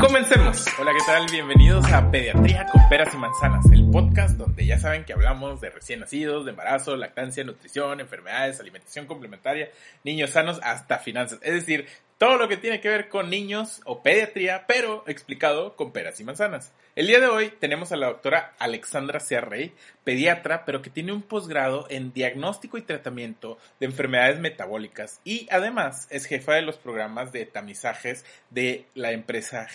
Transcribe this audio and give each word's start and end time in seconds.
Comencemos. 0.00 0.66
Hola, 0.78 0.92
¿qué 0.92 1.04
tal? 1.06 1.26
Bienvenidos 1.30 1.90
a 1.90 2.10
Pediatría 2.10 2.66
con 2.66 2.86
Peras 2.88 3.14
y 3.14 3.16
Manzanas, 3.16 3.64
el 3.72 3.90
podcast 3.90 4.36
donde 4.36 4.66
ya 4.66 4.78
saben 4.78 5.04
que 5.04 5.14
hablamos 5.14 5.60
de 5.62 5.70
recién 5.70 6.00
nacidos, 6.00 6.44
de 6.44 6.50
embarazo, 6.50 6.96
lactancia, 6.96 7.44
nutrición, 7.44 8.00
enfermedades, 8.00 8.60
alimentación 8.60 9.06
complementaria, 9.06 9.70
niños 10.04 10.30
sanos, 10.30 10.60
hasta 10.62 10.98
finanzas. 10.98 11.38
Es 11.42 11.54
decir, 11.54 11.86
todo 12.18 12.38
lo 12.38 12.48
que 12.48 12.56
tiene 12.56 12.80
que 12.80 12.88
ver 12.88 13.08
con 13.08 13.28
niños 13.28 13.82
o 13.84 14.02
pediatría, 14.02 14.64
pero 14.66 15.04
explicado 15.06 15.76
con 15.76 15.92
peras 15.92 16.18
y 16.18 16.24
manzanas. 16.24 16.72
El 16.94 17.08
día 17.08 17.20
de 17.20 17.26
hoy 17.26 17.52
tenemos 17.60 17.92
a 17.92 17.96
la 17.96 18.06
doctora 18.06 18.54
Alexandra 18.58 19.20
Cerrey, 19.20 19.74
pediatra, 20.02 20.64
pero 20.64 20.80
que 20.80 20.88
tiene 20.88 21.12
un 21.12 21.20
posgrado 21.20 21.86
en 21.90 22.14
diagnóstico 22.14 22.78
y 22.78 22.82
tratamiento 22.82 23.58
de 23.80 23.86
enfermedades 23.86 24.40
metabólicas 24.40 25.20
y 25.24 25.46
además 25.50 26.08
es 26.10 26.24
jefa 26.24 26.54
de 26.54 26.62
los 26.62 26.78
programas 26.78 27.32
de 27.32 27.44
tamizajes 27.44 28.24
de 28.48 28.86
la 28.94 29.12
empresa 29.12 29.68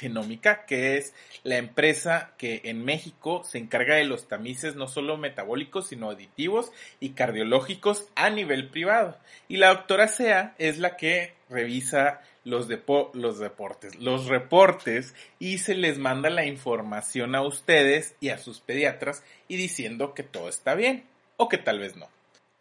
Que 0.68 0.98
es 0.98 1.14
la 1.44 1.58
empresa 1.58 2.34
que 2.38 2.62
en 2.66 2.84
México 2.84 3.44
se 3.44 3.58
encarga 3.58 3.96
de 3.96 4.06
los 4.06 4.28
tamices 4.28 4.76
no 4.76 4.88
solo 4.88 5.18
metabólicos, 5.18 5.88
sino 5.88 6.10
auditivos 6.10 6.72
y 7.00 7.12
cardiológicos 7.12 8.08
a 8.16 8.30
nivel 8.30 8.70
privado. 8.70 9.18
Y 9.48 9.58
la 9.58 9.70
doctora 9.70 10.08
Sea 10.08 10.56
es 10.58 10.78
la 10.78 10.98
que 10.98 11.34
revisa 11.50 12.22
los, 12.44 12.68
los 13.14 13.40
deportes, 13.40 13.96
los 13.96 14.26
reportes 14.26 15.14
y 15.40 15.60
se 15.60 15.76
les 15.76 15.98
manda 15.98 16.30
la 16.30 16.46
información 16.46 17.36
a 17.36 17.42
ustedes 17.42 18.16
y 18.20 18.30
a 18.30 18.38
sus 18.38 18.60
pediatras 18.60 19.24
y 19.48 19.58
diciendo 19.58 20.14
que 20.14 20.24
todo 20.24 20.50
está 20.50 20.76
bien 20.76 21.04
o 21.38 21.50
que 21.50 21.58
tal 21.58 21.80
vez 21.80 21.96
no. 21.96 22.08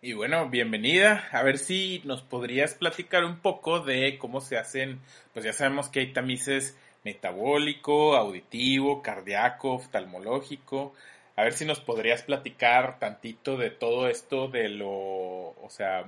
Y 0.02 0.14
bueno, 0.14 0.48
bienvenida. 0.48 1.28
A 1.30 1.42
ver 1.42 1.58
si 1.58 2.00
nos 2.04 2.22
podrías 2.22 2.74
platicar 2.74 3.22
un 3.24 3.38
poco 3.38 3.80
de 3.80 4.16
cómo 4.16 4.40
se 4.40 4.56
hacen, 4.56 4.98
pues 5.34 5.44
ya 5.44 5.52
sabemos 5.52 5.90
que 5.90 6.00
hay 6.00 6.12
tamices 6.14 6.74
metabólico, 7.04 8.16
auditivo, 8.16 9.02
cardíaco, 9.02 9.72
oftalmológico. 9.74 10.94
A 11.36 11.44
ver 11.44 11.52
si 11.54 11.64
nos 11.64 11.80
podrías 11.80 12.22
platicar 12.22 12.98
tantito 12.98 13.56
de 13.56 13.70
todo 13.70 14.08
esto 14.08 14.48
de 14.48 14.68
lo, 14.68 14.90
o 14.90 15.68
sea, 15.68 16.04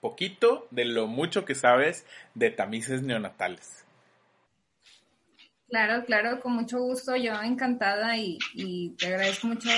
poquito 0.00 0.66
de 0.70 0.84
lo 0.84 1.06
mucho 1.06 1.44
que 1.44 1.54
sabes 1.54 2.06
de 2.34 2.50
tamices 2.50 3.02
neonatales. 3.02 3.84
Claro, 5.68 6.04
claro, 6.06 6.40
con 6.40 6.52
mucho 6.54 6.78
gusto, 6.78 7.14
yo 7.14 7.40
encantada 7.42 8.16
y, 8.16 8.38
te 8.98 9.06
agradezco 9.06 9.48
mucho 9.48 9.68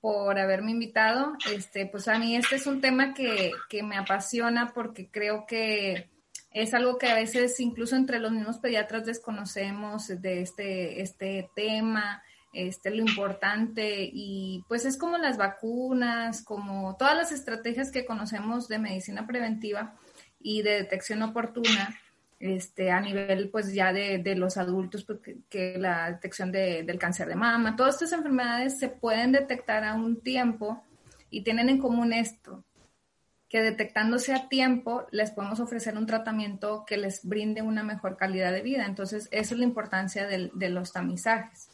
por 0.00 0.38
haberme 0.38 0.70
invitado. 0.70 1.32
Este, 1.52 1.86
pues 1.86 2.06
a 2.06 2.18
mí 2.18 2.36
este 2.36 2.56
es 2.56 2.66
un 2.66 2.80
tema 2.80 3.12
que, 3.12 3.50
que 3.68 3.82
me 3.82 3.96
apasiona 3.98 4.72
porque 4.72 5.08
creo 5.10 5.44
que 5.46 6.08
es 6.56 6.72
algo 6.72 6.96
que 6.96 7.08
a 7.08 7.14
veces 7.14 7.60
incluso 7.60 7.96
entre 7.96 8.18
los 8.18 8.32
mismos 8.32 8.56
pediatras 8.56 9.04
desconocemos 9.04 10.08
de 10.08 10.40
este, 10.40 11.02
este 11.02 11.50
tema 11.54 12.22
este, 12.54 12.90
lo 12.90 13.02
importante. 13.02 14.08
Y 14.10 14.64
pues 14.66 14.86
es 14.86 14.96
como 14.96 15.18
las 15.18 15.36
vacunas, 15.36 16.42
como 16.42 16.96
todas 16.96 17.14
las 17.14 17.30
estrategias 17.30 17.90
que 17.90 18.06
conocemos 18.06 18.68
de 18.68 18.78
medicina 18.78 19.26
preventiva 19.26 19.96
y 20.40 20.62
de 20.62 20.70
detección 20.70 21.22
oportuna, 21.22 21.94
este, 22.40 22.90
a 22.90 23.02
nivel 23.02 23.50
pues 23.50 23.74
ya 23.74 23.92
de, 23.92 24.16
de 24.16 24.34
los 24.34 24.56
adultos, 24.56 25.04
porque, 25.04 25.36
que 25.50 25.76
la 25.76 26.10
detección 26.10 26.50
de, 26.52 26.84
del 26.84 26.98
cáncer 26.98 27.28
de 27.28 27.36
mama, 27.36 27.76
todas 27.76 27.96
estas 27.96 28.12
enfermedades 28.12 28.78
se 28.78 28.88
pueden 28.88 29.32
detectar 29.32 29.84
a 29.84 29.92
un 29.92 30.22
tiempo 30.22 30.82
y 31.28 31.42
tienen 31.42 31.68
en 31.68 31.78
común 31.78 32.14
esto, 32.14 32.64
que 33.48 33.62
detectándose 33.62 34.34
a 34.34 34.48
tiempo 34.48 35.06
les 35.12 35.30
podemos 35.30 35.60
ofrecer 35.60 35.96
un 35.96 36.06
tratamiento 36.06 36.84
que 36.86 36.96
les 36.96 37.24
brinde 37.24 37.62
una 37.62 37.82
mejor 37.82 38.16
calidad 38.16 38.52
de 38.52 38.62
vida. 38.62 38.86
Entonces, 38.86 39.28
esa 39.30 39.54
es 39.54 39.58
la 39.58 39.64
importancia 39.64 40.26
de, 40.26 40.50
de 40.52 40.68
los 40.68 40.92
tamizajes. 40.92 41.68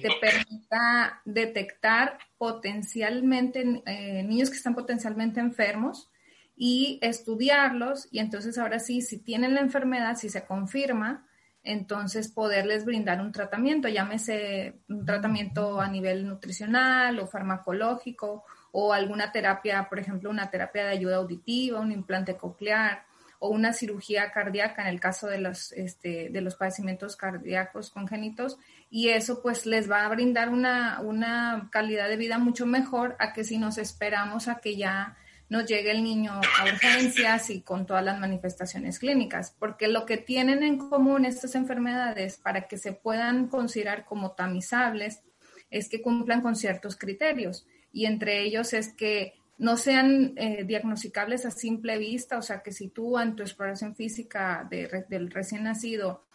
Te 0.00 0.10
permita 0.20 1.20
detectar 1.24 2.18
potencialmente 2.36 3.82
eh, 3.86 4.24
niños 4.24 4.50
que 4.50 4.56
están 4.56 4.74
potencialmente 4.74 5.38
enfermos 5.38 6.10
y 6.56 6.98
estudiarlos. 7.00 8.08
Y 8.10 8.18
entonces 8.18 8.58
ahora 8.58 8.80
sí, 8.80 9.00
si 9.00 9.18
tienen 9.18 9.54
la 9.54 9.60
enfermedad, 9.60 10.16
si 10.16 10.28
se 10.28 10.44
confirma, 10.44 11.28
entonces 11.62 12.28
poderles 12.28 12.84
brindar 12.84 13.20
un 13.20 13.32
tratamiento, 13.32 13.88
llámese 13.88 14.80
un 14.88 15.06
tratamiento 15.06 15.80
a 15.80 15.88
nivel 15.88 16.26
nutricional 16.26 17.18
o 17.20 17.26
farmacológico 17.26 18.44
o 18.76 18.92
alguna 18.92 19.30
terapia, 19.30 19.86
por 19.88 20.00
ejemplo, 20.00 20.28
una 20.28 20.50
terapia 20.50 20.86
de 20.86 20.90
ayuda 20.90 21.16
auditiva, 21.16 21.78
un 21.78 21.92
implante 21.92 22.36
coclear 22.36 23.04
o 23.38 23.50
una 23.50 23.72
cirugía 23.72 24.32
cardíaca 24.32 24.82
en 24.82 24.88
el 24.88 24.98
caso 24.98 25.28
de 25.28 25.38
los, 25.38 25.70
este, 25.70 26.28
de 26.28 26.40
los 26.40 26.56
padecimientos 26.56 27.14
cardíacos 27.14 27.90
congénitos 27.90 28.58
y 28.90 29.10
eso 29.10 29.42
pues 29.42 29.64
les 29.64 29.88
va 29.88 30.04
a 30.04 30.08
brindar 30.08 30.48
una, 30.48 31.00
una 31.02 31.68
calidad 31.70 32.08
de 32.08 32.16
vida 32.16 32.38
mucho 32.38 32.66
mejor 32.66 33.14
a 33.20 33.32
que 33.32 33.44
si 33.44 33.58
nos 33.58 33.78
esperamos 33.78 34.48
a 34.48 34.56
que 34.56 34.74
ya 34.74 35.16
nos 35.48 35.66
llegue 35.66 35.92
el 35.92 36.02
niño 36.02 36.32
a 36.32 36.64
urgencias 36.64 37.50
y 37.50 37.60
con 37.60 37.86
todas 37.86 38.04
las 38.04 38.18
manifestaciones 38.18 38.98
clínicas, 38.98 39.54
porque 39.56 39.86
lo 39.86 40.04
que 40.04 40.16
tienen 40.16 40.64
en 40.64 40.78
común 40.78 41.26
estas 41.26 41.54
enfermedades 41.54 42.38
para 42.38 42.66
que 42.66 42.76
se 42.76 42.90
puedan 42.90 43.46
considerar 43.46 44.04
como 44.04 44.32
tamizables 44.32 45.22
es 45.70 45.88
que 45.88 46.02
cumplan 46.02 46.40
con 46.40 46.56
ciertos 46.56 46.96
criterios 46.96 47.68
y 47.94 48.06
entre 48.06 48.42
ellos 48.42 48.74
es 48.74 48.92
que 48.92 49.34
no 49.56 49.76
sean 49.76 50.34
eh, 50.36 50.64
diagnosticables 50.64 51.46
a 51.46 51.52
simple 51.52 51.96
vista, 51.96 52.36
o 52.36 52.42
sea 52.42 52.60
que 52.62 52.72
si 52.72 52.88
tú 52.88 53.18
en 53.18 53.36
tu 53.36 53.44
exploración 53.44 53.94
física 53.94 54.68
del 54.68 55.30
recién 55.30 55.62
nacido 55.62 56.26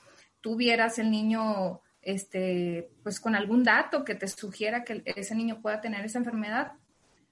tuvieras 0.42 1.00
el 1.00 1.12
niño 1.12 1.82
este, 2.02 2.90
pues 3.04 3.20
con 3.20 3.36
algún 3.36 3.64
dato 3.64 4.06
que 4.06 4.16
te 4.16 4.28
sugiera 4.28 4.86
que 4.86 5.04
ese 5.06 5.36
niño 5.36 5.62
pueda 5.62 5.82
tener 5.82 6.06
esa 6.06 6.20
enfermedad, 6.20 6.72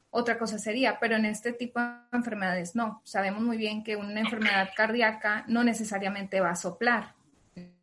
otra 0.09 0.37
cosa 0.37 0.59
sería, 0.59 0.99
pero 0.99 1.15
en 1.15 1.25
este 1.25 1.53
tipo 1.53 1.79
de 1.79 1.95
enfermedades 2.11 2.75
no. 2.75 3.01
Sabemos 3.05 3.41
muy 3.41 3.55
bien 3.55 3.83
que 3.83 3.95
una 3.95 4.19
enfermedad 4.19 4.69
cardíaca 4.75 5.45
no 5.47 5.63
necesariamente 5.63 6.41
va 6.41 6.51
a 6.51 6.55
soplar. 6.55 7.15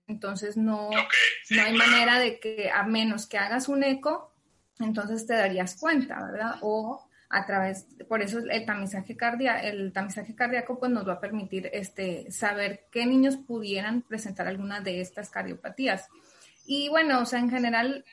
Entonces 0.06 0.58
no, 0.58 0.90
no 0.90 1.62
hay 1.62 1.74
manera 1.74 2.18
de 2.18 2.38
que 2.38 2.70
a 2.70 2.82
menos 2.82 3.26
que 3.26 3.38
hagas 3.38 3.68
un 3.68 3.82
eco, 3.82 4.33
entonces 4.80 5.26
te 5.26 5.34
darías 5.34 5.76
cuenta, 5.76 6.22
¿verdad? 6.24 6.56
O 6.62 7.06
a 7.28 7.46
través, 7.46 7.86
por 8.08 8.22
eso 8.22 8.38
el 8.38 8.64
tamizaje 8.64 9.16
cardíaco, 9.16 9.66
el 9.66 9.92
tamizaje 9.92 10.34
cardíaco 10.34 10.78
pues 10.78 10.92
nos 10.92 11.06
va 11.06 11.14
a 11.14 11.20
permitir 11.20 11.68
este, 11.72 12.30
saber 12.30 12.86
qué 12.90 13.06
niños 13.06 13.36
pudieran 13.36 14.02
presentar 14.02 14.46
alguna 14.46 14.80
de 14.80 15.00
estas 15.00 15.30
cardiopatías. 15.30 16.08
Y 16.66 16.88
bueno, 16.88 17.20
o 17.20 17.26
sea, 17.26 17.40
en 17.40 17.50
general 17.50 18.04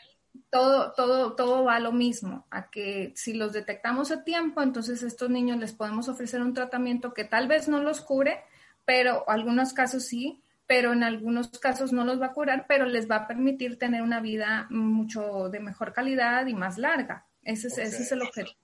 todo, 0.50 0.94
todo, 0.94 1.36
todo 1.36 1.64
va 1.64 1.76
a 1.76 1.80
lo 1.80 1.92
mismo, 1.92 2.46
a 2.50 2.70
que 2.70 3.14
si 3.16 3.34
los 3.34 3.54
detectamos 3.54 4.12
a 4.12 4.24
tiempo, 4.24 4.62
entonces 4.62 5.04
a 5.04 5.08
estos 5.08 5.30
niños 5.30 5.58
les 5.58 5.74
podemos 5.74 6.10
ofrecer 6.10 6.42
un 6.42 6.54
tratamiento 6.54 7.14
que 7.14 7.24
tal 7.24 7.48
vez 7.48 7.68
no 7.68 7.82
los 7.82 8.02
cure, 8.02 8.44
pero 8.86 9.30
algunos 9.30 9.74
casos 9.74 10.06
sí, 10.06 10.42
pero 10.72 10.94
en 10.94 11.04
algunos 11.04 11.50
casos 11.60 11.92
no 11.92 12.06
los 12.06 12.22
va 12.22 12.28
a 12.28 12.34
curar, 12.34 12.64
pero 12.66 12.86
les 12.86 13.12
va 13.12 13.18
a 13.18 13.28
permitir 13.28 13.78
tener 13.78 14.02
una 14.02 14.22
vida 14.22 14.68
mucho 14.70 15.50
de 15.50 15.60
mejor 15.60 15.92
calidad 15.92 16.48
y 16.48 16.54
más 16.54 16.78
larga. 16.78 17.26
Ese 17.44 17.68
es, 17.68 17.78
ese 17.78 18.04
es 18.04 18.12
el 18.14 18.22
objetivo. 18.22 18.56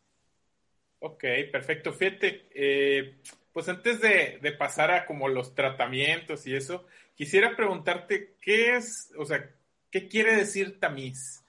Ok, 1.00 1.26
perfecto. 1.52 1.92
Fíjate, 1.92 2.48
eh, 2.54 3.20
pues 3.52 3.68
antes 3.68 4.00
de, 4.00 4.40
de 4.42 4.52
pasar 4.54 4.92
a 4.92 5.06
como 5.06 5.28
los 5.28 5.54
tratamientos 5.54 6.48
y 6.48 6.56
eso, 6.56 6.86
quisiera 7.14 7.58
preguntarte 7.58 8.38
qué 8.42 8.78
es, 8.78 9.12
o 9.18 9.26
sea, 9.26 9.44
¿Qué 9.92 10.08
quiere 10.08 10.36
decir 10.36 10.80
tamiz? 10.80 11.44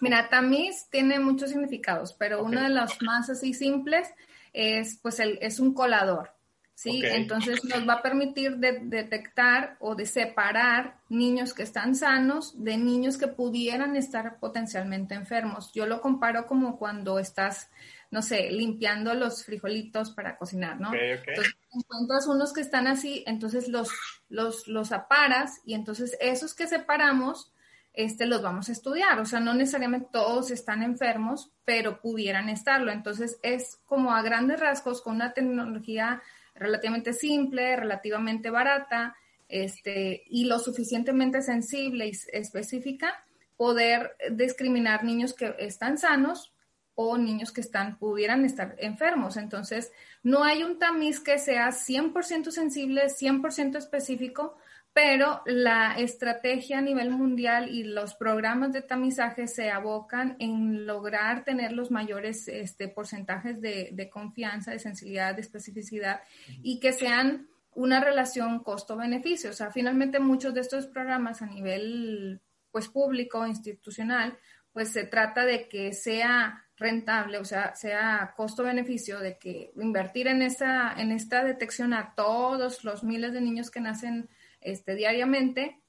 Mira, 0.00 0.28
tamiz 0.28 0.88
tiene 0.90 1.18
muchos 1.18 1.50
significados, 1.50 2.12
pero 2.14 2.42
uno 2.42 2.62
de 2.62 2.70
los 2.70 3.00
más 3.02 3.30
así 3.30 3.54
simples 3.54 4.08
es, 4.52 4.98
pues, 5.02 5.20
el, 5.20 5.38
es 5.40 5.60
un 5.60 5.74
colador, 5.74 6.33
¿sí? 6.74 7.02
Entonces 7.04 7.64
nos 7.64 7.88
va 7.88 7.94
a 7.94 8.02
permitir 8.02 8.56
detectar 8.56 9.76
o 9.80 9.94
de 9.94 10.06
separar 10.06 10.98
niños 11.08 11.54
que 11.54 11.62
están 11.62 11.94
sanos 11.94 12.62
de 12.62 12.76
niños 12.76 13.16
que 13.16 13.28
pudieran 13.28 13.96
estar 13.96 14.38
potencialmente 14.38 15.14
enfermos. 15.14 15.72
Yo 15.72 15.86
lo 15.86 16.00
comparo 16.00 16.46
como 16.46 16.78
cuando 16.78 17.18
estás 17.18 17.70
no 18.10 18.22
sé, 18.22 18.48
limpiando 18.52 19.12
los 19.14 19.44
frijolitos 19.44 20.12
para 20.12 20.36
cocinar, 20.36 20.78
¿no? 20.78 20.92
Entonces 20.94 21.56
encuentras 21.72 22.28
unos 22.28 22.52
que 22.52 22.60
están 22.60 22.86
así, 22.86 23.24
entonces 23.26 23.68
los, 23.68 23.88
los, 24.28 24.68
los 24.68 24.92
aparas 24.92 25.60
y 25.64 25.74
entonces 25.74 26.16
esos 26.20 26.54
que 26.54 26.68
separamos 26.68 27.52
este, 27.92 28.26
los 28.26 28.42
vamos 28.42 28.68
a 28.68 28.72
estudiar. 28.72 29.18
O 29.20 29.24
sea, 29.24 29.40
no 29.40 29.54
necesariamente 29.54 30.08
todos 30.12 30.50
están 30.50 30.82
enfermos, 30.82 31.50
pero 31.64 32.00
pudieran 32.00 32.48
estarlo. 32.48 32.92
Entonces, 32.92 33.38
es 33.42 33.80
como 33.86 34.12
a 34.12 34.22
grandes 34.22 34.60
rasgos 34.60 35.00
con 35.00 35.16
una 35.16 35.32
tecnología 35.32 36.22
relativamente 36.54 37.12
simple, 37.12 37.76
relativamente 37.76 38.50
barata, 38.50 39.16
este, 39.48 40.22
y 40.26 40.46
lo 40.46 40.58
suficientemente 40.58 41.42
sensible 41.42 42.06
y 42.06 42.12
específica, 42.32 43.24
poder 43.56 44.16
discriminar 44.30 45.04
niños 45.04 45.34
que 45.34 45.54
están 45.58 45.98
sanos 45.98 46.52
o 46.94 47.18
niños 47.18 47.52
que 47.52 47.60
están, 47.60 47.98
pudieran 47.98 48.44
estar 48.44 48.76
enfermos. 48.78 49.36
Entonces, 49.36 49.92
no 50.22 50.44
hay 50.44 50.62
un 50.62 50.78
tamiz 50.78 51.20
que 51.20 51.38
sea 51.38 51.70
100% 51.70 52.50
sensible, 52.50 53.08
100% 53.08 53.76
específico, 53.76 54.56
pero 54.94 55.42
la 55.44 55.98
estrategia 55.98 56.78
a 56.78 56.80
nivel 56.80 57.10
mundial 57.10 57.68
y 57.68 57.82
los 57.82 58.14
programas 58.14 58.72
de 58.72 58.80
tamizaje 58.80 59.48
se 59.48 59.68
abocan 59.68 60.36
en 60.38 60.86
lograr 60.86 61.44
tener 61.44 61.72
los 61.72 61.90
mayores 61.90 62.46
este, 62.46 62.86
porcentajes 62.86 63.60
de, 63.60 63.90
de, 63.92 64.08
confianza, 64.08 64.70
de 64.70 64.78
sensibilidad, 64.78 65.34
de 65.34 65.40
especificidad 65.40 66.22
y 66.62 66.78
que 66.78 66.92
sean 66.92 67.48
una 67.74 67.98
relación 67.98 68.62
costo-beneficio. 68.62 69.50
O 69.50 69.52
sea, 69.52 69.72
finalmente 69.72 70.20
muchos 70.20 70.54
de 70.54 70.60
estos 70.60 70.86
programas 70.86 71.42
a 71.42 71.46
nivel 71.46 72.40
pues 72.70 72.88
público, 72.88 73.44
institucional, 73.48 74.38
pues 74.72 74.90
se 74.90 75.04
trata 75.04 75.44
de 75.44 75.68
que 75.68 75.92
sea 75.92 76.66
rentable, 76.76 77.38
o 77.38 77.44
sea, 77.44 77.74
sea 77.74 78.34
costo-beneficio 78.36 79.20
de 79.20 79.38
que 79.38 79.72
invertir 79.76 80.28
en 80.28 80.42
esta, 80.42 80.92
en 80.96 81.12
esta 81.12 81.44
detección 81.44 81.94
a 81.94 82.14
todos 82.14 82.84
los 82.84 83.02
miles 83.04 83.32
de 83.32 83.40
niños 83.40 83.70
que 83.70 83.80
nacen 83.80 84.28
este, 84.64 84.94
diariamente, 84.96 85.80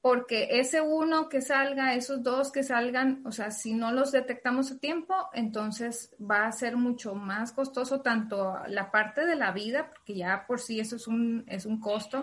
porque 0.00 0.48
ese 0.60 0.80
uno 0.80 1.28
que 1.28 1.42
salga, 1.42 1.94
esos 1.94 2.22
dos 2.22 2.50
que 2.50 2.62
salgan, 2.62 3.22
o 3.26 3.32
sea, 3.32 3.50
si 3.50 3.74
no 3.74 3.92
los 3.92 4.12
detectamos 4.12 4.72
a 4.72 4.78
tiempo, 4.78 5.14
entonces 5.34 6.16
va 6.18 6.46
a 6.46 6.52
ser 6.52 6.76
mucho 6.76 7.14
más 7.14 7.52
costoso 7.52 8.00
tanto 8.00 8.58
la 8.68 8.90
parte 8.90 9.26
de 9.26 9.36
la 9.36 9.52
vida, 9.52 9.90
porque 9.90 10.14
ya 10.14 10.46
por 10.46 10.60
sí 10.60 10.80
eso 10.80 10.96
es 10.96 11.06
un, 11.06 11.44
es 11.46 11.66
un 11.66 11.80
costo, 11.80 12.22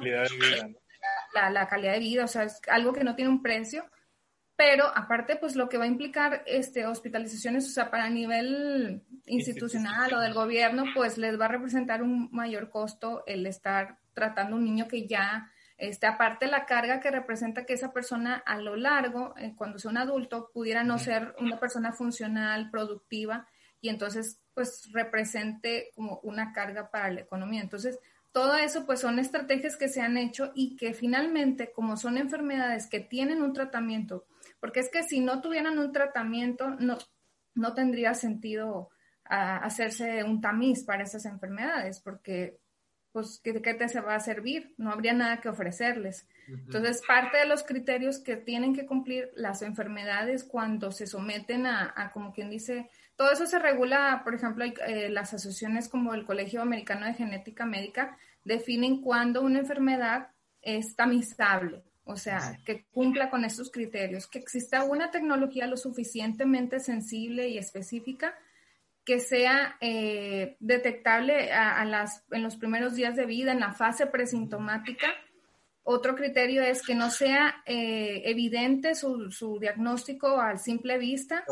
la, 1.34 1.50
la, 1.52 1.68
calidad 1.68 1.94
de 1.94 2.00
vida, 2.00 2.24
o 2.26 2.28
sea, 2.28 2.44
es 2.44 2.60
algo 2.68 2.94
que 2.94 3.04
no 3.04 3.16
tiene 3.16 3.30
un 3.30 3.44
precio, 3.44 3.86
pero 4.58 4.88
aparte, 4.88 5.36
pues 5.36 5.56
lo 5.56 5.70
que 5.70 5.78
va 5.78 5.84
a 5.84 5.88
implicar 5.88 6.42
este, 6.48 6.88
hospitalizaciones, 6.88 7.68
o 7.68 7.70
sea, 7.70 7.92
para 7.92 8.10
nivel 8.10 9.04
institucional 9.28 10.12
o 10.16 10.20
del 10.20 10.34
gobierno, 10.34 10.86
pues 10.96 11.20
les 11.20 11.40
va 11.40 11.46
a 11.46 11.50
representar 11.50 12.02
un 12.02 12.30
mayor 12.32 12.72
costo 12.72 13.24
el 13.28 13.46
estar 13.46 14.00
tratando 14.14 14.56
un 14.56 14.66
niño 14.66 14.88
que 14.88 15.08
ya 15.08 15.52
este, 15.78 16.08
aparte 16.08 16.48
la 16.48 16.66
carga 16.66 17.00
que 17.00 17.12
representa 17.12 17.66
que 17.66 17.74
esa 17.74 17.94
persona 17.94 18.36
a 18.46 18.58
lo 18.60 18.76
largo, 18.76 19.36
eh, 19.38 19.54
cuando 19.56 19.78
sea 19.78 19.92
un 19.92 19.98
adulto, 19.98 20.50
pudiera 20.54 20.84
no 20.84 20.98
ser 20.98 21.36
una 21.40 21.60
persona 21.60 21.94
funcional, 21.94 22.72
productiva, 22.72 23.48
y 23.80 23.90
entonces 23.90 24.42
pues 24.56 24.90
represente 24.92 25.92
como 25.96 26.20
una 26.24 26.52
carga 26.52 26.90
para 26.90 27.12
la 27.12 27.22
economía. 27.22 27.62
Entonces, 27.62 28.00
todo 28.32 28.56
eso 28.56 28.86
pues 28.88 29.00
son 29.00 29.20
estrategias 29.20 29.78
que 29.78 29.88
se 29.88 30.02
han 30.02 30.18
hecho 30.18 30.52
y 30.56 30.76
que 30.76 30.94
finalmente, 30.94 31.72
como 31.72 31.96
son 31.96 32.18
enfermedades 32.18 32.88
que 32.88 33.00
tienen 33.00 33.44
un 33.44 33.54
tratamiento, 33.54 34.26
porque 34.60 34.80
es 34.80 34.90
que 34.90 35.04
si 35.04 35.20
no 35.20 35.42
tuvieran 35.42 35.78
un 35.78 35.92
tratamiento, 35.92 36.70
no, 36.72 36.98
no 37.54 37.74
tendría 37.76 38.16
sentido 38.16 38.90
ah, 39.26 39.58
hacerse 39.58 40.24
un 40.24 40.42
tamiz 40.42 40.84
para 40.84 41.04
esas 41.04 41.26
enfermedades, 41.26 42.00
porque 42.00 42.58
pues, 43.18 43.42
¿qué, 43.44 43.52
te 43.52 43.90
se 43.90 44.00
va 44.00 44.14
a 44.14 44.20
servir? 44.20 44.76
No 44.78 44.92
habría 44.92 45.12
nada 45.12 45.42
que 45.42 45.50
ofrecerles. 45.50 46.28
Entonces, 46.48 47.02
parte 47.08 47.40
de 47.40 47.48
los 47.48 47.64
criterios 47.64 48.20
que 48.20 48.38
tienen 48.38 48.76
que 48.76 48.86
cumplir 48.86 49.32
las 49.34 49.64
enfermedades 49.64 50.44
cuando 50.44 50.92
se 50.92 51.08
someten 51.08 51.66
a, 51.66 52.12
como 52.14 52.32
quien 52.32 52.52
dice, 52.52 52.92
todo 53.16 53.32
eso 53.32 53.48
se 53.48 53.58
regula, 53.58 54.22
por 54.24 54.36
ejemplo, 54.36 54.66
eh, 54.66 55.10
las 55.10 55.34
asociaciones 55.34 55.90
como 55.90 56.14
el 56.14 56.26
Colegio 56.26 56.62
Americano 56.62 57.08
de 57.08 57.16
Genética 57.16 57.66
Médica 57.66 58.16
definen 58.44 59.02
cuándo 59.02 59.42
una 59.42 59.58
enfermedad 59.58 60.28
es 60.62 60.96
tamizable, 60.96 61.86
o 62.04 62.18
sea, 62.18 62.60
que 62.66 62.86
cumpla 62.92 63.32
con 63.32 63.46
esos 63.46 63.72
criterios, 63.72 64.28
que 64.28 64.38
exista 64.38 64.84
una 64.84 65.10
tecnología 65.10 65.66
lo 65.66 65.78
suficientemente 65.78 66.80
sensible 66.80 67.48
y 67.48 67.58
específica 67.58 68.36
que 69.08 69.22
sea 69.22 69.78
eh, 69.80 70.58
detectable 70.60 71.54
a, 71.54 71.86
las, 71.86 72.26
en 72.30 72.44
los 72.44 72.58
primeros 72.58 72.94
días 72.94 73.16
de 73.16 73.26
vida, 73.26 73.54
en 73.54 73.62
la 73.62 73.72
fase 73.72 74.06
presintomática. 74.06 75.08
Otro 75.84 76.14
criterio 76.14 76.62
es 76.62 76.86
que 76.86 76.94
no 76.94 77.10
sea 77.10 77.64
eh, 77.66 78.24
evidente 78.26 78.96
su, 78.96 79.32
su, 79.32 79.60
diagnóstico 79.60 80.42
al 80.42 80.60
simple 80.60 80.98
vista. 80.98 81.46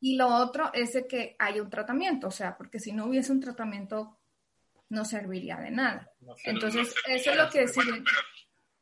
Y 0.00 0.16
lo 0.16 0.28
otro 0.28 0.70
es 0.72 0.94
de 0.94 1.06
que 1.06 1.36
haya 1.38 1.62
un 1.62 1.68
tratamiento, 1.68 2.28
o 2.28 2.30
sea, 2.30 2.56
porque 2.56 2.78
si 2.78 2.92
no 2.92 3.04
hubiese 3.04 3.32
un 3.32 3.40
tratamiento, 3.40 4.16
no 4.88 5.04
serviría 5.04 5.58
de 5.58 5.72
nada. 5.72 6.10
Entonces, 6.44 6.94
eso 7.06 7.32
es 7.32 7.36
lo 7.36 7.50
que 7.50 7.60
decide. 7.60 8.02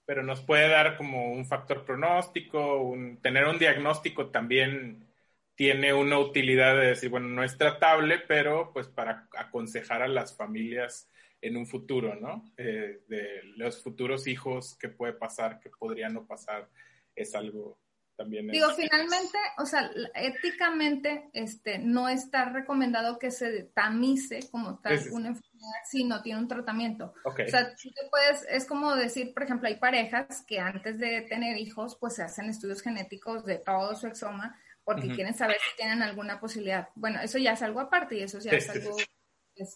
Pero 0.07 0.23
nos 0.23 0.43
puede 0.43 0.69
dar 0.69 0.97
como 0.97 1.33
un 1.33 1.45
factor 1.45 1.85
pronóstico, 1.85 2.83
un, 2.83 3.21
tener 3.21 3.47
un 3.47 3.59
diagnóstico 3.59 4.29
también 4.29 5.09
tiene 5.55 5.95
una 5.95 6.19
utilidad 6.19 6.75
de 6.77 6.89
decir, 6.89 7.11
bueno, 7.11 7.29
no 7.29 7.45
es 7.45 7.57
tratable, 7.57 8.19
pero 8.19 8.73
pues 8.73 8.89
para 8.89 9.29
aconsejar 9.37 10.03
a 10.03 10.09
las 10.09 10.37
familias 10.37 11.11
en 11.41 11.57
un 11.57 11.67
futuro, 11.67 12.15
¿no? 12.17 12.45
Eh, 12.57 13.03
de 13.07 13.41
los 13.57 13.83
futuros 13.83 14.27
hijos, 14.27 14.77
qué 14.81 14.89
puede 14.89 15.13
pasar, 15.13 15.61
qué 15.61 15.71
podría 15.71 16.09
no 16.09 16.27
pasar, 16.27 16.69
es 17.15 17.35
algo 17.35 17.79
también. 18.17 18.49
Digo, 18.49 18.71
finalmente, 18.71 19.39
o 19.59 19.67
sea, 19.67 19.91
éticamente, 20.15 21.29
este, 21.33 21.79
no 21.79 22.09
está 22.09 22.47
recomendado 22.47 23.19
que 23.19 23.31
se 23.31 23.65
tamice 23.75 24.49
como 24.51 24.79
tal 24.79 24.99
una 25.11 25.29
enfermedad 25.29 25.81
si 25.85 26.05
no 26.05 26.23
tiene 26.23 26.41
un 26.41 26.49
tratamiento. 26.49 27.13
O 27.25 27.33
sea, 27.47 27.75
tú 27.75 27.91
puedes, 28.11 28.47
es 28.49 28.67
como 28.67 28.95
decir, 28.97 29.35
por 29.35 29.43
ejemplo, 29.43 29.69
hay 29.69 29.77
parejas 29.77 30.45
que 30.47 30.61
antes 30.61 30.99
de 30.99 31.23
tener 31.23 31.59
hijos, 31.59 31.97
pues 32.01 32.15
se 32.15 32.23
hacen 32.23 32.49
estudios 32.49 32.83
genéticicos 32.83 33.45
de 33.45 33.59
todo 33.59 33.95
su 33.95 34.07
exoma 34.07 34.59
porque 34.85 35.09
quieren 35.09 35.35
saber 35.35 35.57
si 35.57 35.77
tienen 35.77 36.03
alguna 36.03 36.39
posibilidad. 36.39 36.89
Bueno, 36.95 37.21
eso 37.21 37.39
ya 37.39 37.53
es 37.53 37.63
algo 37.63 37.81
aparte 37.81 38.17
y 38.17 38.23
eso 38.23 38.39
ya 38.39 38.53
es 38.53 38.69
algo 38.69 38.97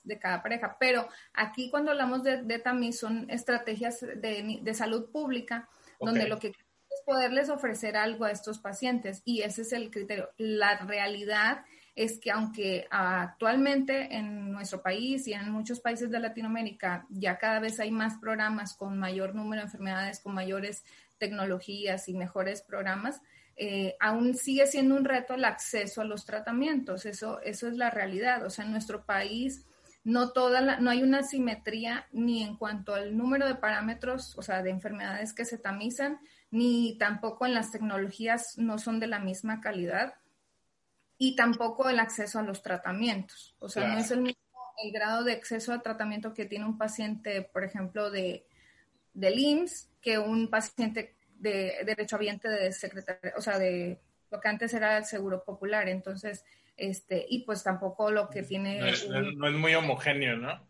de 0.05 0.19
cada 0.19 0.43
pareja. 0.43 0.77
Pero 0.79 1.09
aquí 1.33 1.71
cuando 1.71 1.93
hablamos 1.93 2.23
de, 2.23 2.43
de 2.43 2.59
tamiz 2.59 2.99
son 2.99 3.29
estrategias 3.31 4.01
de, 4.01 4.61
de 4.63 4.75
salud 4.75 5.11
pública, 5.11 5.69
donde 6.01 6.29
lo 6.29 6.39
que 6.39 6.49
es 6.49 7.03
poderles 7.05 7.49
ofrecer 7.49 7.97
algo 7.97 8.25
a 8.25 8.31
estos 8.31 8.59
pacientes 8.59 9.23
y 9.25 9.43
ese 9.43 9.63
es 9.63 9.73
el 9.73 9.91
criterio. 9.91 10.31
La 10.37 10.79
realidad 10.79 11.65
es 11.95 12.21
que 12.21 12.31
aunque 12.31 12.87
actualmente 12.91 14.15
en 14.15 14.53
nuestro 14.53 14.83
país 14.83 15.27
y 15.27 15.33
en 15.33 15.51
muchos 15.51 15.81
países 15.81 16.11
de 16.11 16.21
Latinoamérica 16.21 17.07
ya 17.09 17.39
cada 17.39 17.59
vez 17.59 17.81
hay 17.81 17.91
más 17.91 18.19
programas 18.19 18.75
con 18.77 18.99
mayor 18.99 19.35
número 19.35 19.63
de 19.63 19.67
enfermedades, 19.67 20.21
con 20.21 20.35
mayores 20.35 20.85
tecnologías 21.19 22.09
y 22.09 22.15
mejores 22.15 22.63
programas, 22.63 23.21
eh, 23.61 23.97
aún 23.99 24.35
sigue 24.35 24.67
siendo 24.67 24.95
un 24.95 25.05
reto 25.05 25.35
el 25.35 25.45
acceso 25.45 26.01
a 26.01 26.05
los 26.05 26.25
tratamientos. 26.25 27.05
Eso, 27.07 27.41
eso 27.41 27.67
es 27.67 27.77
la 27.77 27.91
realidad. 27.91 28.45
O 28.47 28.51
sea, 28.51 28.65
en 28.65 28.71
nuestro 28.71 29.05
país 29.05 29.65
no, 30.05 30.31
toda 30.31 30.79
no 30.79 30.91
hay 30.91 31.03
una 31.03 31.25
simetría 31.25 32.07
ni 32.13 32.43
en 32.43 32.57
cuanto 32.57 32.95
al 32.95 33.17
número 33.17 33.47
de 33.47 33.57
parámetros, 33.57 34.39
o 34.39 34.43
sea, 34.43 34.63
de 34.63 34.71
enfermedades 34.71 35.33
que 35.33 35.45
se 35.45 35.59
tamizan, 35.59 36.21
ni 36.51 36.97
tampoco 36.99 37.47
en 37.47 37.55
las 37.55 37.73
tecnologías 37.73 38.57
no 38.59 38.79
son 38.79 39.01
de 39.01 39.09
la 39.09 39.19
misma 39.19 39.61
calidad 39.61 40.15
y 41.19 41.35
tampoco 41.35 41.89
el 41.89 41.99
acceso 41.99 42.39
a 42.39 42.43
los 42.43 42.63
tratamientos. 42.63 43.57
O 43.59 43.69
sea, 43.69 43.89
no 43.89 43.99
es 43.99 44.11
el 44.13 44.21
mismo 44.21 44.39
el 44.83 44.93
grado 44.93 45.25
de 45.25 45.33
acceso 45.33 45.73
al 45.73 45.83
tratamiento 45.83 46.33
que 46.33 46.47
tiene 46.47 46.65
un 46.65 46.79
paciente, 46.79 47.43
por 47.43 47.65
ejemplo, 47.65 48.11
de, 48.11 48.47
del 49.13 49.39
IMSS 49.39 49.89
que 50.01 50.19
un 50.19 50.49
paciente 50.49 51.17
de 51.39 51.75
derechohabiente 51.85 52.49
de 52.49 52.73
secretaria, 52.73 53.33
o 53.37 53.41
sea, 53.41 53.59
de 53.59 54.01
lo 54.31 54.41
que 54.41 54.49
antes 54.49 54.75
era 54.75 54.99
el 54.99 55.05
seguro 55.05 55.43
popular. 55.45 55.89
Entonces, 55.89 56.45
este, 56.77 57.25
y 57.29 57.45
pues 57.45 57.63
tampoco 57.63 58.11
lo 58.11 58.29
que 58.29 58.43
tiene... 58.43 58.81
No 58.81 59.49
es, 59.49 59.55
muy 59.55 59.75
homogéneo, 59.75 60.37
¿no? 60.37 60.69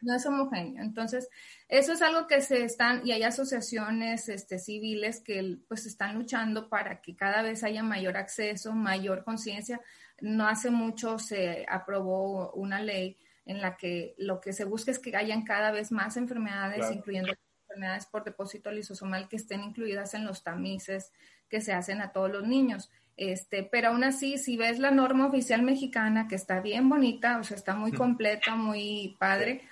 No 0.00 0.16
es 0.16 0.24
homogéneo. 0.24 0.82
Entonces, 0.82 1.28
eso 1.68 1.92
es 1.92 2.02
algo 2.02 2.26
que 2.26 2.40
se 2.40 2.64
están, 2.64 3.06
y 3.06 3.12
hay 3.12 3.22
asociaciones 3.22 4.28
este, 4.28 4.58
civiles 4.58 5.20
que 5.20 5.58
pues 5.68 5.84
están 5.86 6.14
luchando 6.14 6.68
para 6.68 7.02
que 7.02 7.14
cada 7.14 7.42
vez 7.42 7.62
haya 7.64 7.82
mayor 7.82 8.16
acceso, 8.16 8.72
mayor 8.72 9.24
conciencia. 9.24 9.80
No 10.20 10.48
hace 10.48 10.70
mucho 10.70 11.18
se 11.18 11.66
aprobó 11.68 12.52
una 12.52 12.80
ley 12.80 13.18
en 13.44 13.60
la 13.60 13.76
que 13.76 14.14
lo 14.16 14.40
que 14.40 14.52
se 14.52 14.64
busca 14.64 14.90
es 14.90 14.98
que 14.98 15.14
hayan 15.16 15.44
cada 15.44 15.70
vez 15.70 15.92
más 15.92 16.16
enfermedades, 16.16 16.90
incluyendo 16.90 17.32
enfermedades 17.70 18.06
por 18.06 18.24
depósito 18.24 18.70
lisosomal 18.72 19.28
que 19.28 19.36
estén 19.36 19.62
incluidas 19.62 20.14
en 20.14 20.24
los 20.24 20.42
tamices 20.42 21.12
que 21.48 21.60
se 21.60 21.72
hacen 21.72 22.00
a 22.00 22.12
todos 22.12 22.30
los 22.30 22.46
niños. 22.46 22.90
Este, 23.16 23.62
pero 23.62 23.88
aún 23.88 24.02
así, 24.02 24.38
si 24.38 24.56
ves 24.56 24.78
la 24.78 24.90
norma 24.90 25.26
oficial 25.26 25.62
mexicana, 25.62 26.26
que 26.26 26.34
está 26.34 26.60
bien 26.60 26.88
bonita, 26.88 27.38
o 27.38 27.44
sea, 27.44 27.56
está 27.56 27.74
muy 27.74 27.92
completa, 27.92 28.54
muy 28.56 29.16
padre, 29.18 29.62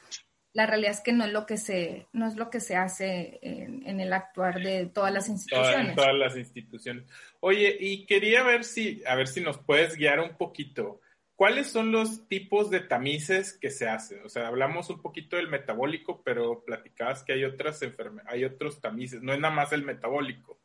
la 0.52 0.66
realidad 0.66 0.92
es 0.92 1.00
que 1.00 1.12
no 1.12 1.24
es 1.24 1.32
lo 1.32 1.46
que 1.46 1.56
se, 1.56 2.08
no 2.12 2.26
es 2.26 2.36
lo 2.36 2.50
que 2.50 2.60
se 2.60 2.76
hace 2.76 3.38
en, 3.42 4.00
el 4.00 4.12
actuar 4.12 4.60
de 4.60 4.86
todas 4.86 5.12
las 5.12 5.28
instituciones. 5.28 5.94
todas 5.94 6.14
las 6.14 6.36
instituciones. 6.36 7.04
Oye, 7.40 7.76
y 7.78 8.06
quería 8.06 8.42
ver 8.42 8.64
si, 8.64 9.02
a 9.06 9.14
ver 9.14 9.28
si 9.28 9.40
nos 9.40 9.58
puedes 9.58 9.96
guiar 9.96 10.20
un 10.20 10.36
poquito. 10.36 11.00
¿Cuáles 11.38 11.68
son 11.68 11.92
los 11.92 12.26
tipos 12.26 12.68
de 12.68 12.80
tamices 12.80 13.52
que 13.52 13.70
se 13.70 13.88
hacen? 13.88 14.24
O 14.24 14.28
sea, 14.28 14.48
hablamos 14.48 14.90
un 14.90 15.00
poquito 15.00 15.36
del 15.36 15.46
metabólico, 15.46 16.20
pero 16.24 16.64
platicabas 16.64 17.22
que 17.22 17.32
hay 17.32 17.44
otras 17.44 17.80
hay 18.26 18.44
otros 18.44 18.80
tamices, 18.80 19.22
no 19.22 19.32
es 19.32 19.38
nada 19.38 19.54
más 19.54 19.72
el 19.72 19.84
metabólico. 19.84 20.58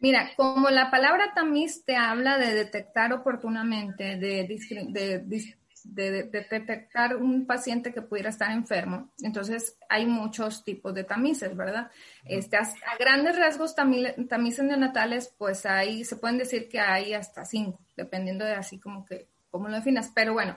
Mira, 0.00 0.32
como 0.36 0.68
la 0.68 0.90
palabra 0.90 1.32
tamiz 1.34 1.82
te 1.86 1.96
habla 1.96 2.36
de 2.36 2.52
detectar 2.52 3.14
oportunamente, 3.14 4.18
de, 4.18 4.46
de, 4.46 5.18
de, 5.20 5.56
detectar 5.84 7.16
un 7.16 7.46
paciente 7.46 7.92
que 7.92 8.02
pudiera 8.02 8.30
estar 8.30 8.50
enfermo. 8.50 9.10
Entonces, 9.20 9.76
hay 9.88 10.06
muchos 10.06 10.64
tipos 10.64 10.94
de 10.94 11.04
tamices, 11.04 11.56
¿verdad? 11.56 11.90
Este, 12.24 12.56
a, 12.56 12.66
grandes 12.98 13.38
rasgos, 13.38 13.74
tamices 13.74 14.64
neonatales, 14.64 15.34
pues 15.38 15.66
ahí 15.66 16.04
se 16.04 16.16
pueden 16.16 16.38
decir 16.38 16.68
que 16.68 16.80
hay 16.80 17.14
hasta 17.14 17.44
cinco, 17.44 17.80
dependiendo 17.96 18.44
de 18.44 18.54
así 18.54 18.78
como 18.78 19.04
que, 19.04 19.28
cómo 19.50 19.68
lo 19.68 19.76
definas. 19.76 20.10
Pero 20.14 20.32
bueno, 20.32 20.56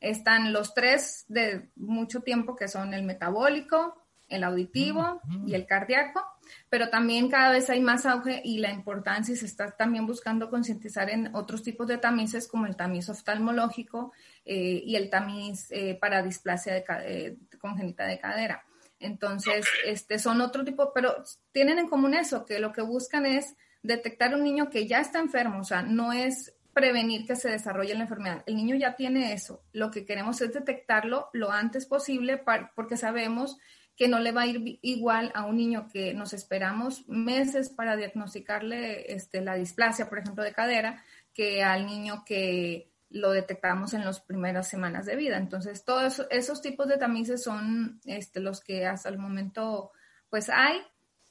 están 0.00 0.52
los 0.52 0.74
tres 0.74 1.24
de 1.28 1.68
mucho 1.76 2.20
tiempo 2.20 2.56
que 2.56 2.68
son 2.68 2.94
el 2.94 3.02
metabólico, 3.02 4.06
el 4.28 4.44
auditivo 4.44 5.20
y 5.46 5.54
el 5.54 5.66
cardíaco, 5.66 6.20
pero 6.68 6.88
también 6.90 7.28
cada 7.28 7.50
vez 7.50 7.70
hay 7.70 7.80
más 7.80 8.06
auge 8.06 8.42
y 8.44 8.58
la 8.58 8.72
importancia 8.72 9.32
y 9.32 9.36
se 9.36 9.46
está 9.46 9.70
también 9.70 10.06
buscando 10.06 10.50
concientizar 10.50 11.10
en 11.10 11.34
otros 11.34 11.62
tipos 11.62 11.86
de 11.86 11.98
tamices 11.98 12.48
como 12.48 12.66
el 12.66 12.76
tamiz 12.76 13.08
oftalmológico 13.08 14.12
eh, 14.48 14.80
y 14.84 14.94
el 14.94 15.10
tamiz 15.10 15.66
eh, 15.70 15.98
para 16.00 16.22
displasia 16.22 16.72
de, 16.72 16.84
eh, 17.04 17.36
congénita 17.58 18.06
de 18.06 18.20
cadera. 18.20 18.64
Entonces, 19.00 19.66
este, 19.84 20.20
son 20.20 20.40
otro 20.40 20.64
tipo, 20.64 20.92
pero 20.94 21.16
tienen 21.50 21.80
en 21.80 21.88
común 21.88 22.14
eso, 22.14 22.46
que 22.46 22.60
lo 22.60 22.72
que 22.72 22.80
buscan 22.80 23.26
es 23.26 23.56
detectar 23.82 24.34
un 24.34 24.44
niño 24.44 24.70
que 24.70 24.86
ya 24.86 25.00
está 25.00 25.18
enfermo, 25.18 25.60
o 25.60 25.64
sea, 25.64 25.82
no 25.82 26.12
es 26.12 26.54
prevenir 26.72 27.26
que 27.26 27.34
se 27.34 27.50
desarrolle 27.50 27.94
la 27.94 28.02
enfermedad. 28.02 28.44
El 28.46 28.56
niño 28.56 28.76
ya 28.76 28.94
tiene 28.94 29.32
eso. 29.32 29.64
Lo 29.72 29.90
que 29.90 30.04
queremos 30.04 30.40
es 30.42 30.52
detectarlo 30.52 31.30
lo 31.32 31.50
antes 31.50 31.86
posible 31.86 32.40
porque 32.74 32.96
sabemos 32.96 33.58
que 33.96 34.08
no 34.08 34.20
le 34.20 34.30
va 34.30 34.42
a 34.42 34.46
ir 34.46 34.78
igual 34.82 35.32
a 35.34 35.46
un 35.46 35.56
niño 35.56 35.88
que 35.90 36.12
nos 36.12 36.34
esperamos 36.34 37.08
meses 37.08 37.70
para 37.70 37.96
diagnosticarle 37.96 39.10
este, 39.12 39.40
la 39.40 39.54
displasia, 39.54 40.08
por 40.08 40.18
ejemplo, 40.18 40.44
de 40.44 40.52
cadera, 40.52 41.02
que 41.32 41.64
al 41.64 41.86
niño 41.86 42.24
que 42.26 42.90
lo 43.10 43.30
detectamos 43.30 43.94
en 43.94 44.04
las 44.04 44.20
primeras 44.20 44.68
semanas 44.68 45.06
de 45.06 45.16
vida. 45.16 45.36
Entonces, 45.36 45.84
todos 45.84 46.26
esos 46.30 46.62
tipos 46.62 46.88
de 46.88 46.98
tamices 46.98 47.42
son 47.42 48.00
este, 48.04 48.40
los 48.40 48.60
que 48.60 48.86
hasta 48.86 49.08
el 49.08 49.18
momento 49.18 49.92
pues 50.28 50.50
hay. 50.50 50.80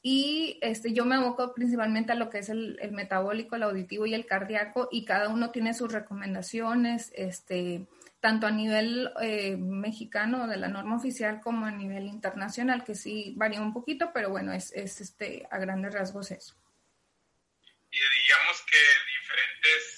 Y 0.02 0.60
este, 0.62 0.94
yo 0.94 1.04
me 1.06 1.16
aboco 1.16 1.54
principalmente 1.54 2.12
a 2.12 2.16
lo 2.16 2.30
que 2.30 2.40
es 2.40 2.50
el, 2.50 2.78
el 2.80 2.92
metabólico, 2.92 3.56
el 3.56 3.64
auditivo 3.64 4.06
y 4.06 4.14
el 4.14 4.26
cardíaco, 4.26 4.88
y 4.92 5.04
cada 5.04 5.30
uno 5.30 5.50
tiene 5.50 5.74
sus 5.74 5.92
recomendaciones. 5.92 7.12
Este, 7.16 7.88
tanto 8.26 8.48
a 8.48 8.52
nivel 8.52 9.12
eh, 9.22 9.56
mexicano 9.56 10.48
de 10.48 10.58
la 10.58 10.68
norma 10.68 10.96
oficial 10.96 11.42
como 11.42 11.68
a 11.68 11.72
nivel 11.72 12.08
internacional, 12.08 12.84
que 12.84 12.96
sí 12.96 13.36
varía 13.38 13.62
un 13.62 13.72
poquito, 13.72 14.10
pero 14.12 14.32
bueno, 14.32 14.52
es, 14.52 14.72
este, 14.74 15.48
a 15.52 15.60
grandes 15.60 15.94
rasgos 15.94 16.32
eso. 16.32 16.56
Y 17.92 17.98
digamos 17.98 18.66
que 18.66 18.78
diferentes... 19.20 19.95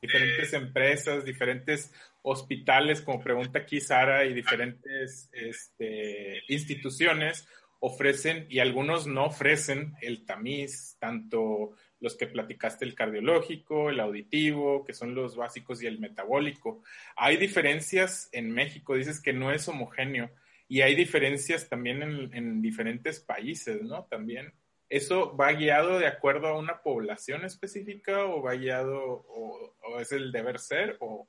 Diferentes 0.00 0.52
empresas, 0.52 1.24
diferentes 1.24 1.92
hospitales, 2.22 3.00
como 3.00 3.22
pregunta 3.22 3.60
aquí 3.60 3.80
Sara, 3.80 4.24
y 4.24 4.34
diferentes 4.34 5.28
este, 5.32 6.42
instituciones 6.48 7.46
ofrecen, 7.80 8.46
y 8.48 8.58
algunos 8.58 9.06
no 9.06 9.24
ofrecen 9.24 9.94
el 10.02 10.24
tamiz, 10.26 10.96
tanto 10.98 11.72
los 11.98 12.16
que 12.16 12.26
platicaste, 12.26 12.84
el 12.84 12.94
cardiológico, 12.94 13.90
el 13.90 14.00
auditivo, 14.00 14.84
que 14.84 14.92
son 14.92 15.14
los 15.14 15.36
básicos, 15.36 15.82
y 15.82 15.86
el 15.86 15.98
metabólico. 15.98 16.82
Hay 17.16 17.36
diferencias 17.36 18.28
en 18.32 18.50
México, 18.50 18.94
dices 18.94 19.20
que 19.20 19.32
no 19.32 19.50
es 19.50 19.66
homogéneo, 19.68 20.30
y 20.68 20.82
hay 20.82 20.94
diferencias 20.94 21.68
también 21.68 22.02
en, 22.02 22.62
diferentes 22.62 23.18
países, 23.18 23.82
¿no? 23.82 24.04
También. 24.04 24.52
¿Eso 24.90 25.36
va 25.36 25.52
guiado 25.52 26.00
de 26.00 26.08
acuerdo 26.08 26.48
a 26.48 26.58
una 26.58 26.82
población 26.82 27.44
específica 27.44 28.24
o 28.24 28.42
va 28.42 28.54
guiado 28.54 29.24
o, 29.28 30.00
es 30.00 30.10
el 30.10 30.32
deber 30.32 30.58
ser? 30.58 30.96
O... 30.98 31.28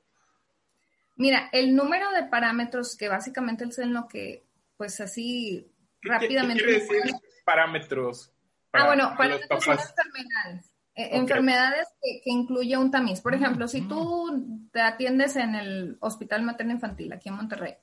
Mira, 1.15 1.47
el 1.51 1.75
número 1.75 2.11
de 2.11 2.23
parámetros 2.23 2.97
que 2.97 3.07
básicamente 3.07 3.65
es 3.65 3.77
en 3.77 3.93
lo 3.93 4.07
que, 4.07 4.43
pues 4.77 4.99
así 4.99 5.71
rápidamente. 6.01 6.63
¿Qué 6.63 6.69
quiere 6.69 7.01
decir 7.03 7.15
parámetros? 7.45 8.33
ah, 8.73 8.87
bueno, 8.87 9.13
para 9.15 9.37
son 9.59 9.77
enfermedades. 9.77 10.73
Eh, 10.95 11.09
enfermedades 11.11 11.87
que, 12.01 12.21
que, 12.23 12.31
incluye 12.31 12.75
un 12.77 12.89
tamiz. 12.89 13.21
Por 13.21 13.35
ejemplo, 13.35 13.67
si 13.67 13.87
tú 13.87 14.67
te 14.73 14.81
atiendes 14.81 15.35
en 15.35 15.53
el 15.53 15.97
Hospital 15.99 16.41
Materno 16.41 16.73
Infantil 16.73 17.13
aquí 17.13 17.29
en 17.29 17.35
Monterrey, 17.35 17.77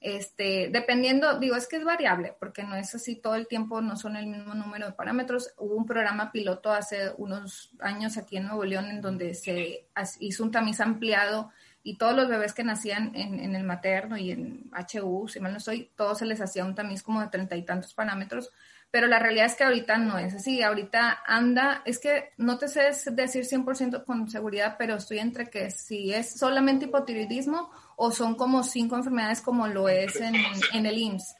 este, 0.00 0.70
dependiendo, 0.72 1.38
digo, 1.38 1.56
es 1.56 1.66
que 1.66 1.76
es 1.76 1.84
variable, 1.84 2.34
porque 2.38 2.62
no 2.62 2.76
es 2.76 2.94
así 2.94 3.16
todo 3.16 3.34
el 3.34 3.48
tiempo, 3.48 3.80
no 3.80 3.96
son 3.96 4.16
el 4.16 4.26
mismo 4.26 4.54
número 4.54 4.86
de 4.86 4.92
parámetros. 4.92 5.52
Hubo 5.56 5.74
un 5.74 5.86
programa 5.86 6.30
piloto 6.30 6.72
hace 6.72 7.12
unos 7.16 7.72
años 7.80 8.16
aquí 8.16 8.36
en 8.36 8.46
Nuevo 8.46 8.64
León 8.64 8.86
en 8.86 9.00
donde 9.00 9.34
se 9.34 9.88
hizo 10.20 10.44
un 10.44 10.50
tamiz 10.50 10.80
ampliado 10.80 11.50
y 11.82 11.96
todos 11.96 12.14
los 12.14 12.28
bebés 12.28 12.52
que 12.52 12.64
nacían 12.64 13.14
en, 13.16 13.40
en 13.40 13.56
el 13.56 13.64
materno 13.64 14.16
y 14.16 14.30
en 14.30 14.70
HU, 14.72 15.28
si 15.28 15.40
mal 15.40 15.52
no 15.52 15.58
estoy, 15.58 15.90
todos 15.96 16.18
se 16.18 16.26
les 16.26 16.40
hacía 16.40 16.64
un 16.64 16.74
tamiz 16.74 17.02
como 17.02 17.20
de 17.20 17.28
treinta 17.28 17.56
y 17.56 17.62
tantos 17.62 17.94
parámetros 17.94 18.52
pero 18.90 19.06
la 19.06 19.18
realidad 19.18 19.46
es 19.46 19.54
que 19.54 19.64
ahorita 19.64 19.98
no 19.98 20.18
es 20.18 20.34
así, 20.34 20.62
ahorita 20.62 21.22
anda, 21.26 21.82
es 21.84 21.98
que 21.98 22.30
no 22.38 22.56
te 22.56 22.68
sé 22.68 22.90
decir 23.12 23.44
100% 23.44 24.04
con 24.04 24.30
seguridad, 24.30 24.76
pero 24.78 24.94
estoy 24.94 25.18
entre 25.18 25.50
que 25.50 25.70
si 25.70 26.12
es 26.14 26.38
solamente 26.38 26.86
hipotiroidismo 26.86 27.70
o 28.00 28.12
son 28.12 28.36
como 28.36 28.62
cinco 28.62 28.96
enfermedades 28.96 29.40
como 29.40 29.66
lo 29.66 29.88
es 29.88 30.14
en, 30.20 30.86
el 30.86 30.98
IMSS. 30.98 31.34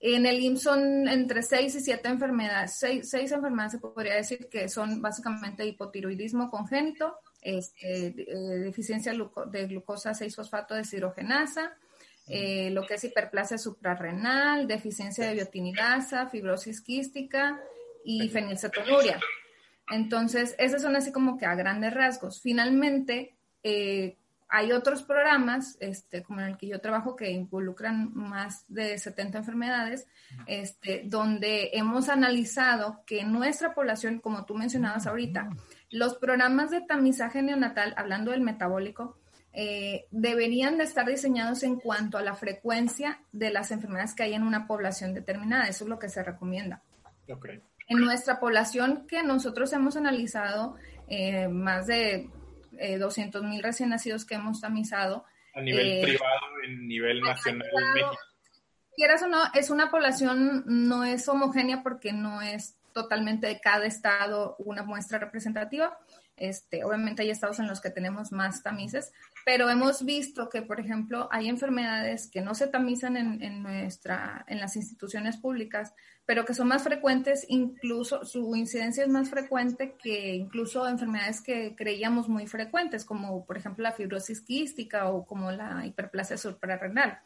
En 0.00 0.24
el 0.24 0.40
IMSS 0.40 0.62
son 0.62 1.06
entre 1.06 1.42
seis 1.42 1.74
y 1.74 1.80
siete 1.80 2.08
enfermedades, 2.08 2.78
seis, 2.78 3.12
enfermedades 3.30 3.72
se 3.72 3.78
podría 3.78 4.14
decir 4.14 4.48
que 4.50 4.70
son 4.70 5.02
básicamente 5.02 5.66
hipotiroidismo 5.66 6.50
congénito, 6.50 7.18
este, 7.42 8.06
eh, 8.06 8.58
deficiencia 8.58 9.12
de 9.12 9.66
glucosa 9.66 10.12
6-fosfato 10.12 10.72
de 10.72 10.80
deshidrogenasa, 10.80 11.76
eh, 12.26 12.70
lo 12.70 12.86
que 12.86 12.94
es 12.94 13.04
hiperplasia 13.04 13.58
suprarrenal, 13.58 14.66
deficiencia 14.66 15.26
de 15.26 15.34
biotinidasa, 15.34 16.26
fibrosis 16.28 16.80
quística 16.80 17.60
y 18.02 18.30
fenilcetonuria. 18.30 19.20
Entonces, 19.90 20.54
esos 20.58 20.80
son 20.80 20.96
así 20.96 21.12
como 21.12 21.36
que 21.36 21.44
a 21.44 21.54
grandes 21.54 21.92
rasgos. 21.92 22.40
Finalmente, 22.40 23.36
eh, 23.62 24.16
hay 24.48 24.72
otros 24.72 25.02
programas, 25.02 25.76
este, 25.80 26.22
como 26.22 26.40
en 26.40 26.46
el 26.46 26.56
que 26.56 26.68
yo 26.68 26.80
trabajo, 26.80 27.16
que 27.16 27.30
involucran 27.30 28.14
más 28.14 28.64
de 28.68 28.96
70 28.98 29.38
enfermedades, 29.38 30.06
este, 30.46 31.02
donde 31.04 31.70
hemos 31.74 32.08
analizado 32.08 33.02
que 33.06 33.24
nuestra 33.24 33.74
población, 33.74 34.20
como 34.20 34.46
tú 34.46 34.54
mencionabas 34.54 35.06
ahorita, 35.06 35.50
los 35.90 36.16
programas 36.16 36.70
de 36.70 36.80
tamizaje 36.80 37.42
neonatal, 37.42 37.92
hablando 37.98 38.30
del 38.30 38.40
metabólico, 38.40 39.18
eh, 39.52 40.06
deberían 40.10 40.78
de 40.78 40.84
estar 40.84 41.06
diseñados 41.06 41.62
en 41.62 41.76
cuanto 41.80 42.16
a 42.16 42.22
la 42.22 42.34
frecuencia 42.34 43.20
de 43.32 43.50
las 43.50 43.70
enfermedades 43.70 44.14
que 44.14 44.22
hay 44.22 44.34
en 44.34 44.44
una 44.44 44.66
población 44.66 45.12
determinada. 45.12 45.68
Eso 45.68 45.84
es 45.84 45.90
lo 45.90 45.98
que 45.98 46.08
se 46.08 46.22
recomienda. 46.22 46.82
En 47.88 47.98
nuestra 47.98 48.40
población 48.40 49.06
que 49.06 49.22
nosotros 49.22 49.72
hemos 49.72 49.96
analizado, 49.96 50.76
eh, 51.06 51.48
más 51.48 51.86
de 51.86 52.30
200 52.98 53.42
eh, 53.42 53.46
mil 53.46 53.62
recién 53.62 53.90
nacidos 53.90 54.24
que 54.24 54.34
hemos 54.34 54.60
tamizado. 54.60 55.24
A 55.54 55.60
nivel 55.60 56.02
privado, 56.02 56.40
en 56.64 56.86
nivel 56.86 57.20
nacional 57.20 57.68
en 57.72 57.92
México. 57.94 58.18
Quieras 58.96 59.22
o 59.22 59.28
no, 59.28 59.38
es 59.54 59.70
una 59.70 59.90
población, 59.90 60.64
no 60.66 61.04
es 61.04 61.28
homogénea 61.28 61.82
porque 61.82 62.12
no 62.12 62.42
es 62.42 62.76
totalmente 62.92 63.46
de 63.46 63.60
cada 63.60 63.86
estado 63.86 64.56
una 64.58 64.82
muestra 64.82 65.18
representativa. 65.18 65.98
Este, 66.40 66.84
obviamente 66.84 67.22
hay 67.22 67.30
estados 67.30 67.58
en 67.58 67.66
los 67.66 67.80
que 67.80 67.90
tenemos 67.90 68.32
más 68.32 68.62
tamices, 68.62 69.12
pero 69.44 69.68
hemos 69.68 70.04
visto 70.04 70.48
que, 70.48 70.62
por 70.62 70.80
ejemplo, 70.80 71.28
hay 71.30 71.48
enfermedades 71.48 72.30
que 72.30 72.40
no 72.40 72.54
se 72.54 72.68
tamizan 72.68 73.16
en, 73.16 73.62
nuestra, 73.62 74.44
en 74.48 74.60
las 74.60 74.76
instituciones 74.76 75.36
públicas, 75.36 75.92
pero 76.26 76.44
que 76.44 76.54
son 76.54 76.68
más 76.68 76.82
frecuentes, 76.82 77.46
incluso 77.48 78.24
su 78.24 78.54
incidencia 78.54 79.02
es 79.02 79.08
más 79.08 79.30
frecuente 79.30 79.96
que 79.96 80.34
incluso 80.34 80.86
enfermedades 80.86 81.40
que 81.40 81.74
creíamos 81.74 82.28
muy 82.28 82.46
frecuentes, 82.46 83.04
como 83.04 83.44
por 83.46 83.56
ejemplo 83.56 83.82
la 83.82 83.92
fibrosis 83.92 84.42
quística 84.42 85.08
o 85.08 85.24
como 85.24 85.50
la 85.50 85.86
hiperplasia 85.86 86.36
suprarrenal. 86.36 87.18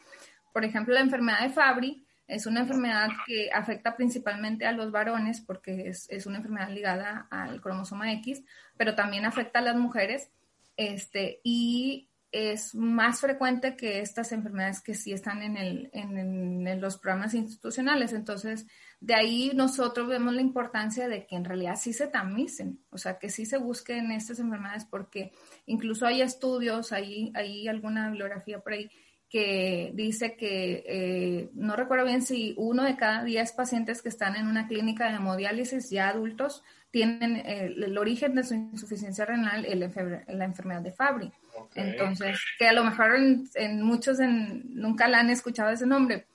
Por 0.53 0.63
ejemplo, 0.63 0.93
la 0.93 1.01
enfermedad 1.01 1.41
de 1.41 1.49
Fabry 1.49 2.02
es 2.27 2.45
una 2.45 2.61
enfermedad 2.61 3.09
que 3.25 3.49
afecta 3.51 3.95
principalmente 3.95 4.65
a 4.65 4.71
los 4.71 4.91
varones 4.91 5.41
porque 5.41 5.89
es, 5.89 6.07
es 6.09 6.25
una 6.25 6.37
enfermedad 6.37 6.69
ligada 6.69 7.27
al 7.29 7.61
cromosoma 7.61 8.11
X, 8.13 8.43
pero 8.77 8.95
también 8.95 9.25
afecta 9.25 9.59
a 9.59 9.63
las 9.63 9.75
mujeres. 9.75 10.29
Este, 10.77 11.41
y 11.43 12.09
es 12.33 12.73
más 12.73 13.21
frecuente 13.21 13.75
que 13.75 13.99
estas 13.99 14.31
enfermedades 14.31 14.81
que 14.81 14.95
sí 14.95 15.13
están 15.13 15.43
en, 15.43 15.55
el, 15.55 15.91
en, 15.93 16.81
los 16.81 16.97
programas 16.97 17.35
institucionales. 17.35 18.11
Entonces, 18.11 18.65
de 18.99 19.13
ahí 19.13 19.51
nosotros 19.53 20.07
vemos 20.07 20.33
la 20.33 20.41
importancia 20.41 21.07
de 21.07 21.27
que 21.27 21.35
en 21.35 21.45
realidad 21.45 21.75
sí 21.79 21.93
se 21.93 22.07
tamicen, 22.07 22.79
o 22.89 22.97
sea, 22.97 23.19
que 23.19 23.29
sí 23.29 23.45
se 23.45 23.57
busquen 23.57 24.11
estas 24.11 24.39
enfermedades, 24.39 24.85
porque 24.85 25.31
incluso 25.67 26.07
hay 26.07 26.23
estudios, 26.23 26.91
hay, 26.91 27.31
hay 27.35 27.67
alguna 27.67 28.09
bibliografía 28.09 28.59
por 28.59 28.73
ahí 28.73 28.89
que 29.33 29.89
dice 29.95 30.35
que, 30.35 30.83
eh, 30.85 31.49
no 31.55 31.75
recuerdo 31.75 32.05
bien 32.05 32.21
si 32.21 32.53
uno 32.55 32.83
de 32.83 32.95
cada 32.95 33.23
diez 33.23 33.51
pacientes 33.51 34.03
que 34.03 34.09
están 34.09 34.35
en 34.35 34.45
una 34.45 34.67
clínica 34.67 35.09
de 35.09 35.15
hemodiálisis 35.15 35.89
ya 35.89 36.09
adultos 36.09 36.63
tienen 36.91 37.37
el, 37.43 37.97
origen 37.97 38.35
de 38.35 38.43
su 38.43 38.53
insuficiencia 38.53 39.25
renal 39.25 39.65
en 39.65 39.79
la, 39.79 40.45
enfermedad 40.45 40.81
de 40.81 40.91
Fabry. 40.91 41.31
Entonces, 41.73 42.39
que 42.59 42.67
a 42.67 42.73
lo 42.73 42.83
mejor 42.83 43.15
en, 43.55 43.81
muchos 43.81 44.19
nunca 44.19 45.07
la 45.07 45.21
han 45.21 45.31
escuchado 45.31 45.71
ese 45.71 45.87
nombre, 45.87 46.27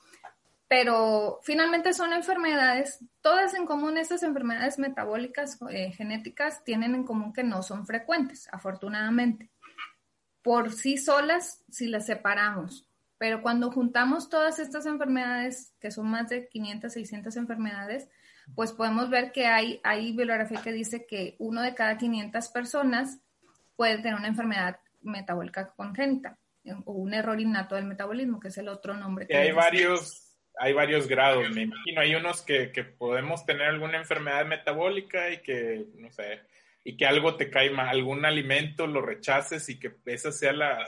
pero 0.66 1.38
finalmente 1.44 1.92
son 1.92 2.12
enfermedades, 2.12 2.98
todas 3.20 3.54
en 3.54 3.64
común, 3.64 3.96
estas 3.96 4.24
enfermedades 4.24 4.76
metabólicas 4.80 5.56
eh, 5.70 5.92
genéticas 5.92 6.64
tienen 6.64 6.96
en 6.96 7.04
común 7.04 7.32
que 7.32 7.44
no 7.44 7.62
son 7.62 7.86
frecuentes, 7.86 8.48
afortunadamente. 8.50 9.52
Por 10.42 10.72
sí 10.72 10.98
solas, 10.98 11.62
si 11.70 11.86
las 11.86 12.06
separamos, 12.06 12.87
pero 13.18 13.42
cuando 13.42 13.70
juntamos 13.70 14.30
todas 14.30 14.58
estas 14.60 14.86
enfermedades, 14.86 15.74
que 15.80 15.90
son 15.90 16.08
más 16.08 16.28
de 16.28 16.48
500, 16.48 16.92
600 16.92 17.36
enfermedades, 17.36 18.08
pues 18.54 18.72
podemos 18.72 19.10
ver 19.10 19.32
que 19.32 19.46
hay, 19.46 19.80
hay 19.84 20.12
bibliografía 20.12 20.62
que 20.62 20.72
dice 20.72 21.06
que 21.06 21.36
uno 21.38 21.60
de 21.60 21.74
cada 21.74 21.98
500 21.98 22.48
personas 22.48 23.20
puede 23.76 23.98
tener 23.98 24.14
una 24.14 24.28
enfermedad 24.28 24.80
metabólica 25.02 25.74
congénita 25.76 26.38
o 26.84 26.92
un 26.92 27.14
error 27.14 27.40
innato 27.40 27.74
del 27.74 27.84
metabolismo, 27.84 28.40
que 28.40 28.48
es 28.48 28.58
el 28.58 28.68
otro 28.68 28.94
nombre. 28.94 29.26
Que 29.26 29.36
hay 29.36 29.52
varios, 29.52 30.36
hay 30.58 30.72
varios 30.72 31.08
grados, 31.08 31.50
me 31.50 31.62
imagino. 31.62 32.00
Hay 32.00 32.14
unos 32.14 32.42
que, 32.42 32.72
que 32.72 32.84
podemos 32.84 33.44
tener 33.46 33.68
alguna 33.68 33.98
enfermedad 33.98 34.44
metabólica 34.46 35.30
y 35.30 35.38
que, 35.38 35.86
no 35.96 36.10
sé, 36.10 36.40
y 36.88 36.96
que 36.96 37.04
algo 37.04 37.36
te 37.36 37.50
cae 37.50 37.68
mal, 37.68 37.86
algún 37.86 38.24
alimento 38.24 38.86
lo 38.86 39.02
rechaces 39.02 39.68
y 39.68 39.78
que 39.78 39.94
esa 40.06 40.32
sea 40.32 40.54
la... 40.54 40.86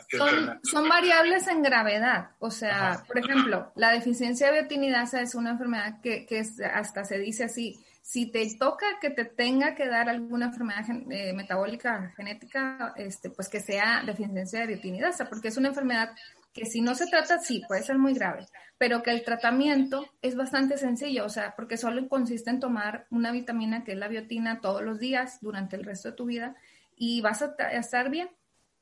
Son, 0.62 0.88
variables 0.88 1.46
en 1.46 1.62
gravedad. 1.62 2.30
O 2.38 2.50
sea, 2.50 3.02
por 3.06 3.18
ejemplo, 3.18 3.70
la 3.76 3.92
deficiencia 3.92 4.46
de 4.46 4.60
biotinidasa 4.60 5.20
es 5.20 5.34
una 5.34 5.50
enfermedad 5.50 6.00
que, 6.00 6.24
que 6.24 6.42
hasta 6.72 7.04
se 7.04 7.18
dice 7.18 7.44
así, 7.44 7.84
si 8.00 8.32
te 8.32 8.48
toca 8.58 8.86
que 8.98 9.10
te 9.10 9.26
tenga 9.26 9.74
que 9.74 9.88
dar 9.88 10.08
alguna 10.08 10.46
enfermedad 10.46 10.86
eh, 11.10 11.34
metabólica 11.34 12.14
genética, 12.16 12.94
este, 12.96 13.28
pues 13.28 13.50
que 13.50 13.60
sea 13.60 14.02
deficiencia 14.02 14.60
de 14.60 14.68
biotinidasa, 14.68 15.28
porque 15.28 15.48
es 15.48 15.58
una 15.58 15.68
enfermedad 15.68 16.12
que 16.52 16.66
si 16.66 16.80
no 16.80 16.94
se 16.94 17.06
trata, 17.06 17.38
sí, 17.38 17.62
puede 17.68 17.82
ser 17.82 17.98
muy 17.98 18.14
grave, 18.14 18.46
pero 18.76 19.02
que 19.02 19.10
el 19.10 19.24
tratamiento 19.24 20.06
es 20.20 20.34
bastante 20.36 20.78
sencillo, 20.78 21.24
o 21.24 21.28
sea, 21.28 21.54
porque 21.54 21.76
solo 21.76 22.08
consiste 22.08 22.50
en 22.50 22.60
tomar 22.60 23.06
una 23.10 23.30
vitamina 23.30 23.84
que 23.84 23.92
es 23.92 23.98
la 23.98 24.08
biotina 24.08 24.60
todos 24.60 24.82
los 24.82 24.98
días 24.98 25.38
durante 25.40 25.76
el 25.76 25.84
resto 25.84 26.10
de 26.10 26.16
tu 26.16 26.26
vida 26.26 26.56
y 26.96 27.20
vas 27.20 27.42
a, 27.42 27.54
estar 27.72 28.10
bien 28.10 28.30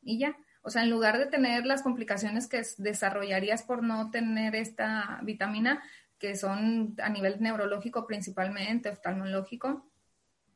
y 0.03 0.19
ya. 0.19 0.37
O 0.63 0.71
sea, 0.71 0.83
en 0.83 0.91
lugar 0.91 1.19
de 1.19 1.27
tener 1.27 1.67
las 1.67 1.83
complicaciones 1.83 2.47
que 2.47 2.63
desarrollarías 2.79 3.63
por 3.63 3.83
no 3.83 4.11
tener 4.11 4.55
esta 4.57 5.21
vitamina, 5.23 5.83
que 6.19 6.37
son 6.37 6.97
a 7.01 7.09
nivel 7.11 7.41
neurológico 7.41 8.07
principalmente, 8.07 8.91
oftalmológico, 8.91 9.89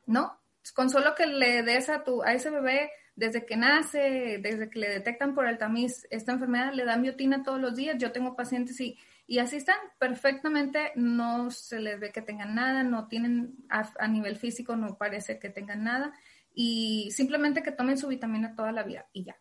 no, 0.07 0.41
con 0.75 0.91
solo 0.91 1.15
que 1.15 1.27
le 1.27 1.63
des 1.63 1.89
a 1.89 2.03
tu, 2.05 2.23
a 2.23 2.33
ese 2.35 2.51
bebé 2.51 2.91
desde 3.15 3.45
que 3.45 3.57
nace, 3.57 4.39
desde 4.43 4.71
que 4.71 4.79
le 4.79 4.89
detectan 4.89 5.35
por 5.35 5.47
el 5.47 5.59
tamiz 5.59 6.07
esta 6.11 6.33
enfermedad, 6.33 6.73
le 6.73 6.85
dan 6.85 7.03
biotina 7.03 7.43
todos 7.43 7.61
los 7.61 7.77
días. 7.77 7.97
Yo 7.99 8.13
tengo 8.13 8.37
pacientes 8.37 8.81
y, 8.81 8.99
y 9.27 9.39
así 9.39 9.57
están 9.57 9.77
perfectamente, 9.99 10.93
no 10.95 11.51
se 11.51 11.81
les 11.81 12.01
ve 12.01 12.11
que 12.11 12.23
tengan 12.23 12.55
nada, 12.55 12.83
no 12.83 13.09
tienen 13.09 13.55
a, 13.69 14.09
nivel 14.09 14.37
físico, 14.37 14.77
no 14.77 14.97
parece 14.97 15.39
que 15.39 15.51
tengan 15.51 15.85
nada 15.85 16.13
y 16.55 17.11
simplemente 17.13 17.63
que 17.63 17.73
tomen 17.73 17.99
su 17.99 18.09
vitamina 18.09 18.55
toda 18.55 18.73
la 18.73 18.83
vida 18.83 19.07
y 19.13 19.25
ya. 19.25 19.37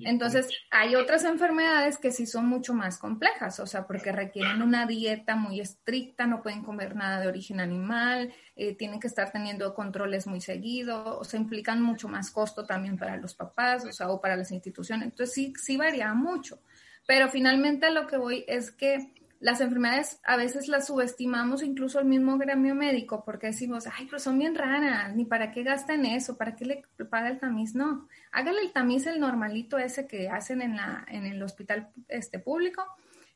Entonces, 0.00 0.48
hay 0.70 0.94
otras 0.94 1.24
enfermedades 1.24 1.98
que 1.98 2.12
sí 2.12 2.26
son 2.26 2.46
mucho 2.46 2.72
más 2.72 2.98
complejas, 2.98 3.60
o 3.60 3.66
sea, 3.66 3.86
porque 3.86 4.10
requieren 4.10 4.62
una 4.62 4.86
dieta 4.86 5.36
muy 5.36 5.60
estricta, 5.60 6.26
no 6.26 6.42
pueden 6.42 6.62
comer 6.62 6.96
nada 6.96 7.20
de 7.20 7.28
origen 7.28 7.60
animal, 7.60 8.32
eh, 8.56 8.74
tienen 8.74 9.00
que 9.00 9.06
estar 9.06 9.30
teniendo 9.30 9.74
controles 9.74 10.26
muy 10.26 10.40
seguidos, 10.40 11.16
o 11.18 11.24
sea, 11.24 11.38
implican 11.38 11.82
mucho 11.82 12.08
más 12.08 12.30
costo 12.30 12.64
también 12.64 12.96
para 12.96 13.16
los 13.18 13.34
papás, 13.34 13.84
o 13.84 13.92
sea, 13.92 14.08
o 14.08 14.20
para 14.20 14.36
las 14.36 14.50
instituciones. 14.50 15.06
Entonces, 15.06 15.34
sí, 15.34 15.52
sí 15.56 15.76
varía 15.76 16.12
mucho. 16.14 16.60
Pero 17.06 17.28
finalmente 17.28 17.90
lo 17.90 18.06
que 18.06 18.16
voy 18.16 18.44
es 18.46 18.70
que 18.70 19.12
las 19.42 19.60
enfermedades 19.60 20.20
a 20.22 20.36
veces 20.36 20.68
las 20.68 20.86
subestimamos 20.86 21.64
incluso 21.64 21.98
el 21.98 22.04
mismo 22.04 22.38
gremio 22.38 22.76
médico 22.76 23.24
porque 23.24 23.48
decimos, 23.48 23.88
ay, 23.92 24.06
pero 24.06 24.20
son 24.20 24.38
bien 24.38 24.54
raras, 24.54 25.16
ni 25.16 25.24
para 25.24 25.50
qué 25.50 25.64
gastan 25.64 26.06
eso, 26.06 26.38
para 26.38 26.54
qué 26.54 26.64
le 26.64 26.84
paga 27.10 27.28
el 27.28 27.40
tamiz. 27.40 27.74
No, 27.74 28.08
hágale 28.30 28.60
el 28.60 28.72
tamiz 28.72 29.04
el 29.08 29.18
normalito 29.18 29.78
ese 29.78 30.06
que 30.06 30.28
hacen 30.28 30.62
en, 30.62 30.76
la, 30.76 31.04
en 31.08 31.26
el 31.26 31.42
hospital 31.42 31.88
este, 32.06 32.38
público, 32.38 32.84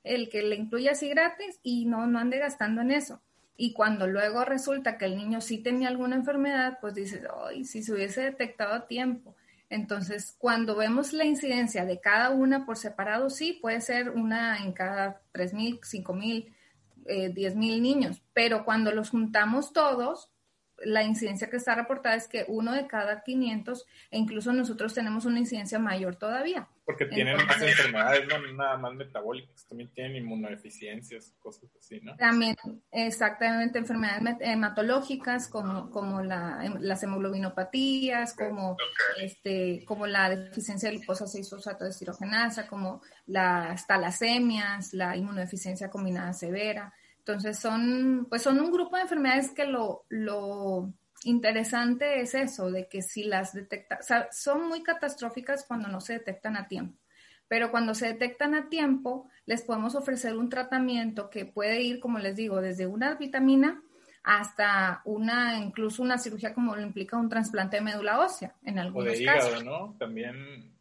el 0.05 0.29
que 0.29 0.42
le 0.42 0.55
incluye 0.55 0.88
así 0.88 1.09
gratis 1.09 1.59
y 1.64 1.87
no, 1.87 2.07
no 2.07 2.21
ande 2.21 2.38
gastando 2.38 2.83
en 2.83 2.92
eso. 2.92 3.21
Y 3.57 3.73
cuando 3.73 4.07
luego 4.07 4.45
resulta 4.45 4.99
que 4.99 5.07
el 5.07 5.16
niño 5.16 5.40
sí 5.40 5.59
tenía 5.59 5.88
alguna 5.88 6.14
enfermedad, 6.14 6.79
pues 6.81 6.95
dices, 6.95 7.23
ay, 7.49 7.64
si 7.64 7.83
se 7.83 7.92
hubiese 7.92 8.21
detectado 8.21 8.75
a 8.75 8.87
tiempo 8.87 9.35
entonces, 9.68 10.35
cuando 10.38 10.76
vemos 10.76 11.12
la 11.12 11.24
incidencia 11.24 11.85
de 11.85 12.00
cada 12.00 12.31
una 12.31 12.64
por 12.64 12.76
separado, 12.76 13.31
sí, 13.31 13.59
puede 13.61 13.81
ser 13.81 14.11
una 14.11 14.62
en 14.62 14.72
cada 14.72 15.22
3.000, 15.33 15.81
5.000, 15.81 16.55
eh, 17.07 17.35
10.000 17.35 17.81
niños, 17.81 18.22
pero 18.33 18.64
cuando 18.64 18.92
los 18.92 19.11
juntamos 19.11 19.72
todos, 19.72 20.31
la 20.79 21.02
incidencia 21.02 21.50
que 21.50 21.57
está 21.57 21.74
reportada 21.74 22.14
es 22.14 22.29
que 22.29 22.44
uno 22.48 22.72
de 22.72 22.87
cada 22.87 23.22
500, 23.22 23.87
e 24.11 24.18
incluso 24.18 24.52
nosotros 24.52 24.94
tenemos 24.94 25.24
una 25.24 25.40
incidencia 25.40 25.79
mayor 25.79 26.16
todavía. 26.16 26.68
Porque 26.87 27.07
tienen 27.07 27.37
más 27.37 27.61
enfermedades, 27.62 28.29
no 28.29 28.53
nada 28.53 28.77
más 28.79 28.94
metabólicas, 28.94 29.66
también 29.66 29.90
tienen 29.92 30.16
inmunodeficiencias, 30.22 31.35
cosas 31.40 31.68
así, 31.77 32.01
¿no? 32.01 32.16
También, 32.16 32.55
exactamente, 32.92 33.79
enfermedades 33.79 34.37
hematológicas 34.40 35.49
como, 35.49 35.90
como 35.90 36.22
la, 36.22 36.62
las 36.79 37.03
hemoglobinopatías, 37.03 38.35
como, 38.35 38.77
este, 39.20 39.85
como 39.85 40.07
la 40.07 40.31
deficiencia 40.31 40.88
de 40.88 40.99
glucosa 40.99 41.25
6-fosfato 41.25 41.81
de 41.81 41.90
estirogenasa, 41.90 42.68
como 42.68 43.03
las 43.27 43.85
talasemias, 43.88 44.94
la 44.94 45.16
inmunodeficiencia 45.16 45.90
combinada 45.90 46.33
severa. 46.33 46.94
Entonces 47.18 47.59
son, 47.59 48.27
pues 48.29 48.42
son 48.42 48.61
un 48.61 48.70
grupo 48.70 48.94
de 48.94 49.03
enfermedades 49.03 49.51
que 49.51 49.64
lo, 49.64 50.05
lo 50.09 50.92
interesante 51.28 52.20
es 52.20 52.34
eso, 52.34 52.70
de 52.70 52.88
que 52.88 53.02
si 53.02 53.24
las 53.24 53.52
detecta, 53.52 53.98
o 54.00 54.02
sea, 54.02 54.28
son 54.32 54.68
muy 54.68 54.82
catastróficas 54.82 55.64
cuando 55.66 55.88
no 55.88 56.00
se 56.00 56.14
detectan 56.14 56.56
a 56.56 56.68
tiempo, 56.68 56.98
pero 57.48 57.70
cuando 57.70 57.94
se 57.94 58.06
detectan 58.06 58.54
a 58.54 58.68
tiempo, 58.68 59.28
les 59.44 59.62
podemos 59.62 59.94
ofrecer 59.94 60.36
un 60.36 60.48
tratamiento 60.48 61.30
que 61.30 61.44
puede 61.44 61.82
ir, 61.82 62.00
como 62.00 62.18
les 62.18 62.36
digo, 62.36 62.60
desde 62.60 62.86
una 62.86 63.14
vitamina 63.14 63.82
hasta 64.22 65.02
una, 65.04 65.58
incluso 65.58 66.02
una 66.02 66.18
cirugía 66.18 66.52
como 66.52 66.74
lo 66.74 66.82
implica 66.82 67.16
un 67.16 67.28
trasplante 67.28 67.76
de 67.76 67.82
médula 67.82 68.18
ósea, 68.20 68.56
en 68.64 68.78
algunos 68.78 69.08
o 69.08 69.10
de 69.12 69.22
hígado, 69.22 69.62
¿no? 69.62 69.96
También. 69.98 70.74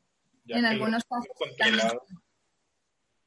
en 0.47 0.65
algunos 0.65 1.03
casos. 1.03 1.97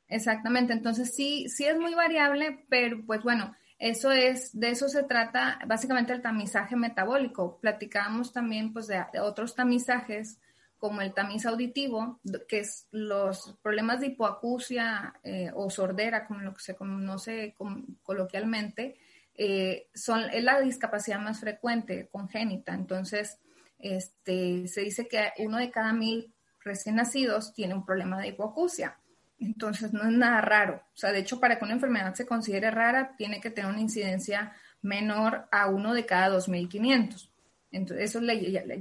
Exactamente, 0.09 0.73
entonces 0.73 1.15
sí, 1.15 1.49
sí 1.49 1.67
es 1.67 1.79
muy 1.79 1.95
variable, 1.95 2.65
pero 2.69 3.05
pues 3.07 3.23
bueno, 3.23 3.55
eso 3.79 4.11
es, 4.11 4.59
de 4.59 4.71
eso 4.71 4.89
se 4.89 5.05
trata 5.05 5.61
básicamente 5.67 6.13
el 6.13 6.23
tamizaje 6.23 6.75
metabólico. 6.75 7.59
Platicábamos 7.61 8.33
también 8.33 8.73
pues 8.73 8.89
de, 8.89 9.05
otros 9.21 9.55
tamizajes 9.55 10.39
como 10.79 11.01
el 11.01 11.13
tamiz 11.13 11.47
auditivo, 11.47 12.21
que 12.49 12.61
es 12.61 12.87
los 12.91 13.57
problemas 13.63 14.01
de 14.01 14.09
hipoacusia 14.09 15.15
eh, 15.23 15.51
o 15.55 15.71
sordera, 15.71 16.27
como 16.27 16.41
lo 16.41 16.55
que 16.55 16.63
se 16.63 16.77
conoce 16.77 17.57
coloquialmente, 18.03 18.97
eh, 19.35 19.89
son, 19.95 20.25
es 20.31 20.43
la 20.43 20.61
discapacidad 20.61 21.21
más 21.21 21.41
frecuente, 21.41 22.09
congénita. 22.11 22.75
Entonces, 22.75 23.39
este, 23.79 24.67
se 24.69 24.81
dice 24.83 25.09
que 25.09 25.33
uno 25.39 25.59
de 25.59 25.71
cada 25.71 25.93
mil 25.93 26.33
recién 26.61 26.97
nacidos 26.97 27.55
tiene 27.55 27.75
un 27.75 27.85
problema 27.85 28.21
de 28.21 28.29
hipoacusia. 28.29 28.99
Entonces 29.39 29.93
no 29.93 30.03
es 30.03 30.11
nada 30.11 30.41
raro. 30.41 30.83
O 30.95 30.97
sea, 30.97 31.13
de 31.13 31.21
hecho, 31.21 31.39
para 31.41 31.59
que 31.59 31.65
una 31.65 31.75
enfermedad 31.75 32.15
se 32.15 32.27
considere 32.27 32.71
rara, 32.71 33.15
tiene 33.17 33.41
que 33.41 33.51
tener 33.51 33.71
una 33.71 33.81
incidencia 33.81 34.53
menor 34.83 35.49
a 35.53 35.69
uno 35.69 35.95
de 35.95 36.07
cada 36.07 36.37
2.500. 36.37 37.31
Entonces, 37.71 38.11
eso 38.11 38.21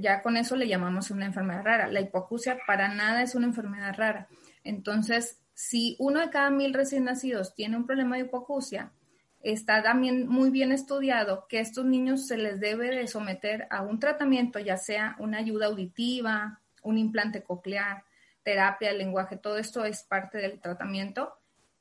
ya, 0.00 0.22
con 0.22 0.36
eso 0.36 0.56
le 0.56 0.66
llamamos 0.66 1.10
una 1.10 1.26
enfermedad 1.26 1.62
rara. 1.64 1.88
La 1.88 2.00
hipoacusia 2.00 2.58
para 2.66 2.88
nada 2.88 3.22
es 3.22 3.34
una 3.34 3.46
enfermedad 3.46 3.94
rara. 3.96 4.28
Entonces, 4.64 5.40
si 5.54 5.96
uno 5.98 6.20
de 6.20 6.30
cada 6.30 6.50
mil 6.50 6.72
recién 6.72 7.04
nacidos 7.04 7.54
tiene 7.54 7.76
un 7.76 7.86
problema 7.86 8.16
de 8.16 8.22
hipoacusia, 8.22 8.92
está 9.40 9.82
también 9.82 10.26
muy 10.28 10.50
bien 10.50 10.72
estudiado 10.72 11.46
que 11.48 11.60
estos 11.60 11.84
niños 11.84 12.26
se 12.26 12.36
les 12.36 12.60
debe 12.60 12.94
de 12.94 13.06
someter 13.06 13.66
a 13.70 13.82
un 13.82 13.98
tratamiento, 14.00 14.58
ya 14.58 14.76
sea 14.76 15.16
una 15.18 15.38
ayuda 15.38 15.66
auditiva, 15.66 16.60
un 16.82 16.98
implante 16.98 17.42
coclear, 17.42 18.04
terapia, 18.48 18.88
el 18.88 18.96
lenguaje, 18.96 19.36
todo 19.36 19.58
esto 19.58 19.84
es 19.84 20.04
parte 20.04 20.38
del 20.38 20.58
tratamiento, 20.58 21.34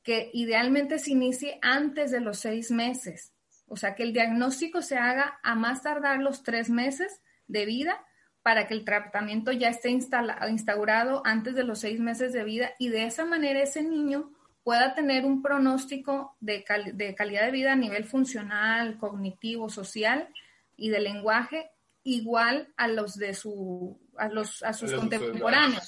que 0.04 0.30
idealmente 0.34 1.00
se 1.00 1.12
inicie 1.12 1.60
antes 1.62 2.12
de 2.12 2.20
los 2.20 2.40
seis 2.40 2.72
meses. 2.72 3.32
O 3.70 3.78
sea, 3.78 3.96
que 3.96 4.04
el 4.04 4.12
diagnóstico 4.12 4.82
se 4.82 4.98
haga 4.98 5.40
a 5.44 5.56
más 5.56 5.82
tardar 5.84 6.20
los 6.20 6.44
tres 6.44 6.70
meses 6.70 7.22
de 7.48 7.66
vida 7.66 8.06
para 8.42 8.68
que 8.68 8.74
el 8.74 8.84
tratamiento 8.84 9.54
ya 9.54 9.70
esté 9.70 9.92
instaurado 9.92 11.22
antes 11.26 11.56
de 11.56 11.64
los 11.64 11.80
seis 11.80 12.02
meses 12.02 12.34
de 12.34 12.44
vida 12.44 12.72
y 12.80 12.90
de 12.90 13.06
esa 13.06 13.24
manera 13.24 13.62
ese 13.62 13.82
niño 13.82 14.34
pueda 14.64 14.94
tener 14.94 15.24
un 15.24 15.42
pronóstico 15.42 16.36
de, 16.42 16.66
de 16.96 17.16
calidad 17.16 17.46
de 17.46 17.52
vida 17.52 17.72
a 17.72 17.78
nivel 17.78 18.04
funcional, 18.04 18.98
cognitivo, 18.98 19.70
social 19.70 20.28
y 20.76 20.90
de 20.90 21.00
lenguaje 21.00 21.72
igual 22.04 22.74
a 22.76 22.90
los 22.90 23.16
de 23.16 23.34
su, 23.34 24.02
a, 24.18 24.28
los, 24.28 24.64
a 24.64 24.74
sus 24.74 24.92
contemporáneos. 24.92 25.88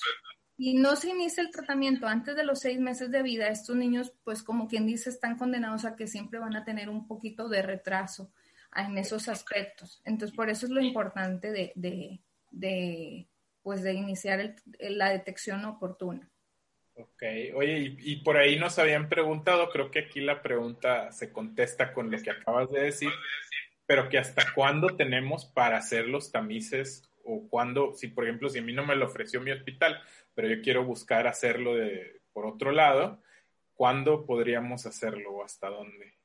Y 0.61 0.73
no 0.73 0.97
se 0.97 1.09
inicia 1.09 1.41
el 1.41 1.51
tratamiento 1.51 2.05
antes 2.05 2.35
de 2.35 2.43
los 2.43 2.59
seis 2.59 2.81
meses 2.81 3.09
de 3.09 3.23
vida, 3.23 3.47
estos 3.47 3.77
niños, 3.77 4.11
pues 4.25 4.43
como 4.43 4.67
quien 4.67 4.85
dice, 4.85 5.09
están 5.09 5.37
condenados 5.37 5.85
a 5.85 5.95
que 5.95 6.05
siempre 6.05 6.37
van 6.37 6.53
a 6.53 6.65
tener 6.65 6.89
un 6.89 7.07
poquito 7.07 7.47
de 7.47 7.61
retraso 7.61 8.33
en 8.75 8.97
esos 8.97 9.29
aspectos. 9.29 10.01
Entonces, 10.03 10.35
por 10.35 10.49
eso 10.49 10.65
es 10.65 10.73
lo 10.73 10.81
importante 10.81 11.53
de, 11.53 11.71
de, 11.75 12.19
de 12.51 13.29
pues, 13.63 13.83
de 13.83 13.93
iniciar 13.93 14.53
la 14.79 15.11
detección 15.11 15.63
oportuna. 15.63 16.29
Ok, 16.95 17.23
oye, 17.55 17.79
y, 17.79 17.97
y, 18.11 18.15
por 18.17 18.35
ahí 18.35 18.59
nos 18.59 18.77
habían 18.79 19.07
preguntado, 19.07 19.69
creo 19.69 19.89
que 19.89 19.99
aquí 19.99 20.19
la 20.19 20.41
pregunta 20.41 21.09
se 21.13 21.31
contesta 21.31 21.93
con 21.93 22.11
lo 22.11 22.21
que 22.21 22.31
acabas 22.31 22.69
de 22.69 22.81
decir, 22.81 23.11
pero 23.85 24.09
que 24.09 24.17
hasta 24.17 24.53
cuándo 24.53 24.97
tenemos 24.97 25.45
para 25.45 25.77
hacer 25.77 26.09
los 26.09 26.33
tamices 26.33 27.08
o 27.29 27.47
cuándo, 27.47 27.93
si 27.93 28.07
por 28.07 28.25
ejemplo, 28.25 28.49
si 28.49 28.59
a 28.59 28.61
mí 28.61 28.73
no 28.73 28.85
me 28.85 28.95
lo 28.95 29.05
ofreció 29.05 29.41
mi 29.41 29.51
hospital, 29.51 30.01
pero 30.33 30.47
yo 30.47 30.61
quiero 30.61 30.83
buscar 30.83 31.27
hacerlo 31.27 31.75
de, 31.75 32.21
por 32.33 32.45
otro 32.45 32.71
lado, 32.71 33.21
¿cuándo 33.73 34.25
podríamos 34.25 34.85
hacerlo 34.85 35.31
o 35.31 35.43
hasta 35.43 35.69
dónde? 35.69 36.15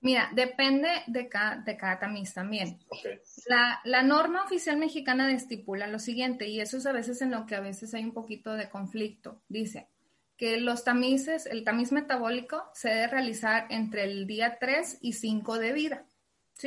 Mira, 0.00 0.30
depende 0.34 0.88
de 1.06 1.28
cada, 1.30 1.62
de 1.62 1.78
cada 1.78 1.98
tamiz 1.98 2.34
también. 2.34 2.78
Okay. 2.88 3.20
La, 3.46 3.80
la, 3.84 4.02
norma 4.02 4.44
oficial 4.44 4.76
mexicana 4.76 5.32
estipula 5.32 5.86
lo 5.86 5.98
siguiente, 5.98 6.46
y 6.46 6.60
eso 6.60 6.76
es 6.76 6.84
a 6.84 6.92
veces 6.92 7.22
en 7.22 7.30
lo 7.30 7.46
que 7.46 7.54
a 7.54 7.60
veces 7.60 7.94
hay 7.94 8.04
un 8.04 8.12
poquito 8.12 8.52
de 8.52 8.68
conflicto. 8.68 9.42
Dice 9.48 9.88
que 10.36 10.58
los 10.58 10.84
tamices, 10.84 11.46
el 11.46 11.64
tamiz 11.64 11.92
metabólico 11.92 12.68
se 12.74 12.88
debe 12.90 13.06
realizar 13.06 13.66
entre 13.70 14.04
el 14.04 14.26
día 14.26 14.58
3 14.60 14.98
y 15.00 15.14
5 15.14 15.58
de 15.58 15.72
vida. 15.72 16.06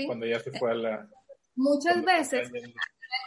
Cuando 0.05 0.25
ya 0.25 0.39
se 0.39 0.51
fue 0.57 0.71
a 0.71 0.75
la... 0.75 1.09
Muchas 1.55 2.03
veces, 2.03 2.51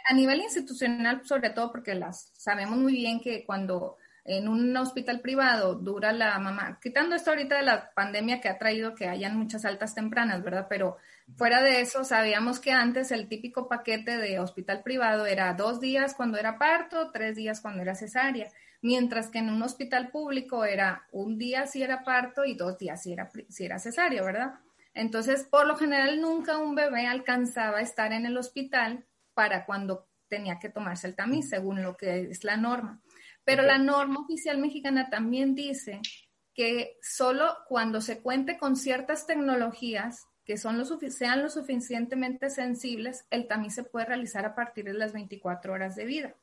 a 0.05 0.13
nivel 0.13 0.41
institucional, 0.41 1.25
sobre 1.25 1.51
todo 1.51 1.71
porque 1.71 1.95
las 1.95 2.31
sabemos 2.33 2.77
muy 2.77 2.93
bien 2.93 3.19
que 3.19 3.45
cuando 3.45 3.97
en 4.23 4.47
un 4.47 4.75
hospital 4.77 5.19
privado 5.19 5.75
dura 5.75 6.13
la 6.13 6.37
mamá, 6.37 6.79
quitando 6.81 7.15
esto 7.15 7.31
ahorita 7.31 7.57
de 7.57 7.63
la 7.63 7.91
pandemia 7.91 8.39
que 8.39 8.49
ha 8.49 8.57
traído 8.57 8.93
que 8.93 9.07
hayan 9.07 9.35
muchas 9.35 9.65
altas 9.65 9.95
tempranas, 9.95 10.43
¿verdad? 10.43 10.67
Pero 10.69 10.97
fuera 11.35 11.61
de 11.61 11.81
eso, 11.81 12.03
sabíamos 12.03 12.59
que 12.59 12.71
antes 12.71 13.11
el 13.11 13.27
típico 13.27 13.67
paquete 13.67 14.17
de 14.17 14.39
hospital 14.39 14.83
privado 14.83 15.25
era 15.25 15.53
dos 15.53 15.79
días 15.79 16.13
cuando 16.13 16.37
era 16.37 16.59
parto, 16.59 17.11
tres 17.11 17.35
días 17.35 17.61
cuando 17.61 17.81
era 17.81 17.95
cesárea, 17.95 18.47
mientras 18.81 19.29
que 19.29 19.39
en 19.39 19.49
un 19.49 19.63
hospital 19.63 20.09
público 20.09 20.65
era 20.65 21.07
un 21.11 21.37
día 21.37 21.65
si 21.65 21.81
era 21.81 22.03
parto 22.03 22.45
y 22.45 22.53
dos 22.53 22.77
días 22.77 23.01
si 23.01 23.13
era, 23.13 23.29
si 23.49 23.65
era 23.65 23.79
cesárea, 23.79 24.21
¿verdad? 24.23 24.53
Entonces, 24.93 25.47
por 25.49 25.67
lo 25.67 25.77
general, 25.77 26.19
nunca 26.19 26.57
un 26.57 26.75
bebé 26.75 27.07
alcanzaba 27.07 27.77
a 27.77 27.81
estar 27.81 28.11
en 28.11 28.25
el 28.25 28.37
hospital 28.37 29.05
para 29.33 29.65
cuando 29.65 30.07
tenía 30.27 30.59
que 30.59 30.69
tomarse 30.69 31.07
el 31.07 31.15
tamiz, 31.15 31.49
según 31.49 31.83
lo 31.83 31.97
que 31.97 32.29
es 32.31 32.43
la 32.43 32.57
norma. 32.57 33.01
Pero 33.43 33.63
la 33.63 33.77
norma 33.77 34.21
oficial 34.21 34.57
mexicana 34.57 35.09
también 35.09 35.55
dice 35.55 36.01
que 36.53 36.97
solo 37.01 37.57
cuando 37.67 38.01
se 38.01 38.21
cuente 38.21 38.57
con 38.57 38.75
ciertas 38.75 39.25
tecnologías 39.25 40.27
que 40.45 40.57
son 40.57 40.77
lo 40.77 40.85
sean 40.85 41.43
lo 41.43 41.49
suficientemente 41.49 42.49
sensibles, 42.49 43.25
el 43.29 43.47
tamiz 43.47 43.75
se 43.75 43.83
puede 43.83 44.07
realizar 44.07 44.45
a 44.45 44.55
partir 44.55 44.85
de 44.85 44.93
las 44.93 45.13
24 45.13 45.71
horas 45.71 45.95
de 45.95 46.05
vida. 46.05 46.35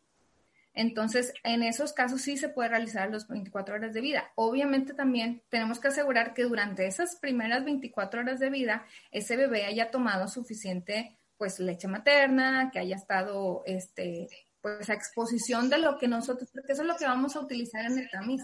Entonces, 0.72 1.34
en 1.42 1.64
esos 1.64 1.92
casos 1.92 2.22
sí 2.22 2.36
se 2.36 2.48
puede 2.48 2.68
realizar 2.68 3.10
las 3.10 3.26
24 3.26 3.74
horas 3.74 3.92
de 3.92 4.00
vida. 4.00 4.30
Obviamente 4.36 4.94
también 4.94 5.42
tenemos 5.48 5.80
que 5.80 5.88
asegurar 5.88 6.34
que 6.34 6.44
durante 6.44 6.86
esas 6.86 7.16
primeras 7.16 7.64
24 7.64 8.20
horas 8.20 8.38
de 8.38 8.48
vida, 8.48 8.86
ese 9.10 9.36
bebé 9.36 9.64
haya 9.64 9.90
tomado 9.90 10.28
suficiente 10.28 11.18
pues 11.38 11.58
leche 11.60 11.88
materna, 11.88 12.70
que 12.70 12.80
haya 12.80 12.96
estado 12.96 13.62
este 13.64 14.28
pues 14.60 14.90
a 14.90 14.94
exposición 14.94 15.70
de 15.70 15.78
lo 15.78 15.98
que 15.98 16.08
nosotros, 16.08 16.50
porque 16.52 16.72
eso 16.72 16.82
es 16.82 16.88
lo 16.88 16.96
que 16.96 17.06
vamos 17.06 17.36
a 17.36 17.40
utilizar 17.40 17.86
en 17.86 17.98
el 17.98 18.10
tamiz. 18.10 18.42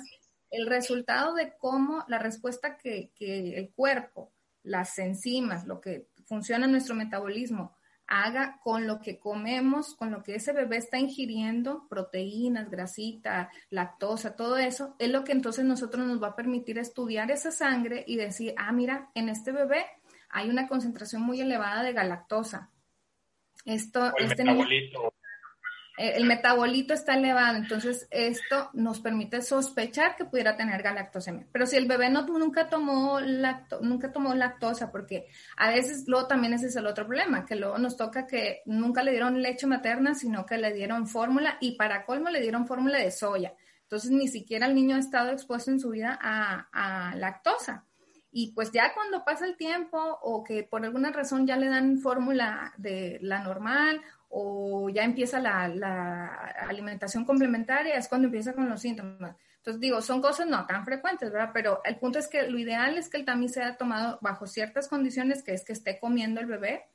El 0.51 0.67
resultado 0.69 1.35
de 1.35 1.55
cómo 1.59 2.05
la 2.07 2.21
respuesta 2.21 2.79
que, 2.79 3.11
que 3.17 3.59
el 3.59 3.73
cuerpo, 3.75 4.33
las 4.63 4.97
enzimas, 4.99 5.67
lo 5.67 5.81
que 5.81 6.07
funciona 6.27 6.67
en 6.67 6.71
nuestro 6.71 6.95
metabolismo, 6.95 7.77
haga 8.07 8.61
con 8.63 8.87
lo 8.87 9.01
que 9.01 9.19
comemos, 9.19 9.95
con 9.95 10.11
lo 10.11 10.23
que 10.23 10.37
ese 10.37 10.53
bebé 10.53 10.77
está 10.77 10.99
ingiriendo, 10.99 11.87
proteínas, 11.89 12.71
grasita, 12.71 13.51
lactosa, 13.71 14.37
todo 14.37 14.59
eso, 14.59 14.95
es 14.99 15.11
lo 15.11 15.25
que 15.25 15.33
entonces 15.33 15.65
nosotros 15.65 16.07
nos 16.07 16.23
va 16.23 16.29
a 16.29 16.37
permitir 16.37 16.79
estudiar 16.79 17.31
esa 17.31 17.51
sangre 17.51 18.05
y 18.07 18.17
decir, 18.17 18.55
ah, 18.57 18.73
mira, 18.73 19.11
en 19.15 19.29
este 19.29 19.53
bebé 19.53 19.85
hay 20.29 20.51
una 20.51 20.69
concentración 20.69 21.23
muy 21.23 21.41
elevada 21.41 21.83
de 21.83 21.93
galactosa. 21.93 22.71
Esto, 23.65 24.13
este 24.19 24.45
eh, 25.97 26.15
el 26.17 26.25
metabolito 26.25 26.93
está 26.93 27.15
elevado, 27.15 27.57
entonces 27.57 28.09
esto 28.11 28.69
nos 28.73 28.99
permite 28.99 29.43
sospechar 29.43 30.17
que 30.17 30.25
pudiera 30.25 30.57
tener 30.57 30.83
galactosemia. 30.83 31.47
Pero 31.53 31.67
si 31.67 31.77
el 31.77 31.87
bebé 31.87 32.11
no, 32.11 32.27
nunca, 32.27 32.69
tomó 32.69 33.21
lacto, 33.21 33.79
nunca 33.81 34.11
tomó 34.11 34.35
lactosa, 34.35 34.91
porque 34.91 35.29
a 35.57 35.71
veces 35.71 36.05
luego 36.09 36.27
también 36.27 36.53
ese 36.53 36.67
es 36.67 36.77
el 36.77 36.89
otro 36.89 37.07
problema, 37.07 37.47
que 37.47 37.55
luego 37.55 37.79
nos 37.79 37.97
toca 37.97 38.27
que 38.27 38.63
nunca 38.67 39.05
le 39.05 39.13
dieron 39.13 39.41
leche 39.41 39.69
materna, 39.69 40.15
sino 40.17 40.45
que 40.45 40.59
le 40.59 40.73
dieron 40.73 41.07
fórmula 41.07 41.59
y 41.61 41.77
para 41.77 42.05
colmo 42.05 42.29
le 42.29 42.41
dieron 42.41 42.67
fórmula 42.67 42.99
de 42.99 43.13
soya. 43.13 43.55
Entonces 43.83 44.11
ni 44.11 44.27
siquiera 44.27 44.67
el 44.67 44.75
niño 44.75 44.97
ha 44.97 44.99
estado 45.01 45.31
expuesto 45.31 45.71
en 45.71 45.79
su 45.79 45.91
vida 45.91 46.19
a, 46.21 46.69
a 46.73 47.15
lactosa. 47.15 47.85
Y 48.37 48.51
pues 48.51 48.73
ya 48.73 48.93
cuando 48.95 49.25
pasa 49.25 49.47
el 49.47 49.57
tiempo 49.57 50.19
o 50.21 50.43
que 50.43 50.65
por 50.65 50.85
alguna 50.85 51.13
razón 51.13 51.47
ya 51.47 51.57
le 51.57 51.69
dan 51.69 51.99
fórmula 51.99 52.75
de 52.77 53.21
la 53.23 53.45
normal 53.45 54.03
o 54.29 54.91
ya 54.91 55.05
empieza 55.05 55.39
la, 55.39 56.35
alimentación 56.69 57.25
complementaria, 57.25 57.95
es 57.95 58.09
cuando 58.09 58.27
empieza 58.27 58.53
con 58.53 58.69
los 58.69 58.81
síntomas. 58.81 59.37
Entonces 59.59 59.81
digo, 59.81 60.03
son 60.03 60.21
cosas 60.21 60.49
no 60.49 60.67
tan 60.67 60.85
frecuentes, 60.85 61.31
¿verdad? 61.31 61.53
Pero 61.55 61.81
el 61.85 61.97
punto 61.97 62.19
es 62.19 62.27
que 62.27 62.43
lo 62.51 62.59
ideal 62.59 62.99
es 62.99 63.09
que 63.09 63.19
el 63.19 63.25
tamiz 63.25 63.53
sea 63.53 63.77
tomado 63.77 64.19
bajo 64.21 64.49
ciertas 64.49 64.89
condiciones, 64.89 65.45
que 65.45 65.55
es 65.55 65.65
que 65.65 65.73
esté 65.73 66.01
comiendo 66.01 66.41
el 66.41 66.47
bebé. 66.47 66.87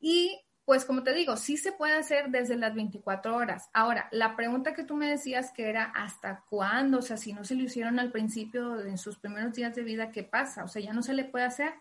Y 0.00 0.44
pues 0.64 0.84
como 0.84 1.02
te 1.02 1.12
digo, 1.12 1.36
sí 1.36 1.56
se 1.56 1.72
puede 1.72 1.94
hacer 1.94 2.30
desde 2.30 2.56
las 2.56 2.74
24 2.74 3.34
horas. 3.36 3.68
Ahora, 3.72 4.08
la 4.12 4.36
pregunta 4.36 4.74
que 4.74 4.84
tú 4.84 4.96
me 4.96 5.08
decías 5.08 5.52
que 5.52 5.68
era 5.68 5.84
hasta 5.84 6.44
cuándo, 6.48 6.98
o 6.98 7.02
sea, 7.02 7.16
si 7.16 7.32
no 7.32 7.44
se 7.44 7.56
lo 7.56 7.64
hicieron 7.64 7.98
al 7.98 8.12
principio, 8.12 8.80
en 8.80 8.98
sus 8.98 9.18
primeros 9.18 9.54
días 9.54 9.74
de 9.74 9.82
vida, 9.82 10.12
¿qué 10.12 10.22
pasa? 10.22 10.64
O 10.64 10.68
sea, 10.68 10.80
ya 10.80 10.92
no 10.92 11.02
se 11.02 11.14
le 11.14 11.24
puede 11.24 11.44
hacer. 11.44 11.74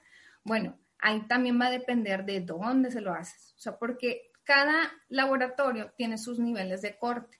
Bueno, 0.43 0.77
ahí 0.99 1.21
también 1.27 1.59
va 1.61 1.67
a 1.67 1.71
depender 1.71 2.25
de 2.25 2.41
dónde 2.41 2.91
se 2.91 3.01
lo 3.01 3.13
haces. 3.13 3.53
O 3.55 3.59
sea, 3.59 3.77
porque 3.77 4.31
cada 4.43 4.91
laboratorio 5.09 5.93
tiene 5.95 6.17
sus 6.17 6.39
niveles 6.39 6.81
de 6.81 6.97
corte 6.97 7.39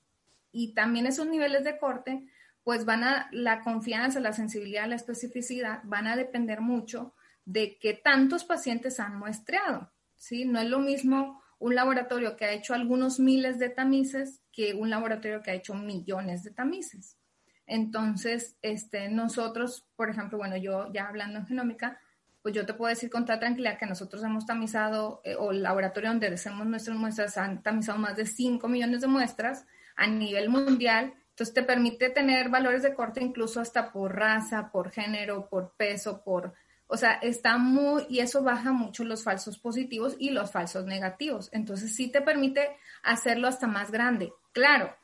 y 0.51 0.73
también 0.73 1.06
esos 1.06 1.27
niveles 1.27 1.63
de 1.63 1.77
corte, 1.77 2.27
pues 2.63 2.86
van 2.86 3.04
a, 3.04 3.30
la 3.32 3.62
confianza, 3.62 4.19
la 4.19 4.34
sensibilidad, 4.34 4.88
la 4.88 4.95
especificidad 4.95 5.82
van 5.84 6.08
a 6.08 6.15
depender 6.15 6.62
mucho 6.62 7.13
de 7.45 7.77
qué 7.80 7.93
tantos 7.93 8.43
pacientes 8.43 8.99
han 8.99 9.17
muestreado, 9.17 9.91
¿sí? 10.22 10.46
No 10.46 10.60
es 10.60 10.70
lo 10.70 10.80
mismo 10.80 11.42
un 11.58 11.74
laboratorio 11.74 12.38
que 12.38 12.46
ha 12.46 12.52
hecho 12.52 12.74
algunos 12.74 13.20
miles 13.20 13.58
de 13.58 13.70
tamices 13.70 14.42
que 14.52 14.76
un 14.76 14.90
laboratorio 14.90 15.42
que 15.42 15.52
ha 15.52 15.56
hecho 15.56 15.74
millones 15.74 16.44
de 16.44 16.52
tamices. 16.52 17.18
Entonces, 17.66 18.56
este, 18.62 19.10
nosotros, 19.10 19.88
por 19.96 20.10
ejemplo, 20.10 20.38
bueno, 20.38 20.58
yo 20.58 20.92
ya 20.94 21.08
hablando 21.08 21.40
en 21.40 21.48
genómica, 21.48 22.00
pues 22.42 22.54
yo 22.54 22.66
te 22.66 22.74
puedo 22.74 22.90
decir 22.90 23.10
con 23.10 23.26
toda 23.26 23.40
tranquilidad 23.40 23.80
que 23.80 23.86
nosotros 23.86 24.24
hemos 24.24 24.46
tamizado, 24.46 25.22
eh, 25.24 25.36
o 25.36 25.52
el 25.52 25.64
laboratorio 25.64 26.10
donde 26.10 26.28
hacemos 26.28 26.68
nuestras 26.68 26.98
muestras 26.98 27.38
han 27.38 27.64
tamizado 27.64 27.98
más 27.98 28.16
de 28.16 28.26
5 28.26 28.68
millones 28.68 29.02
de 29.02 29.08
muestras 29.08 29.66
a 29.96 30.08
nivel 30.08 30.50
mundial. 30.50 31.14
Entonces 31.30 31.54
te 31.54 31.64
permite 31.64 32.10
tener 32.10 32.50
valores 32.50 32.84
de 32.84 32.94
corte 32.94 33.24
incluso 33.24 33.60
hasta 33.60 33.92
por 33.92 34.16
raza, 34.16 34.72
por 34.72 34.92
género, 34.92 35.50
por 35.50 35.74
peso, 35.76 36.24
por... 36.24 36.54
O 36.91 36.97
sea, 36.97 37.13
está 37.13 37.58
muy... 37.58 38.06
Y 38.10 38.19
eso 38.19 38.43
baja 38.43 38.71
mucho 38.71 39.04
los 39.04 39.23
falsos 39.23 39.58
positivos 39.58 40.15
y 40.19 40.30
los 40.30 40.51
falsos 40.51 40.86
negativos. 40.86 41.49
Entonces 41.51 41.95
sí 41.95 42.12
te 42.12 42.21
permite 42.21 42.77
hacerlo 43.01 43.47
hasta 43.47 43.65
más 43.65 43.91
grande. 43.91 44.32
Claro, 44.51 44.95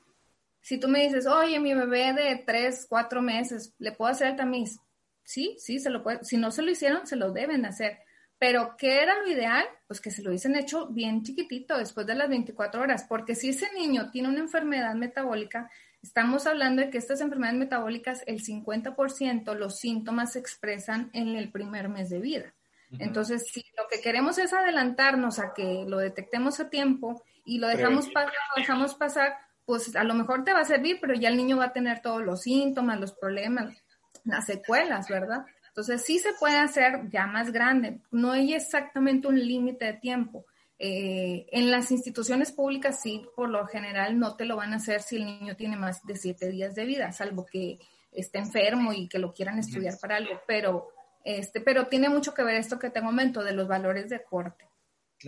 si 0.61 0.79
tú 0.79 0.87
me 0.87 1.01
dices, 1.01 1.25
oye, 1.25 1.59
mi 1.59 1.73
bebé 1.73 2.13
de 2.13 2.43
3, 2.45 2.85
4 2.89 3.21
meses, 3.21 3.73
¿le 3.79 3.93
puedo 3.93 4.11
hacer 4.11 4.27
el 4.27 4.35
tamiz? 4.35 4.79
sí, 5.27 5.57
sí, 5.59 5.77
se 5.79 5.89
lo 5.89 6.01
puede, 6.01 6.23
si 6.23 6.37
no 6.37 6.51
se 6.51 6.61
lo 6.61 6.71
hicieron, 6.71 7.05
se 7.05 7.17
lo 7.17 7.31
deben 7.31 7.65
hacer. 7.65 7.99
Pero, 8.39 8.75
¿qué 8.77 9.01
era 9.01 9.19
lo 9.19 9.27
ideal? 9.27 9.65
Pues 9.87 9.99
que 9.99 10.09
se 10.09 10.21
lo 10.21 10.29
hubiesen 10.29 10.55
hecho 10.55 10.87
bien 10.87 11.23
chiquitito, 11.23 11.77
después 11.77 12.07
de 12.07 12.15
las 12.15 12.29
24 12.29 12.81
horas, 12.81 13.05
porque 13.09 13.35
si 13.35 13.49
ese 13.49 13.71
niño 13.73 14.09
tiene 14.09 14.29
una 14.29 14.39
enfermedad 14.39 14.95
metabólica, 14.95 15.69
Estamos 16.07 16.47
hablando 16.47 16.81
de 16.81 16.89
que 16.89 16.97
estas 16.97 17.19
enfermedades 17.19 17.59
metabólicas, 17.59 18.23
el 18.27 18.41
50% 18.41 19.53
los 19.55 19.77
síntomas 19.77 20.31
se 20.31 20.39
expresan 20.39 21.09
en 21.11 21.35
el 21.35 21.51
primer 21.51 21.89
mes 21.89 22.09
de 22.09 22.19
vida. 22.19 22.53
Entonces, 22.97 23.45
si 23.51 23.65
lo 23.77 23.89
que 23.89 23.99
queremos 23.99 24.37
es 24.37 24.53
adelantarnos 24.53 25.37
a 25.37 25.53
que 25.53 25.83
lo 25.85 25.97
detectemos 25.97 26.61
a 26.61 26.69
tiempo 26.69 27.21
y 27.43 27.59
lo 27.59 27.67
dejamos 27.67 28.07
pasar, 28.07 28.31
lo 28.55 28.61
dejamos 28.61 28.95
pasar, 28.95 29.35
pues 29.65 29.93
a 29.97 30.05
lo 30.05 30.13
mejor 30.13 30.45
te 30.45 30.53
va 30.53 30.61
a 30.61 30.65
servir, 30.65 30.97
pero 31.01 31.13
ya 31.13 31.27
el 31.27 31.35
niño 31.35 31.57
va 31.57 31.65
a 31.65 31.73
tener 31.73 32.01
todos 32.01 32.23
los 32.23 32.43
síntomas, 32.43 33.01
los 33.01 33.11
problemas, 33.11 33.75
las 34.23 34.45
secuelas, 34.45 35.09
¿verdad? 35.09 35.45
Entonces 35.67 36.05
sí 36.05 36.19
se 36.19 36.31
puede 36.39 36.57
hacer 36.57 37.09
ya 37.09 37.27
más 37.27 37.51
grande. 37.51 37.99
No 38.11 38.31
hay 38.31 38.53
exactamente 38.53 39.27
un 39.27 39.37
límite 39.37 39.83
de 39.83 39.93
tiempo. 39.95 40.45
Eh, 40.79 41.47
en 41.51 41.71
las 41.71 41.91
instituciones 41.91 42.51
públicas 42.51 43.01
sí, 43.01 43.25
por 43.35 43.49
lo 43.49 43.65
general 43.65 44.19
no 44.19 44.35
te 44.35 44.45
lo 44.45 44.55
van 44.55 44.73
a 44.73 44.75
hacer 44.75 45.01
si 45.01 45.15
el 45.15 45.25
niño 45.25 45.55
tiene 45.55 45.75
más 45.75 46.05
de 46.05 46.15
siete 46.15 46.49
días 46.49 46.75
de 46.75 46.85
vida, 46.85 47.11
salvo 47.11 47.45
que 47.45 47.79
esté 48.11 48.37
enfermo 48.37 48.93
y 48.93 49.07
que 49.07 49.17
lo 49.17 49.33
quieran 49.33 49.57
estudiar 49.57 49.95
para 49.99 50.17
algo, 50.17 50.39
pero 50.45 50.89
este, 51.27 51.59
pero 51.59 51.87
tiene 51.87 52.07
mucho 52.07 52.33
que 52.33 52.41
ver 52.41 52.55
esto 52.55 52.79
que 52.79 52.89
te 52.89 53.01
comento 53.01 53.43
de 53.43 53.51
los 53.51 53.67
valores 53.67 54.09
de 54.09 54.23
corte. 54.23 54.65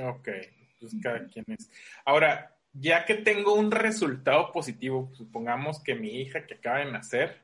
Ok, 0.02 0.30
pues 0.80 0.96
cada 1.04 1.26
quien 1.26 1.44
es. 1.50 1.70
Ahora, 2.06 2.56
ya 2.72 3.04
que 3.04 3.16
tengo 3.16 3.54
un 3.54 3.70
resultado 3.70 4.52
positivo, 4.54 5.12
supongamos 5.14 5.84
que 5.84 5.96
mi 5.96 6.22
hija 6.22 6.46
que 6.46 6.54
acaba 6.54 6.80
de 6.80 6.92
nacer, 6.92 7.44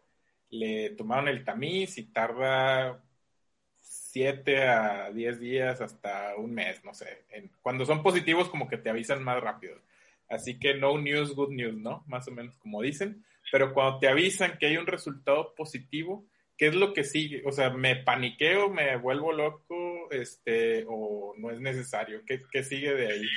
le 0.50 0.91
tomaron 0.91 1.28
el 1.28 1.44
tamiz 1.44 1.98
y 1.98 2.04
tarda 2.04 3.04
siete 4.15 4.65
a 4.65 5.12
diez 5.12 5.41
días 5.41 5.82
hasta 5.82 6.38
un 6.38 6.54
mes, 6.54 6.82
no 6.86 6.93
sé. 6.93 7.25
cuando 7.62 7.86
son 7.86 8.01
positivos 8.01 8.47
como 8.47 8.69
que 8.69 8.78
te 8.78 8.89
avisan 8.89 9.21
más 9.21 9.43
rápido. 9.43 9.75
Así 10.30 10.58
que 10.58 10.73
no 10.73 10.97
news, 10.97 11.36
good 11.36 11.51
news, 11.51 11.75
¿no? 11.75 12.06
Más 12.08 12.25
o 12.30 12.32
menos 12.32 12.56
como 12.60 12.82
dicen. 12.82 13.25
Pero 13.51 13.73
cuando 13.73 13.99
te 13.99 14.08
avisan 14.08 14.58
que 14.58 14.67
hay 14.67 14.78
un 14.78 14.88
resultado 14.88 15.54
positivo, 15.54 16.25
¿qué 16.58 16.67
es 16.67 16.75
lo 16.75 16.93
que 16.93 17.04
sigue? 17.04 17.43
O 17.45 17.51
sea, 17.51 17.71
¿me 17.71 17.97
paniqueo, 17.97 18.69
me 18.69 18.95
vuelvo 18.95 19.34
loco, 19.34 20.10
este, 20.12 20.86
o 20.88 21.34
no 21.38 21.51
es 21.51 21.60
necesario? 21.60 22.21
¿Qué, 22.25 22.41
qué 22.49 22.63
sigue 22.63 22.93
de 22.93 23.08
ahí? 23.08 23.28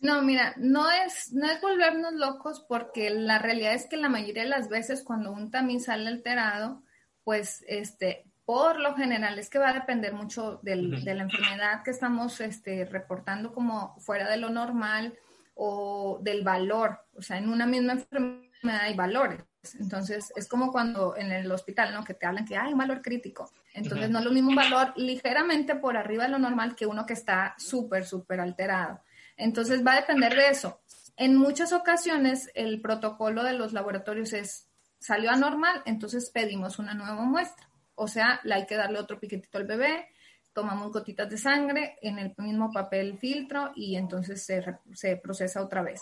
No, 0.00 0.22
mira, 0.22 0.54
no 0.56 0.90
es, 0.90 1.32
no 1.32 1.48
es 1.48 1.60
volvernos 1.60 2.14
locos 2.14 2.66
porque 2.68 3.10
la 3.10 3.38
realidad 3.38 3.74
es 3.74 3.86
que 3.86 3.96
la 3.96 4.08
mayoría 4.08 4.42
de 4.42 4.48
las 4.48 4.68
veces 4.68 5.04
cuando 5.04 5.30
un 5.30 5.52
tamiz 5.52 5.84
sale 5.84 6.08
alterado, 6.08 6.82
pues 7.22 7.64
este, 7.68 8.24
por 8.50 8.80
lo 8.80 8.96
general 8.96 9.38
es 9.38 9.48
que 9.48 9.60
va 9.60 9.68
a 9.68 9.74
depender 9.74 10.12
mucho 10.12 10.58
del, 10.64 11.04
de 11.04 11.14
la 11.14 11.22
enfermedad 11.22 11.84
que 11.84 11.92
estamos 11.92 12.40
este, 12.40 12.84
reportando 12.84 13.52
como 13.52 13.96
fuera 14.00 14.28
de 14.28 14.38
lo 14.38 14.50
normal 14.50 15.16
o 15.54 16.18
del 16.20 16.42
valor. 16.42 16.98
O 17.14 17.22
sea, 17.22 17.38
en 17.38 17.48
una 17.48 17.64
misma 17.64 17.92
enfermedad 17.92 18.80
hay 18.80 18.96
valores. 18.96 19.44
Entonces, 19.78 20.32
es 20.34 20.48
como 20.48 20.72
cuando 20.72 21.16
en 21.16 21.30
el 21.30 21.52
hospital, 21.52 21.94
¿no? 21.94 22.02
Que 22.02 22.14
te 22.14 22.26
hablan 22.26 22.44
que 22.44 22.56
hay 22.56 22.72
un 22.72 22.78
valor 22.80 23.02
crítico. 23.02 23.52
Entonces, 23.72 24.10
no 24.10 24.18
es 24.18 24.24
lo 24.24 24.32
mismo 24.32 24.48
un 24.48 24.56
valor 24.56 24.94
ligeramente 24.96 25.76
por 25.76 25.96
arriba 25.96 26.24
de 26.24 26.30
lo 26.30 26.40
normal 26.40 26.74
que 26.74 26.86
uno 26.86 27.06
que 27.06 27.12
está 27.12 27.54
súper, 27.56 28.04
súper 28.04 28.40
alterado. 28.40 29.00
Entonces, 29.36 29.86
va 29.86 29.92
a 29.92 30.00
depender 30.00 30.34
de 30.34 30.48
eso. 30.48 30.80
En 31.16 31.36
muchas 31.36 31.72
ocasiones, 31.72 32.50
el 32.56 32.80
protocolo 32.80 33.44
de 33.44 33.52
los 33.52 33.72
laboratorios 33.72 34.32
es, 34.32 34.66
salió 34.98 35.30
anormal, 35.30 35.82
entonces 35.84 36.30
pedimos 36.30 36.80
una 36.80 36.94
nueva 36.94 37.22
muestra. 37.22 37.69
O 38.02 38.08
sea, 38.08 38.40
hay 38.50 38.64
que 38.64 38.76
darle 38.76 38.98
otro 38.98 39.20
piquetito 39.20 39.58
al 39.58 39.66
bebé, 39.66 40.08
tomamos 40.54 40.90
gotitas 40.90 41.28
de 41.28 41.36
sangre 41.36 41.98
en 42.00 42.18
el 42.18 42.34
mismo 42.38 42.72
papel 42.72 43.18
filtro 43.18 43.72
y 43.74 43.96
entonces 43.96 44.42
se, 44.42 44.64
se 44.94 45.16
procesa 45.16 45.62
otra 45.62 45.82
vez. 45.82 46.00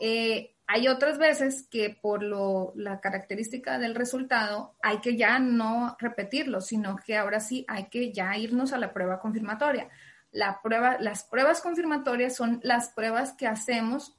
Eh, 0.00 0.54
hay 0.66 0.86
otras 0.86 1.16
veces 1.16 1.66
que 1.70 1.96
por 1.98 2.22
lo, 2.22 2.74
la 2.76 3.00
característica 3.00 3.78
del 3.78 3.94
resultado 3.94 4.74
hay 4.82 4.98
que 4.98 5.16
ya 5.16 5.38
no 5.38 5.96
repetirlo, 5.98 6.60
sino 6.60 6.96
que 6.96 7.16
ahora 7.16 7.40
sí 7.40 7.64
hay 7.68 7.84
que 7.84 8.12
ya 8.12 8.36
irnos 8.36 8.74
a 8.74 8.78
la 8.78 8.92
prueba 8.92 9.18
confirmatoria. 9.18 9.88
La 10.30 10.60
prueba, 10.60 10.98
las 11.00 11.24
pruebas 11.24 11.62
confirmatorias 11.62 12.36
son 12.36 12.60
las 12.62 12.90
pruebas 12.90 13.32
que 13.32 13.46
hacemos, 13.46 14.14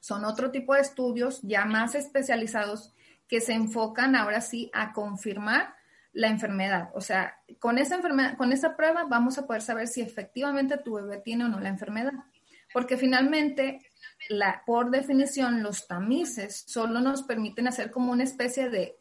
son 0.00 0.24
otro 0.24 0.50
tipo 0.50 0.72
de 0.72 0.80
estudios 0.80 1.42
ya 1.42 1.66
más 1.66 1.94
especializados 1.94 2.94
que 3.28 3.42
se 3.42 3.52
enfocan 3.52 4.16
ahora 4.16 4.40
sí 4.40 4.70
a 4.72 4.94
confirmar 4.94 5.74
la 6.12 6.28
enfermedad. 6.28 6.90
O 6.94 7.00
sea, 7.00 7.38
con 7.58 7.78
esa 7.78 7.96
enfermedad, 7.96 8.36
con 8.36 8.52
esa 8.52 8.76
prueba 8.76 9.04
vamos 9.04 9.38
a 9.38 9.46
poder 9.46 9.62
saber 9.62 9.88
si 9.88 10.00
efectivamente 10.00 10.78
tu 10.78 10.94
bebé 10.94 11.18
tiene 11.18 11.44
o 11.44 11.48
no 11.48 11.60
la 11.60 11.68
enfermedad. 11.68 12.12
Porque 12.72 12.96
finalmente 12.96 13.80
la, 14.28 14.62
por 14.64 14.90
definición, 14.90 15.62
los 15.62 15.86
tamices 15.86 16.64
solo 16.66 17.00
nos 17.00 17.22
permiten 17.22 17.68
hacer 17.68 17.90
como 17.90 18.12
una 18.12 18.24
especie 18.24 18.70
de 18.70 18.98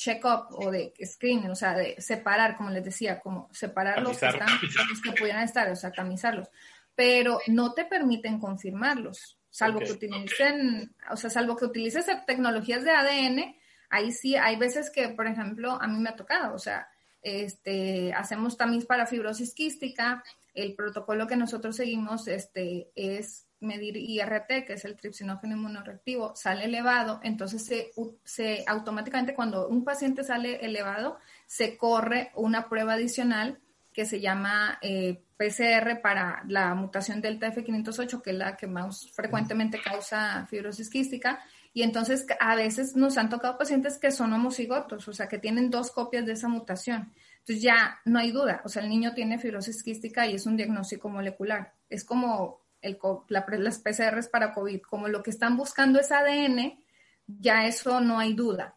check-up 0.00 0.46
o 0.52 0.70
de 0.70 0.94
screening, 1.04 1.50
o 1.50 1.54
sea, 1.54 1.74
de 1.74 2.00
separar, 2.00 2.56
como 2.56 2.70
les 2.70 2.82
decía, 2.82 3.20
como 3.20 3.50
separar 3.52 4.02
los 4.02 4.18
que, 4.18 4.26
están, 4.26 4.48
los 4.88 5.00
que 5.02 5.12
pudieran 5.12 5.42
estar, 5.42 5.70
o 5.70 5.76
sea, 5.76 5.92
tamizarlos, 5.92 6.48
pero 6.94 7.38
no 7.48 7.74
te 7.74 7.84
permiten 7.84 8.38
confirmarlos, 8.38 9.38
salvo 9.50 9.80
que 9.80 9.92
utilicen, 9.92 10.94
o 11.10 11.16
sea, 11.16 11.28
salvo 11.28 11.54
que 11.54 11.66
utilices 11.66 12.06
tecnologías 12.26 12.82
de 12.82 12.92
ADN, 12.92 13.56
ahí 13.90 14.12
sí, 14.12 14.36
hay 14.36 14.56
veces 14.56 14.90
que, 14.90 15.08
por 15.10 15.26
ejemplo, 15.26 15.72
a 15.80 15.86
mí 15.86 15.98
me 15.98 16.10
ha 16.10 16.16
tocado, 16.16 16.54
o 16.54 16.58
sea, 16.58 16.88
este, 17.22 18.12
hacemos 18.14 18.56
tamiz 18.56 18.86
para 18.86 19.06
fibrosis 19.06 19.52
quística, 19.52 20.24
el 20.54 20.74
protocolo 20.74 21.26
que 21.26 21.36
nosotros 21.36 21.76
seguimos 21.76 22.26
este, 22.28 22.90
es 22.94 23.46
medir 23.60 23.96
IRT, 23.96 24.64
que 24.66 24.72
es 24.72 24.84
el 24.84 24.96
tripsinógeno 24.96 25.54
inmunoreactivo, 25.54 26.34
sale 26.34 26.64
elevado, 26.64 27.20
entonces 27.22 27.64
se, 27.64 27.92
se, 28.24 28.64
automáticamente 28.66 29.34
cuando 29.34 29.68
un 29.68 29.84
paciente 29.84 30.24
sale 30.24 30.64
elevado, 30.64 31.18
se 31.46 31.76
corre 31.76 32.30
una 32.34 32.68
prueba 32.68 32.94
adicional 32.94 33.58
que 33.92 34.06
se 34.06 34.20
llama 34.20 34.78
eh, 34.80 35.22
PCR 35.36 36.00
para 36.00 36.42
la 36.48 36.74
mutación 36.74 37.20
delta 37.20 37.52
F508, 37.52 38.22
que 38.22 38.30
es 38.30 38.36
la 38.36 38.56
que 38.56 38.66
más 38.66 39.10
frecuentemente 39.12 39.80
causa 39.80 40.46
fibrosis 40.48 40.88
quística. 40.88 41.40
Y 41.72 41.82
entonces 41.82 42.26
a 42.40 42.56
veces 42.56 42.96
nos 42.96 43.16
han 43.16 43.28
tocado 43.28 43.56
pacientes 43.56 43.98
que 43.98 44.10
son 44.10 44.32
homocigotos, 44.32 45.06
o 45.06 45.12
sea, 45.12 45.28
que 45.28 45.38
tienen 45.38 45.70
dos 45.70 45.92
copias 45.92 46.26
de 46.26 46.32
esa 46.32 46.48
mutación. 46.48 47.12
Entonces 47.38 47.62
ya 47.62 48.00
no 48.04 48.18
hay 48.18 48.32
duda, 48.32 48.60
o 48.64 48.68
sea, 48.68 48.82
el 48.82 48.88
niño 48.88 49.14
tiene 49.14 49.38
fibrosis 49.38 49.82
quística 49.82 50.26
y 50.26 50.34
es 50.34 50.46
un 50.46 50.56
diagnóstico 50.56 51.08
molecular. 51.08 51.74
Es 51.88 52.04
como 52.04 52.60
el, 52.82 52.98
la, 53.28 53.46
las 53.48 53.78
PCRs 53.78 54.28
para 54.28 54.52
COVID, 54.52 54.80
como 54.82 55.08
lo 55.08 55.22
que 55.22 55.30
están 55.30 55.56
buscando 55.56 56.00
es 56.00 56.10
ADN, 56.10 56.82
ya 57.26 57.66
eso 57.66 58.00
no 58.00 58.18
hay 58.18 58.34
duda. 58.34 58.76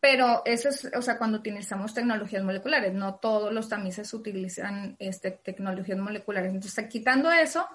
Pero 0.00 0.42
eso 0.44 0.68
es, 0.68 0.90
o 0.96 1.02
sea, 1.02 1.16
cuando 1.16 1.38
utilizamos 1.38 1.94
tecnologías 1.94 2.42
moleculares, 2.42 2.92
no 2.92 3.16
todos 3.16 3.52
los 3.52 3.68
tamices 3.68 4.12
utilizan 4.12 4.96
este, 4.98 5.30
tecnologías 5.30 5.98
moleculares. 5.98 6.52
Entonces, 6.52 6.88
quitando 6.88 7.30
eso, 7.30 7.68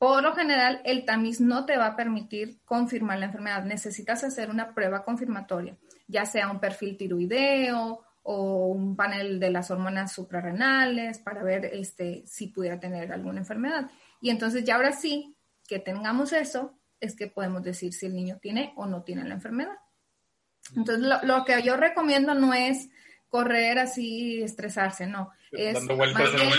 por 0.00 0.22
lo 0.22 0.34
general, 0.34 0.80
el 0.86 1.04
tamiz 1.04 1.42
no 1.42 1.66
te 1.66 1.76
va 1.76 1.88
a 1.88 1.96
permitir 1.96 2.58
confirmar 2.64 3.18
la 3.18 3.26
enfermedad. 3.26 3.64
Necesitas 3.64 4.24
hacer 4.24 4.48
una 4.48 4.74
prueba 4.74 5.04
confirmatoria, 5.04 5.76
ya 6.08 6.24
sea 6.24 6.50
un 6.50 6.58
perfil 6.58 6.96
tiroideo 6.96 8.00
o 8.22 8.68
un 8.68 8.96
panel 8.96 9.38
de 9.38 9.50
las 9.50 9.70
hormonas 9.70 10.10
suprarrenales 10.10 11.18
para 11.18 11.42
ver 11.42 11.66
este, 11.66 12.22
si 12.24 12.46
pudiera 12.46 12.80
tener 12.80 13.12
alguna 13.12 13.40
enfermedad. 13.40 13.90
Y 14.22 14.30
entonces 14.30 14.64
ya 14.64 14.76
ahora 14.76 14.92
sí 14.92 15.36
que 15.68 15.80
tengamos 15.80 16.32
eso, 16.32 16.80
es 16.98 17.14
que 17.14 17.26
podemos 17.26 17.62
decir 17.62 17.92
si 17.92 18.06
el 18.06 18.14
niño 18.14 18.38
tiene 18.40 18.72
o 18.76 18.86
no 18.86 19.02
tiene 19.02 19.28
la 19.28 19.34
enfermedad. 19.34 19.76
Entonces 20.74 21.06
lo, 21.22 21.44
que 21.44 21.62
yo 21.62 21.76
recomiendo 21.76 22.34
no 22.34 22.54
es 22.54 22.88
correr 23.28 23.78
así, 23.78 24.42
estresarse, 24.42 25.06
no. 25.06 25.30
Es 25.52 25.82
más 25.82 26.32
bien, 26.32 26.52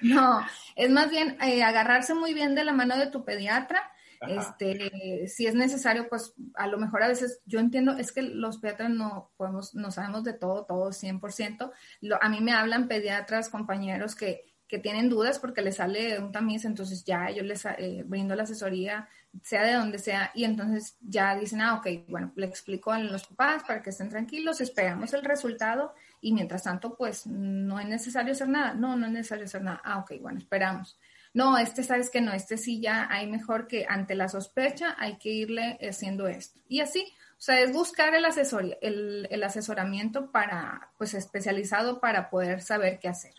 no, 0.00 0.44
es 0.76 0.90
más 0.90 1.10
bien 1.10 1.36
eh, 1.42 1.62
agarrarse 1.62 2.14
muy 2.14 2.34
bien 2.34 2.54
de 2.54 2.64
la 2.64 2.72
mano 2.72 2.96
de 2.96 3.08
tu 3.08 3.24
pediatra. 3.24 3.90
Este, 4.26 5.28
si 5.28 5.46
es 5.46 5.54
necesario, 5.54 6.08
pues 6.08 6.32
a 6.54 6.66
lo 6.66 6.78
mejor 6.78 7.02
a 7.02 7.08
veces 7.08 7.40
yo 7.44 7.60
entiendo, 7.60 7.92
es 7.98 8.10
que 8.10 8.22
los 8.22 8.56
pediatras 8.56 8.88
no 8.88 9.32
podemos, 9.36 9.74
no 9.74 9.90
sabemos 9.90 10.24
de 10.24 10.32
todo, 10.32 10.64
todo 10.64 10.92
100%. 10.92 11.70
Lo, 12.00 12.22
a 12.22 12.28
mí 12.30 12.40
me 12.40 12.52
hablan 12.52 12.88
pediatras, 12.88 13.50
compañeros 13.50 14.14
que 14.14 14.54
que 14.74 14.78
tienen 14.78 15.08
dudas 15.08 15.38
porque 15.38 15.62
les 15.62 15.76
sale 15.76 16.18
un 16.18 16.32
tamiz, 16.32 16.64
entonces 16.64 17.04
ya 17.04 17.30
yo 17.30 17.42
les 17.42 17.64
eh, 17.64 18.02
brindo 18.06 18.34
la 18.34 18.44
asesoría, 18.44 19.08
sea 19.42 19.64
de 19.64 19.74
donde 19.74 19.98
sea, 19.98 20.30
y 20.34 20.44
entonces 20.44 20.96
ya 21.00 21.36
dicen, 21.36 21.60
ah, 21.60 21.74
ok, 21.74 22.08
bueno, 22.08 22.32
le 22.34 22.46
explico 22.46 22.90
a 22.90 22.98
los 22.98 23.26
papás 23.26 23.64
para 23.64 23.82
que 23.82 23.90
estén 23.90 24.08
tranquilos, 24.08 24.60
esperamos 24.60 25.12
el 25.12 25.22
resultado 25.22 25.94
y 26.24 26.32
mientras 26.32 26.64
tanto, 26.64 26.96
pues 26.96 27.26
no 27.26 27.78
es 27.78 27.86
necesario 27.86 28.32
hacer 28.32 28.48
nada. 28.48 28.72
No, 28.72 28.96
no 28.96 29.04
es 29.04 29.12
necesario 29.12 29.44
hacer 29.44 29.60
nada. 29.60 29.82
Ah, 29.84 29.98
ok, 29.98 30.14
bueno, 30.22 30.38
esperamos. 30.38 30.98
No, 31.34 31.58
este 31.58 31.82
sabes 31.82 32.08
que 32.08 32.22
no, 32.22 32.32
este 32.32 32.56
sí 32.56 32.80
ya 32.80 33.06
hay 33.10 33.26
mejor 33.26 33.66
que 33.66 33.84
ante 33.86 34.14
la 34.14 34.28
sospecha 34.28 34.96
hay 34.98 35.18
que 35.18 35.28
irle 35.28 35.78
haciendo 35.86 36.26
esto. 36.26 36.58
Y 36.66 36.80
así, 36.80 37.12
o 37.36 37.40
sea, 37.40 37.60
es 37.60 37.74
buscar 37.74 38.14
el, 38.14 38.24
asesoría, 38.24 38.78
el, 38.80 39.28
el 39.30 39.42
asesoramiento 39.42 40.32
para, 40.32 40.92
pues 40.96 41.12
especializado 41.12 42.00
para 42.00 42.30
poder 42.30 42.62
saber 42.62 42.98
qué 43.00 43.08
hacer. 43.08 43.34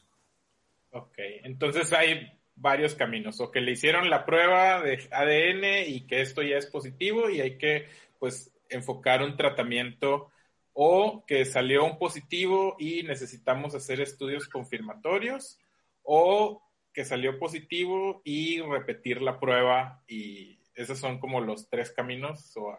Ok, 0.91 1.17
entonces 1.43 1.91
hay 1.91 2.39
varios 2.53 2.93
caminos, 2.93 3.41
o 3.41 3.49
que 3.49 3.61
le 3.61 3.71
hicieron 3.71 4.11
la 4.11 4.25
prueba 4.25 4.79
de 4.81 4.99
ADN 5.11 5.89
y 5.91 6.05
que 6.05 6.21
esto 6.21 6.43
ya 6.43 6.57
es 6.57 6.67
positivo 6.67 7.31
y 7.31 7.41
hay 7.41 7.57
que 7.57 7.87
pues 8.19 8.53
enfocar 8.69 9.23
un 9.23 9.35
tratamiento 9.35 10.29
o 10.77 11.23
que 11.25 11.45
salió 11.45 11.85
un 11.85 11.97
positivo 11.97 12.75
y 12.77 13.03
necesitamos 13.03 13.73
hacer 13.75 14.01
estudios 14.01 14.49
confirmatorios 14.49 15.57
o 16.03 16.61
que 16.91 17.05
salió 17.05 17.39
positivo 17.39 18.21
y 18.25 18.61
repetir 18.61 19.21
la 19.21 19.39
prueba 19.39 20.03
y 20.05 20.59
esos 20.73 20.99
son 20.99 21.17
como 21.19 21.39
los 21.39 21.69
tres 21.69 21.91
caminos 21.91 22.55
o 22.57 22.75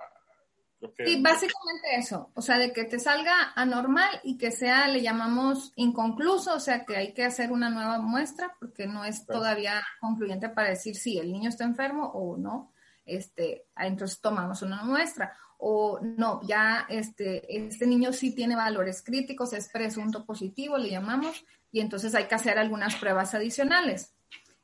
Sí, 0.79 1.23
básicamente 1.23 1.97
eso, 1.97 2.31
o 2.35 2.43
sea, 2.43 2.59
de 2.59 2.71
que 2.71 2.85
te 2.85 2.99
salga 2.99 3.53
anormal 3.57 4.21
y 4.23 4.37
que 4.37 4.51
sea, 4.51 4.87
le 4.89 5.01
llamamos 5.01 5.73
inconcluso, 5.75 6.55
o 6.55 6.61
sea, 6.61 6.85
que 6.85 6.97
hay 6.97 7.15
que 7.15 7.25
hacer 7.25 7.51
una 7.51 7.71
nueva 7.71 7.99
muestra 7.99 8.55
porque 8.61 8.87
no 8.87 9.03
es 9.03 9.25
todavía 9.25 9.83
concluyente 10.01 10.51
para 10.51 10.69
decir 10.69 10.95
si 10.95 11.19
el 11.19 11.33
niño 11.33 11.49
está 11.49 11.65
enfermo 11.65 12.11
o 12.13 12.37
no, 12.37 12.75
este, 13.07 13.67
entonces 13.75 14.21
tomamos 14.21 14.61
una 14.61 14.85
muestra 14.85 15.33
o 15.59 16.01
no, 16.01 16.41
ya 16.47 16.87
este, 16.89 17.57
este 17.57 17.87
niño 17.87 18.13
sí 18.13 18.35
tiene 18.35 18.57
valores 18.57 19.03
críticos, 19.03 19.53
es 19.53 19.69
presunto 19.69 20.25
positivo, 20.25 20.79
le 20.79 20.91
llamamos, 20.91 21.45
y 21.73 21.81
entonces 21.81 22.15
hay 22.15 22.25
que 22.25 22.35
hacer 22.35 22.59
algunas 22.59 22.97
pruebas 22.97 23.35
adicionales. 23.35 24.15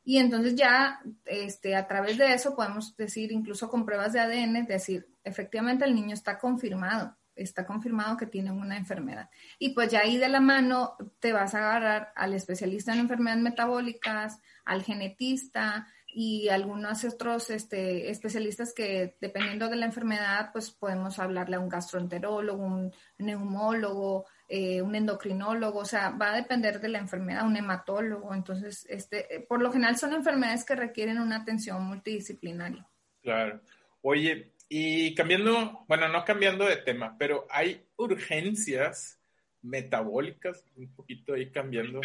Y 0.05 0.18
entonces 0.18 0.57
ya 0.57 1.00
este, 1.24 1.76
a 1.76 1.87
través 1.87 2.18
de 2.18 2.33
eso 2.33 2.57
podemos 2.57 2.96
decir, 2.96 3.31
incluso 3.33 3.68
con 3.70 3.87
pruebas 3.87 4.12
de 4.12 4.20
ADN, 4.20 4.66
decir, 4.66 5.07
efectivamente 5.22 5.85
el 5.85 5.94
niño 5.94 6.14
está 6.14 6.38
confirmado, 6.38 7.16
está 7.37 7.64
confirmado 7.64 8.16
que 8.16 8.26
tiene 8.26 8.50
una 8.50 8.76
enfermedad. 8.76 9.31
Y 9.59 9.70
pues 9.70 9.90
ya 9.90 10.00
ahí 10.00 10.18
de 10.18 10.28
la 10.28 10.40
mano 10.40 10.96
te 11.20 11.33
vas 11.33 11.55
a 11.55 11.59
agarrar 11.59 12.12
al 12.16 12.35
especialista 12.35 12.92
en 12.92 13.00
enfermedades 13.00 13.42
metabólicas, 13.42 14.40
al 14.64 14.83
genetista 14.83 15.87
y 16.14 16.48
algunos 16.51 17.05
otros 17.05 17.48
este, 17.51 18.11
especialistas 18.11 18.75
que 18.75 19.16
dependiendo 19.20 19.68
de 19.68 19.77
la 19.77 19.87
enfermedad, 19.87 20.51
pues 20.53 20.70
podemos 20.70 21.18
hablarle 21.18 21.57
a 21.57 21.61
un 21.61 21.68
gastroenterólogo, 21.68 22.62
un 22.62 22.92
neumólogo, 23.18 24.27
eh, 24.48 24.83
un 24.83 24.94
endocrinólogo, 24.94 25.79
o 25.79 25.85
sea, 25.87 26.11
va 26.11 26.33
a 26.33 26.37
depender 26.37 26.81
de 26.81 26.88
la 26.88 26.98
enfermedad, 26.98 27.46
un 27.46 27.57
hematólogo. 27.57 28.35
Entonces, 28.35 28.87
este, 28.90 29.46
por 29.48 29.62
lo 29.62 29.72
general 29.72 29.96
son 29.96 30.12
enfermedades 30.12 30.64
que 30.64 30.75
requieren 30.75 31.18
una 31.18 31.37
atención 31.37 31.83
multidisciplinaria. 31.83 32.87
Claro. 33.22 33.62
Oye, 34.03 34.53
y 34.68 35.14
cambiando, 35.14 35.85
bueno, 35.88 36.09
no 36.09 36.25
cambiando 36.25 36.66
de 36.66 36.77
tema, 36.77 37.16
pero 37.18 37.46
hay 37.51 37.87
urgencias 37.96 39.18
metabólicas, 39.62 40.64
un 40.77 40.94
poquito 40.94 41.35
ahí 41.35 41.51
cambiando. 41.51 42.01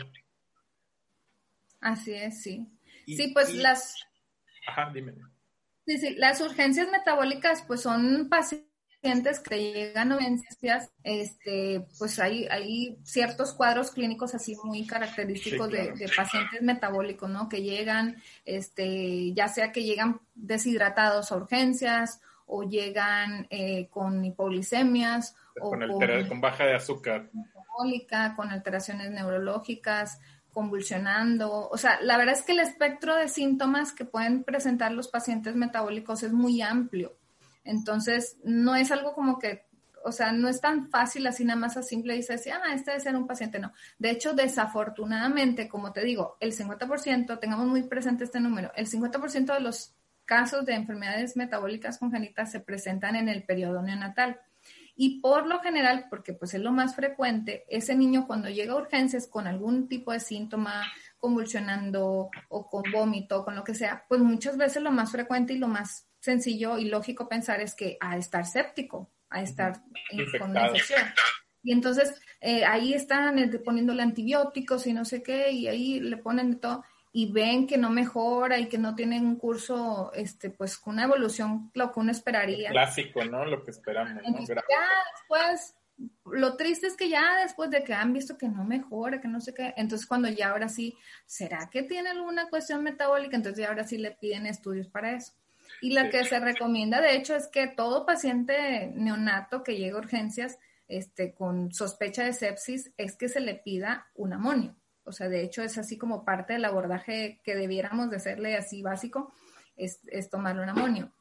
Así 1.82 2.14
es, 2.14 2.42
sí. 2.42 2.68
Sí, 3.16 3.32
pues 3.34 3.54
las... 3.56 3.96
Ajá, 4.68 4.92
dime. 4.94 5.14
Sí, 5.86 5.98
sí, 5.98 6.16
las 6.16 6.42
urgencias 6.42 6.90
metabólicas 6.92 7.64
pues 7.66 7.82
son 7.82 8.28
pacientes 8.28 8.68
que 9.40 9.72
llegan 9.72 10.12
a 10.12 10.16
urgencias, 10.16 10.92
este, 11.04 11.88
pues 11.98 12.20
hay, 12.20 12.46
hay 12.48 12.98
ciertos 13.04 13.54
cuadros 13.54 13.92
clínicos 13.92 14.36
así 14.36 14.56
muy 14.64 14.86
característicos 14.86 15.70
de, 15.72 16.12
pacientes 16.16 16.62
metabólicos, 16.62 17.30
¿no? 17.30 17.48
Que 17.48 17.62
llegan, 17.62 18.22
este, 18.44 19.34
ya 19.34 19.48
sea 19.48 19.72
que 19.72 19.84
llegan 19.84 20.20
deshidratados 20.36 21.32
a 21.32 21.38
urgencias 21.38 22.22
o 22.46 22.64
llegan 22.64 23.48
eh, 23.50 23.88
con 23.90 24.24
hipoglicemias 24.24 25.36
o 25.62 25.72
con, 25.72 26.42
baja 26.42 26.66
de 26.66 26.76
azúcar. 26.76 27.30
Metabólica, 27.34 28.36
con 28.36 28.50
alteraciones 28.52 29.12
neurológicas, 29.12 30.20
convulsionando. 30.58 31.70
O 31.70 31.78
sea, 31.78 32.02
la 32.02 32.18
verdad 32.18 32.34
es 32.34 32.42
que 32.42 32.54
el 32.54 32.62
espectro 32.62 33.16
de 33.16 33.28
síntomas 33.28 33.92
que 33.92 34.06
pueden 34.06 34.44
presentar 34.44 34.92
los 34.92 35.08
pacientes 35.08 35.56
metabólicos 35.56 36.24
es 36.24 36.34
muy 36.34 36.64
amplio. 36.64 37.16
Entonces, 37.64 38.38
no 38.44 38.76
es 38.76 38.90
algo 38.92 39.14
como 39.14 39.38
que, 39.38 39.68
o 40.04 40.12
sea, 40.12 40.32
no 40.32 40.50
es 40.50 40.60
tan 40.60 40.90
fácil 40.90 41.28
así 41.28 41.46
nada 41.46 41.60
más 41.60 41.78
a 41.78 41.84
simple 41.84 42.16
y 42.16 42.24
decir, 42.24 42.54
ah, 42.54 42.74
este 42.74 42.90
debe 42.90 43.04
ser 43.04 43.16
un 43.16 43.28
paciente, 43.28 43.60
no. 43.60 43.72
De 44.00 44.10
hecho, 44.10 44.34
desafortunadamente, 44.34 45.70
como 45.70 45.94
te 45.94 46.04
digo, 46.04 46.38
el 46.40 46.54
50%, 46.54 47.40
tengamos 47.40 47.68
muy 47.68 47.84
presente 47.84 48.24
este 48.24 48.40
número, 48.40 48.72
el 48.76 48.88
50% 48.88 49.54
de 49.54 49.60
los 49.60 49.94
casos 50.26 50.66
de 50.66 50.74
enfermedades 50.74 51.38
metabólicas 51.38 52.00
congénitas 52.00 52.52
se 52.52 52.62
presentan 52.62 53.16
en 53.16 53.30
el 53.30 53.44
periodo 53.44 53.84
neonatal. 53.84 54.42
Y 55.00 55.22
por 55.22 55.46
lo 55.46 55.60
general, 55.60 56.08
porque 56.10 56.34
pues 56.34 56.56
es 56.56 56.62
lo 56.62 56.72
más 56.72 56.96
frecuente, 56.96 57.66
ese 57.70 57.96
niño 57.96 58.26
cuando 58.26 58.50
llega 58.50 58.74
a 58.74 58.78
urgencias 58.78 59.28
con 59.28 59.46
algún 59.46 59.88
tipo 59.88 60.12
de 60.12 60.20
síntoma, 60.20 60.84
convulsionando 61.20 62.32
o 62.50 62.68
con 62.68 62.84
vómito, 62.92 63.46
con 63.46 63.56
lo 63.56 63.64
que 63.64 63.76
sea, 63.76 64.06
pues 64.10 64.22
muchas 64.22 64.58
veces 64.58 64.82
lo 64.82 64.92
más 64.92 65.12
frecuente 65.12 65.54
y 65.54 65.60
lo 65.60 65.68
más 65.68 66.08
sencillo 66.20 66.80
y 66.80 66.86
lógico 66.86 67.30
pensar 67.30 67.62
es 67.62 67.76
que 67.76 67.98
a 68.00 68.18
estar 68.18 68.46
séptico, 68.48 69.12
a 69.30 69.44
estar 69.44 69.84
con 70.40 70.50
una 70.50 70.68
infección. 70.68 71.02
Y 71.62 71.74
entonces 71.74 72.20
eh, 72.42 72.66
ahí 72.66 72.94
están 72.94 73.38
eh, 73.38 73.60
poniéndole 73.60 74.02
antibióticos 74.02 74.88
y 74.88 74.94
no 74.94 75.06
sé 75.06 75.22
qué, 75.22 75.52
y 75.52 75.68
ahí 75.68 76.00
le 76.00 76.18
ponen 76.18 76.52
de 76.52 76.58
todo 76.58 76.84
y 77.18 77.32
ven 77.32 77.66
que 77.66 77.80
no 77.80 77.90
mejora 77.90 78.60
y 78.60 78.68
que 78.70 78.78
no 78.78 78.94
tienen 78.94 79.26
un 79.26 79.38
curso, 79.38 80.12
este, 80.14 80.52
pues 80.52 80.78
con 80.78 80.94
una 80.94 81.06
evolución, 81.06 81.72
lo 81.74 81.92
que 81.92 82.00
uno 82.00 82.12
esperaría. 82.12 82.70
Clásico, 82.70 83.26
¿no? 83.26 83.44
Lo 83.44 83.64
que 83.64 83.72
esperamos. 83.72 84.22
ya 84.24 84.88
después, 85.16 85.76
lo 86.26 86.56
triste 86.58 86.86
es 86.86 86.96
que 86.96 87.10
ya 87.10 87.42
después 87.42 87.72
de 87.72 87.84
que 87.84 87.96
han 87.96 88.14
visto 88.14 88.38
que 88.38 88.48
no 88.48 88.64
mejora, 88.66 89.20
que 89.20 89.28
no 89.28 89.42
sé 89.42 89.56
qué, 89.56 89.74
entonces 89.78 90.06
cuando 90.06 90.30
ya 90.30 90.50
ahora 90.50 90.70
sí, 90.70 90.96
¿será 91.26 91.72
que 91.72 91.82
tiene 91.82 92.12
alguna 92.12 92.52
cuestión 92.52 92.84
metabólica? 92.84 93.36
Entonces 93.36 93.64
ya 93.64 93.70
ahora 93.70 93.86
sí 93.86 93.98
le 93.98 94.12
piden 94.12 94.46
estudios 94.46 94.88
para 94.88 95.16
eso. 95.16 95.34
Y 95.82 95.94
la 95.94 96.12
que 96.12 96.24
se 96.24 96.40
recomienda, 96.40 97.02
de 97.02 97.16
hecho, 97.16 97.36
es 97.36 97.48
que 97.48 97.66
todo 97.66 98.06
paciente 98.06 98.92
neonato 98.94 99.64
que 99.64 99.76
llegue 99.76 99.96
a 99.96 99.98
urgencias 99.98 100.60
este, 100.88 101.34
con 101.34 101.74
sospecha 101.74 102.24
de 102.26 102.34
sepsis 102.34 102.92
es 102.96 103.16
que 103.16 103.28
se 103.28 103.40
le 103.40 103.56
pida 103.56 104.06
un 104.14 104.34
amonio. 104.34 104.76
O 105.08 105.12
sea, 105.12 105.30
de 105.30 105.42
hecho, 105.42 105.64
es 105.64 105.78
así 105.78 105.98
como 105.98 106.26
parte 106.26 106.54
del 106.54 106.66
abordaje 106.66 107.42
que 107.44 107.56
debiéramos 107.56 108.10
de 108.10 108.18
hacerle 108.18 108.56
así 108.56 108.82
básico, 108.82 109.34
es, 109.76 110.02
tomar 110.30 110.60
un 110.60 110.70
amonio. 110.70 111.12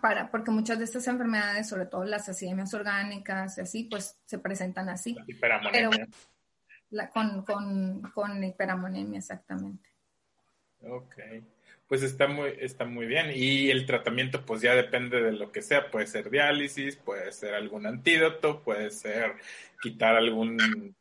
Para, 0.00 0.30
porque 0.30 0.50
muchas 0.50 0.78
de 0.78 0.84
estas 0.84 1.06
enfermedades, 1.08 1.68
sobre 1.68 1.86
todo 1.86 2.04
las 2.04 2.28
acidemias 2.28 2.72
orgánicas 2.74 3.58
y 3.58 3.60
así, 3.62 3.84
pues 3.84 4.18
se 4.24 4.38
presentan 4.38 4.88
así. 4.88 5.16
Pero, 5.40 5.60
con, 7.12 7.42
con, 7.44 8.02
con 8.12 8.44
hiperamonemia, 8.44 9.18
exactamente. 9.18 9.88
Ok 10.80 11.14
pues 11.92 12.02
está 12.04 12.26
muy, 12.26 12.54
está 12.58 12.86
muy 12.86 13.04
bien. 13.04 13.32
Y 13.34 13.70
el 13.70 13.84
tratamiento, 13.84 14.46
pues 14.46 14.62
ya 14.62 14.74
depende 14.74 15.20
de 15.20 15.32
lo 15.32 15.52
que 15.52 15.60
sea. 15.60 15.90
Puede 15.90 16.06
ser 16.06 16.30
diálisis, 16.30 16.96
puede 16.96 17.30
ser 17.32 17.52
algún 17.52 17.84
antídoto, 17.84 18.62
puede 18.62 18.90
ser 18.90 19.34
quitar 19.82 20.16
algún 20.16 20.96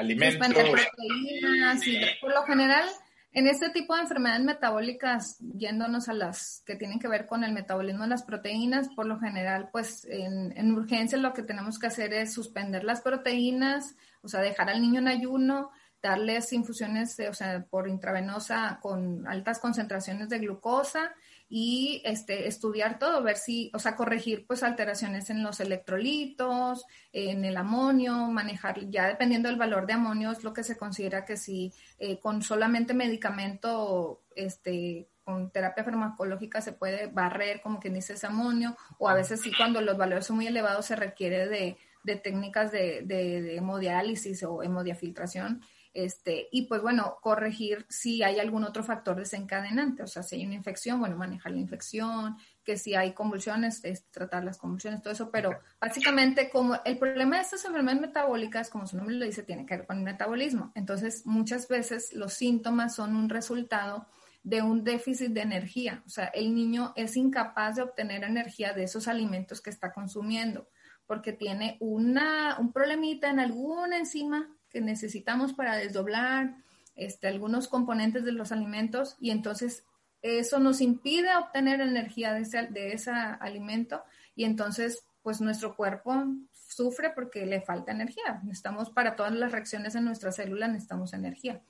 alimento. 0.00 0.38
Proteínas, 0.38 1.86
y 1.86 2.00
por 2.20 2.32
lo 2.32 2.42
general, 2.42 2.88
en 3.32 3.46
este 3.46 3.70
tipo 3.70 3.94
de 3.94 4.02
enfermedades 4.02 4.44
metabólicas, 4.44 5.38
yéndonos 5.56 6.08
a 6.08 6.14
las 6.14 6.62
que 6.66 6.74
tienen 6.74 6.98
que 6.98 7.08
ver 7.08 7.26
con 7.26 7.44
el 7.44 7.52
metabolismo 7.52 8.02
de 8.02 8.10
las 8.10 8.24
proteínas, 8.24 8.88
por 8.88 9.06
lo 9.06 9.18
general, 9.20 9.68
pues 9.70 10.04
en, 10.06 10.52
en 10.56 10.72
urgencia 10.72 11.16
lo 11.16 11.32
que 11.32 11.42
tenemos 11.42 11.78
que 11.78 11.86
hacer 11.86 12.12
es 12.12 12.32
suspender 12.32 12.82
las 12.82 13.00
proteínas, 13.00 13.94
o 14.22 14.28
sea, 14.28 14.40
dejar 14.40 14.68
al 14.68 14.82
niño 14.82 15.00
en 15.00 15.08
ayuno, 15.08 15.70
darles 16.02 16.52
infusiones, 16.52 17.18
o 17.28 17.34
sea, 17.34 17.64
por 17.68 17.88
intravenosa 17.88 18.78
con 18.82 19.26
altas 19.28 19.58
concentraciones 19.58 20.28
de 20.28 20.38
glucosa 20.38 21.12
y 21.52 22.00
este, 22.04 22.46
estudiar 22.46 23.00
todo, 23.00 23.24
ver 23.24 23.36
si, 23.36 23.72
o 23.74 23.80
sea, 23.80 23.96
corregir 23.96 24.46
pues 24.46 24.62
alteraciones 24.62 25.30
en 25.30 25.42
los 25.42 25.58
electrolitos, 25.58 26.86
en 27.12 27.44
el 27.44 27.56
amonio, 27.56 28.28
manejar, 28.28 28.88
ya 28.88 29.08
dependiendo 29.08 29.48
del 29.48 29.58
valor 29.58 29.84
de 29.84 29.94
amonio 29.94 30.30
es 30.30 30.44
lo 30.44 30.52
que 30.52 30.62
se 30.62 30.76
considera 30.76 31.24
que 31.24 31.36
si 31.36 31.72
eh, 31.98 32.20
con 32.20 32.42
solamente 32.42 32.94
medicamento, 32.94 34.22
este, 34.36 35.08
con 35.24 35.50
terapia 35.50 35.82
farmacológica 35.82 36.60
se 36.60 36.72
puede 36.72 37.08
barrer, 37.08 37.60
como 37.62 37.80
quien 37.80 37.94
dice, 37.94 38.12
ese 38.12 38.28
amonio, 38.28 38.76
o 38.98 39.08
a 39.08 39.14
veces 39.14 39.40
sí 39.40 39.50
cuando 39.56 39.80
los 39.80 39.98
valores 39.98 40.26
son 40.26 40.36
muy 40.36 40.46
elevados 40.46 40.86
se 40.86 40.94
requiere 40.94 41.48
de, 41.48 41.76
técnicas 42.22 42.70
de, 42.70 43.02
de, 43.04 43.42
de 43.42 43.56
hemodiálisis 43.56 44.44
o 44.44 44.62
hemodiafiltración 44.62 45.62
este, 45.92 46.48
y 46.52 46.66
pues 46.66 46.82
bueno, 46.82 47.18
corregir 47.20 47.84
si 47.88 48.22
hay 48.22 48.38
algún 48.38 48.64
otro 48.64 48.84
factor 48.84 49.16
desencadenante, 49.16 50.02
o 50.02 50.06
sea, 50.06 50.22
si 50.22 50.36
hay 50.36 50.46
una 50.46 50.54
infección, 50.54 51.00
bueno, 51.00 51.16
manejar 51.16 51.52
la 51.52 51.58
infección, 51.58 52.36
que 52.62 52.76
si 52.76 52.94
hay 52.94 53.12
convulsiones, 53.12 53.82
tratar 54.10 54.44
las 54.44 54.58
convulsiones, 54.58 55.02
todo 55.02 55.12
eso, 55.12 55.30
pero 55.30 55.58
básicamente 55.80 56.48
como 56.50 56.78
el 56.84 56.98
problema 56.98 57.36
de 57.36 57.42
estas 57.42 57.64
enfermedades 57.64 58.02
metabólicas, 58.02 58.70
como 58.70 58.86
su 58.86 58.96
nombre 58.96 59.16
lo 59.16 59.24
dice, 59.24 59.42
tiene 59.42 59.66
que 59.66 59.78
ver 59.78 59.86
con 59.86 59.98
el 59.98 60.04
metabolismo. 60.04 60.70
Entonces, 60.74 61.26
muchas 61.26 61.66
veces 61.66 62.12
los 62.12 62.34
síntomas 62.34 62.94
son 62.94 63.16
un 63.16 63.28
resultado 63.28 64.06
de 64.42 64.62
un 64.62 64.84
déficit 64.84 65.32
de 65.32 65.42
energía, 65.42 66.02
o 66.06 66.08
sea, 66.08 66.26
el 66.26 66.54
niño 66.54 66.94
es 66.96 67.16
incapaz 67.16 67.76
de 67.76 67.82
obtener 67.82 68.24
energía 68.24 68.72
de 68.72 68.84
esos 68.84 69.06
alimentos 69.06 69.60
que 69.60 69.68
está 69.68 69.92
consumiendo 69.92 70.68
porque 71.10 71.32
tiene 71.32 71.76
una, 71.80 72.56
un 72.60 72.72
problemita 72.72 73.28
en 73.30 73.40
alguna 73.40 73.98
enzima 73.98 74.48
que 74.70 74.80
necesitamos 74.80 75.52
para 75.52 75.76
desdoblar 75.76 76.54
este, 76.96 77.28
algunos 77.28 77.68
componentes 77.68 78.24
de 78.24 78.32
los 78.32 78.52
alimentos 78.52 79.16
y 79.20 79.30
entonces 79.30 79.84
eso 80.22 80.58
nos 80.58 80.80
impide 80.80 81.34
obtener 81.36 81.80
energía 81.80 82.34
de 82.34 82.42
ese, 82.42 82.66
de 82.68 82.92
ese 82.92 83.10
alimento 83.10 84.02
y 84.34 84.44
entonces 84.44 85.02
pues 85.22 85.40
nuestro 85.40 85.76
cuerpo 85.76 86.24
sufre 86.52 87.10
porque 87.14 87.46
le 87.46 87.60
falta 87.60 87.92
energía. 87.92 88.40
Necesitamos 88.44 88.90
para 88.90 89.16
todas 89.16 89.32
las 89.32 89.52
reacciones 89.52 89.94
en 89.94 90.04
nuestras 90.04 90.36
células, 90.36 90.70
necesitamos 90.70 91.12
energía. 91.12 91.60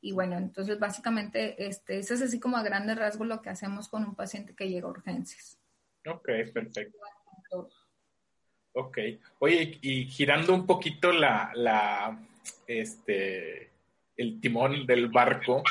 Y 0.00 0.12
bueno, 0.12 0.36
entonces 0.36 0.78
básicamente 0.78 1.66
este, 1.66 1.98
eso 1.98 2.14
es 2.14 2.22
así 2.22 2.38
como 2.38 2.56
a 2.56 2.62
grandes 2.62 2.96
rasgos 2.96 3.26
lo 3.26 3.40
que 3.40 3.50
hacemos 3.50 3.88
con 3.88 4.04
un 4.04 4.14
paciente 4.14 4.54
que 4.54 4.68
llega 4.68 4.86
a 4.86 4.90
urgencias. 4.90 5.58
Ok, 6.06 6.28
perfecto. 6.52 6.98
Ok. 8.72 8.98
Oye, 9.38 9.78
y 9.80 10.06
girando 10.06 10.54
un 10.54 10.66
poquito 10.66 11.12
la, 11.12 11.52
la, 11.54 12.18
este, 12.66 13.70
el 14.16 14.40
timón 14.40 14.86
del 14.86 15.08
barco, 15.08 15.62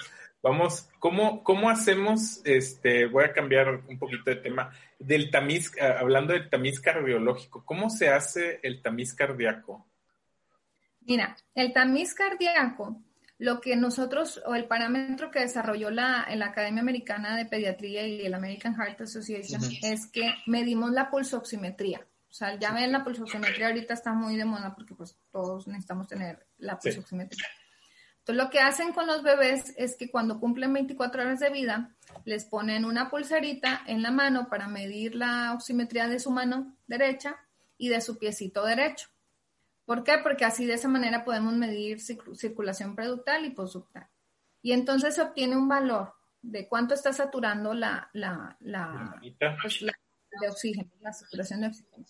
vamos, 0.42 0.90
¿cómo, 1.00 1.44
cómo 1.44 1.70
hacemos, 1.70 2.42
este, 2.44 3.06
voy 3.06 3.24
a 3.24 3.34
cambiar 3.34 3.82
un 3.88 3.98
poquito 3.98 4.30
de 4.30 4.36
tema, 4.38 4.72
del 5.00 5.32
tamiz, 5.32 5.72
ah, 5.82 5.98
hablando 6.00 6.34
del 6.34 6.50
tamiz 6.50 6.80
cardiológico, 6.80 7.64
¿cómo 7.66 7.90
se 7.90 8.10
hace 8.10 8.60
el 8.64 8.82
tamiz 8.82 9.14
cardíaco? 9.14 9.88
Mira, 11.02 11.36
el 11.56 11.74
tamiz 11.74 12.14
cardíaco, 12.14 13.02
lo 13.38 13.60
que 13.60 13.76
nosotros, 13.76 14.42
o 14.46 14.56
el 14.56 14.66
parámetro 14.66 15.32
que 15.32 15.40
desarrolló 15.40 15.90
la, 15.90 16.28
la 16.36 16.46
Academia 16.48 16.82
Americana 16.82 17.36
de 17.36 17.46
Pediatría 17.46 18.08
y 18.08 18.26
el 18.26 18.34
American 18.34 18.76
Heart 18.76 19.02
Association, 19.02 19.62
es 19.82 20.08
que 20.08 20.34
medimos 20.46 20.92
la 20.92 21.10
pulsoximetría. 21.10 22.06
O 22.34 22.36
sea, 22.36 22.58
ya 22.58 22.74
ven, 22.74 22.92
la 22.92 23.04
pulsoximetría 23.04 23.68
ahorita 23.68 23.94
está 23.94 24.12
muy 24.12 24.36
de 24.36 24.44
moda 24.44 24.74
porque 24.74 24.96
pues 24.96 25.16
todos 25.32 25.68
necesitamos 25.68 26.08
tener 26.08 26.48
la 26.58 26.80
pulsoximetría. 26.80 27.46
Entonces, 28.18 28.44
lo 28.44 28.50
que 28.50 28.60
hacen 28.60 28.92
con 28.92 29.06
los 29.06 29.22
bebés 29.22 29.76
es 29.78 29.96
que 29.96 30.10
cuando 30.10 30.40
cumplen 30.40 30.74
24 30.74 31.22
horas 31.22 31.40
de 31.40 31.52
vida, 31.52 31.96
les 32.26 32.46
ponen 32.46 32.86
una 32.86 33.12
pulserita 33.12 33.84
en 33.86 34.02
la 34.02 34.10
mano 34.10 34.50
para 34.50 34.68
medir 34.68 35.14
la 35.14 35.54
oximetría 35.54 36.08
de 36.08 36.18
su 36.18 36.32
mano 36.32 36.76
derecha 36.88 37.36
y 37.78 37.90
de 37.90 38.02
su 38.02 38.18
piecito 38.18 38.66
derecho. 38.66 39.10
¿Por 39.86 40.04
qué? 40.04 40.18
Porque 40.18 40.44
así 40.44 40.66
de 40.66 40.74
esa 40.74 40.88
manera 40.88 41.26
podemos 41.26 41.54
medir 41.54 42.00
circulación 42.02 42.96
preductal 42.96 43.46
y 43.46 43.52
postductal. 43.52 44.08
Y 44.64 44.72
entonces 44.72 45.14
se 45.14 45.22
obtiene 45.22 45.56
un 45.56 45.68
valor 45.68 46.16
de 46.42 46.68
cuánto 46.68 46.96
está 46.96 47.14
saturando 47.14 47.76
la, 47.76 48.10
la, 48.14 48.58
la, 48.60 49.22
pues, 49.62 49.84
la 49.84 49.94
de 50.42 50.50
oxígeno, 50.50 50.90
la 51.00 51.14
saturación 51.14 51.62
de 51.62 51.68
oxígeno 51.68 52.06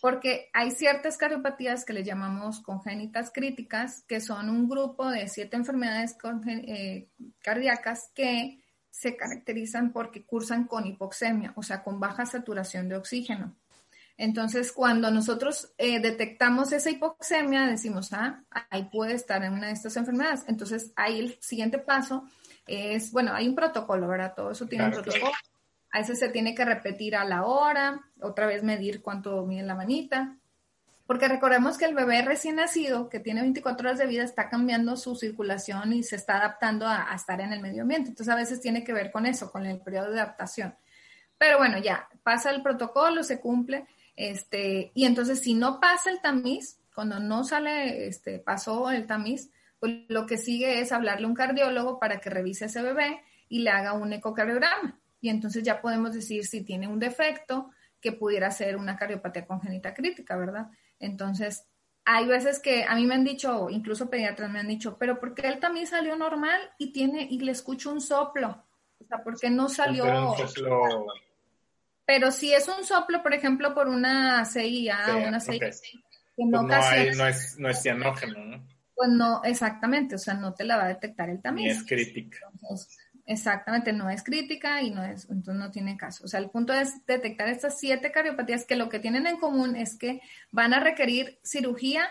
porque 0.00 0.48
hay 0.52 0.70
ciertas 0.70 1.16
cardiopatías 1.16 1.84
que 1.84 1.92
le 1.92 2.04
llamamos 2.04 2.60
congénitas 2.60 3.30
críticas, 3.32 4.02
que 4.08 4.20
son 4.20 4.48
un 4.48 4.68
grupo 4.68 5.08
de 5.08 5.28
siete 5.28 5.56
enfermedades 5.56 6.16
eh, 6.46 7.08
cardíacas 7.42 8.10
que 8.14 8.60
se 8.90 9.16
caracterizan 9.16 9.92
porque 9.92 10.24
cursan 10.24 10.66
con 10.66 10.86
hipoxemia, 10.86 11.52
o 11.54 11.62
sea, 11.62 11.82
con 11.82 12.00
baja 12.00 12.26
saturación 12.26 12.88
de 12.88 12.96
oxígeno. 12.96 13.56
Entonces, 14.16 14.72
cuando 14.72 15.10
nosotros 15.10 15.72
eh, 15.78 16.00
detectamos 16.00 16.72
esa 16.72 16.90
hipoxemia, 16.90 17.66
decimos, 17.66 18.12
ah, 18.12 18.44
ahí 18.68 18.84
puede 18.92 19.14
estar 19.14 19.42
en 19.44 19.54
una 19.54 19.68
de 19.68 19.72
estas 19.72 19.96
enfermedades. 19.96 20.44
Entonces, 20.46 20.92
ahí 20.96 21.20
el 21.20 21.38
siguiente 21.40 21.78
paso 21.78 22.24
es, 22.66 23.12
bueno, 23.12 23.32
hay 23.32 23.48
un 23.48 23.54
protocolo, 23.54 24.06
¿verdad? 24.08 24.34
Todo 24.36 24.50
eso 24.50 24.66
tiene 24.66 24.84
un 24.86 24.90
protocolo. 24.90 25.32
A 25.92 25.98
veces 25.98 26.18
se 26.18 26.28
tiene 26.28 26.54
que 26.54 26.64
repetir 26.64 27.16
a 27.16 27.24
la 27.24 27.44
hora, 27.44 28.00
otra 28.20 28.46
vez 28.46 28.62
medir 28.62 29.02
cuánto 29.02 29.44
mide 29.44 29.62
la 29.62 29.74
manita. 29.74 30.36
Porque 31.10 31.26
recordemos 31.26 31.76
que 31.76 31.86
el 31.86 31.94
bebé 31.96 32.22
recién 32.22 32.54
nacido, 32.54 33.08
que 33.08 33.18
tiene 33.18 33.40
24 33.40 33.88
horas 33.88 33.98
de 33.98 34.06
vida, 34.06 34.22
está 34.22 34.48
cambiando 34.48 34.96
su 34.96 35.16
circulación 35.16 35.92
y 35.92 36.04
se 36.04 36.14
está 36.14 36.36
adaptando 36.36 36.86
a, 36.86 37.12
estar 37.16 37.40
en 37.40 37.52
el 37.52 37.60
medio 37.60 37.82
ambiente. 37.82 38.10
Entonces 38.10 38.32
a 38.32 38.36
veces 38.36 38.60
tiene 38.60 38.84
que 38.84 38.92
ver 38.92 39.10
con 39.10 39.26
eso, 39.26 39.50
con 39.50 39.66
el 39.66 39.80
periodo 39.80 40.12
de 40.12 40.20
adaptación. 40.20 40.76
Pero 41.36 41.58
bueno, 41.58 41.78
ya 41.78 42.08
pasa 42.22 42.50
el 42.50 42.62
protocolo, 42.62 43.24
se 43.24 43.40
cumple. 43.40 43.88
Este, 44.14 44.92
y 44.94 45.04
entonces 45.04 45.40
si 45.40 45.54
no 45.54 45.80
pasa 45.80 46.10
el 46.10 46.20
tamiz, 46.20 46.78
cuando 46.94 47.18
no 47.18 47.42
sale, 47.42 48.06
este, 48.06 48.38
pasó 48.38 48.92
el 48.92 49.08
tamiz, 49.08 49.50
pues 49.80 50.04
lo 50.06 50.26
que 50.26 50.36
sigue 50.36 50.78
es 50.80 50.92
hablarle 50.92 51.26
a 51.26 51.28
un 51.28 51.34
cardiólogo 51.34 51.98
para 51.98 52.20
que 52.20 52.30
revise 52.30 52.66
ese 52.66 52.82
bebé 52.82 53.20
y 53.48 53.62
le 53.62 53.70
haga 53.70 53.94
un 53.94 54.12
ecocardiograma 54.12 54.99
y 55.20 55.28
entonces 55.28 55.62
ya 55.62 55.80
podemos 55.80 56.12
decir 56.12 56.46
si 56.46 56.62
tiene 56.62 56.88
un 56.88 56.98
defecto 56.98 57.70
que 58.00 58.12
pudiera 58.12 58.50
ser 58.50 58.76
una 58.76 58.96
cardiopatía 58.96 59.46
congénita 59.46 59.92
crítica, 59.94 60.36
¿verdad? 60.36 60.68
Entonces, 60.98 61.66
hay 62.04 62.26
veces 62.26 62.58
que 62.60 62.84
a 62.84 62.94
mí 62.94 63.06
me 63.06 63.14
han 63.14 63.24
dicho, 63.24 63.68
incluso 63.70 64.08
pediatras 64.08 64.50
me 64.50 64.60
han 64.60 64.68
dicho, 64.68 64.96
pero 64.98 65.20
¿por 65.20 65.34
qué 65.34 65.48
él 65.48 65.60
también 65.60 65.86
salió 65.86 66.16
normal 66.16 66.60
y 66.78 66.92
tiene 66.92 67.26
y 67.30 67.38
le 67.40 67.52
escucho 67.52 67.92
un 67.92 68.00
soplo? 68.00 68.64
O 68.98 69.04
sea, 69.04 69.22
¿por 69.22 69.38
qué 69.38 69.50
no 69.50 69.68
salió? 69.68 70.04
Pero 72.06 72.32
si 72.32 72.52
es 72.52 72.66
un 72.68 72.84
soplo, 72.84 73.22
por 73.22 73.34
ejemplo, 73.34 73.74
por 73.74 73.88
una 73.88 74.44
CIA 74.44 74.98
o 75.14 75.28
una 75.28 75.40
CIA, 75.40 75.70
que 76.36 76.44
no, 76.44 76.66
pues 76.66 77.16
no, 77.16 77.26
es, 77.26 77.58
no 77.58 77.68
es 77.68 77.82
cianógeno, 77.82 78.44
¿no? 78.44 78.66
Pues 78.94 79.10
no, 79.10 79.42
exactamente, 79.44 80.16
o 80.16 80.18
sea, 80.18 80.34
no 80.34 80.52
te 80.52 80.64
la 80.64 80.76
va 80.76 80.84
a 80.84 80.88
detectar 80.88 81.30
el 81.30 81.40
tamiz. 81.40 81.64
Ni 81.64 81.70
es 81.70 81.84
crítica. 81.84 82.38
Exactamente, 83.30 83.92
no 83.92 84.10
es 84.10 84.24
crítica 84.24 84.82
y 84.82 84.90
no 84.90 85.04
es, 85.04 85.30
entonces 85.30 85.54
no 85.54 85.70
tiene 85.70 85.96
caso. 85.96 86.24
O 86.24 86.26
sea, 86.26 86.40
el 86.40 86.50
punto 86.50 86.72
es 86.72 87.06
detectar 87.06 87.48
estas 87.48 87.78
siete 87.78 88.10
cardiopatías 88.10 88.66
que 88.66 88.74
lo 88.74 88.88
que 88.88 88.98
tienen 88.98 89.28
en 89.28 89.38
común 89.38 89.76
es 89.76 89.96
que 89.96 90.20
van 90.50 90.74
a 90.74 90.80
requerir 90.80 91.38
cirugía 91.44 92.08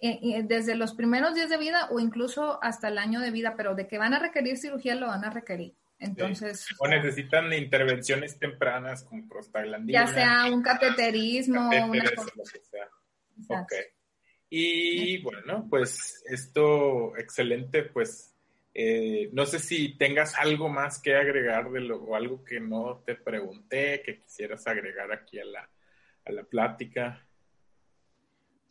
eh, 0.00 0.18
eh, 0.22 0.42
desde 0.42 0.74
los 0.74 0.94
primeros 0.94 1.34
días 1.34 1.50
de 1.50 1.58
vida 1.58 1.88
o 1.90 2.00
incluso 2.00 2.58
hasta 2.64 2.88
el 2.88 2.96
año 2.96 3.20
de 3.20 3.30
vida, 3.30 3.52
pero 3.54 3.74
de 3.74 3.86
que 3.86 3.98
van 3.98 4.14
a 4.14 4.18
requerir 4.18 4.56
cirugía 4.56 4.94
lo 4.94 5.08
van 5.08 5.26
a 5.26 5.30
requerir. 5.30 5.74
Entonces. 5.98 6.66
O 6.78 6.88
necesitan 6.88 7.52
intervenciones 7.52 8.38
tempranas 8.38 9.04
como 9.04 9.28
prostaglandina. 9.28 10.06
Ya 10.06 10.10
sea 10.10 10.46
un 10.50 10.62
cateterismo, 10.62 11.68
una 11.68 12.10
cosa. 12.14 13.68
Y 14.48 15.20
bueno, 15.20 15.66
pues 15.68 16.24
esto 16.26 17.14
excelente, 17.18 17.82
pues 17.82 18.31
eh, 18.74 19.28
no 19.32 19.44
sé 19.44 19.58
si 19.58 19.96
tengas 19.96 20.34
algo 20.38 20.68
más 20.68 21.00
que 21.00 21.14
agregar 21.14 21.70
de 21.70 21.80
lo, 21.80 21.98
o 21.98 22.16
algo 22.16 22.42
que 22.42 22.58
no 22.60 23.02
te 23.04 23.14
pregunté, 23.14 24.02
que 24.02 24.20
quisieras 24.20 24.66
agregar 24.66 25.12
aquí 25.12 25.38
a 25.38 25.44
la, 25.44 25.68
a 26.24 26.32
la 26.32 26.42
plática. 26.44 27.26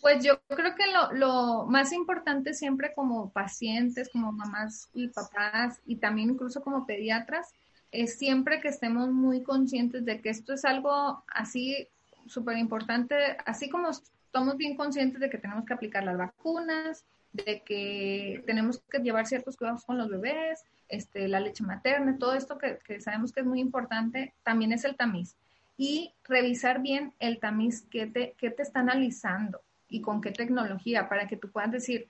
Pues 0.01 0.23
yo 0.23 0.41
creo 0.47 0.73
que 0.75 0.87
lo, 0.87 1.13
lo, 1.13 1.65
más 1.67 1.93
importante 1.93 2.55
siempre 2.55 2.93
como 2.95 3.31
pacientes, 3.31 4.09
como 4.09 4.31
mamás 4.31 4.89
y 4.93 5.09
papás 5.09 5.79
y 5.85 5.97
también 5.97 6.31
incluso 6.31 6.63
como 6.63 6.87
pediatras, 6.87 7.53
es 7.91 8.17
siempre 8.17 8.61
que 8.61 8.69
estemos 8.69 9.09
muy 9.09 9.43
conscientes 9.43 10.03
de 10.03 10.21
que 10.21 10.29
esto 10.29 10.53
es 10.53 10.65
algo 10.65 11.23
así 11.27 11.87
súper 12.25 12.57
importante, 12.57 13.15
así 13.45 13.69
como 13.69 13.89
estamos 13.89 14.57
bien 14.57 14.75
conscientes 14.75 15.19
de 15.19 15.29
que 15.29 15.37
tenemos 15.37 15.65
que 15.65 15.73
aplicar 15.73 16.03
las 16.03 16.17
vacunas, 16.17 17.05
de 17.33 17.61
que 17.61 18.43
tenemos 18.45 18.81
que 18.89 18.99
llevar 18.99 19.25
ciertos 19.25 19.57
cuidados 19.57 19.85
con 19.85 19.97
los 19.97 20.09
bebés, 20.09 20.63
este, 20.89 21.27
la 21.27 21.39
leche 21.39 21.63
materna, 21.63 22.17
todo 22.17 22.33
esto 22.33 22.57
que, 22.57 22.79
sabemos 22.99 23.31
que 23.31 23.41
es 23.41 23.45
muy 23.45 23.59
importante, 23.59 24.33
también 24.43 24.73
es 24.73 24.83
el 24.83 24.95
tamiz. 24.95 25.35
Y 25.77 26.13
revisar 26.25 26.81
bien 26.81 27.13
el 27.19 27.39
tamiz 27.39 27.83
que 27.83 28.05
te, 28.07 28.33
que 28.37 28.51
te 28.51 28.61
está 28.61 28.81
analizando 28.81 29.61
y 29.87 30.01
con 30.01 30.21
qué 30.21 30.31
tecnología, 30.31 31.09
para 31.09 31.27
que 31.27 31.37
tú 31.37 31.49
puedas 31.49 31.71
decir 31.71 32.07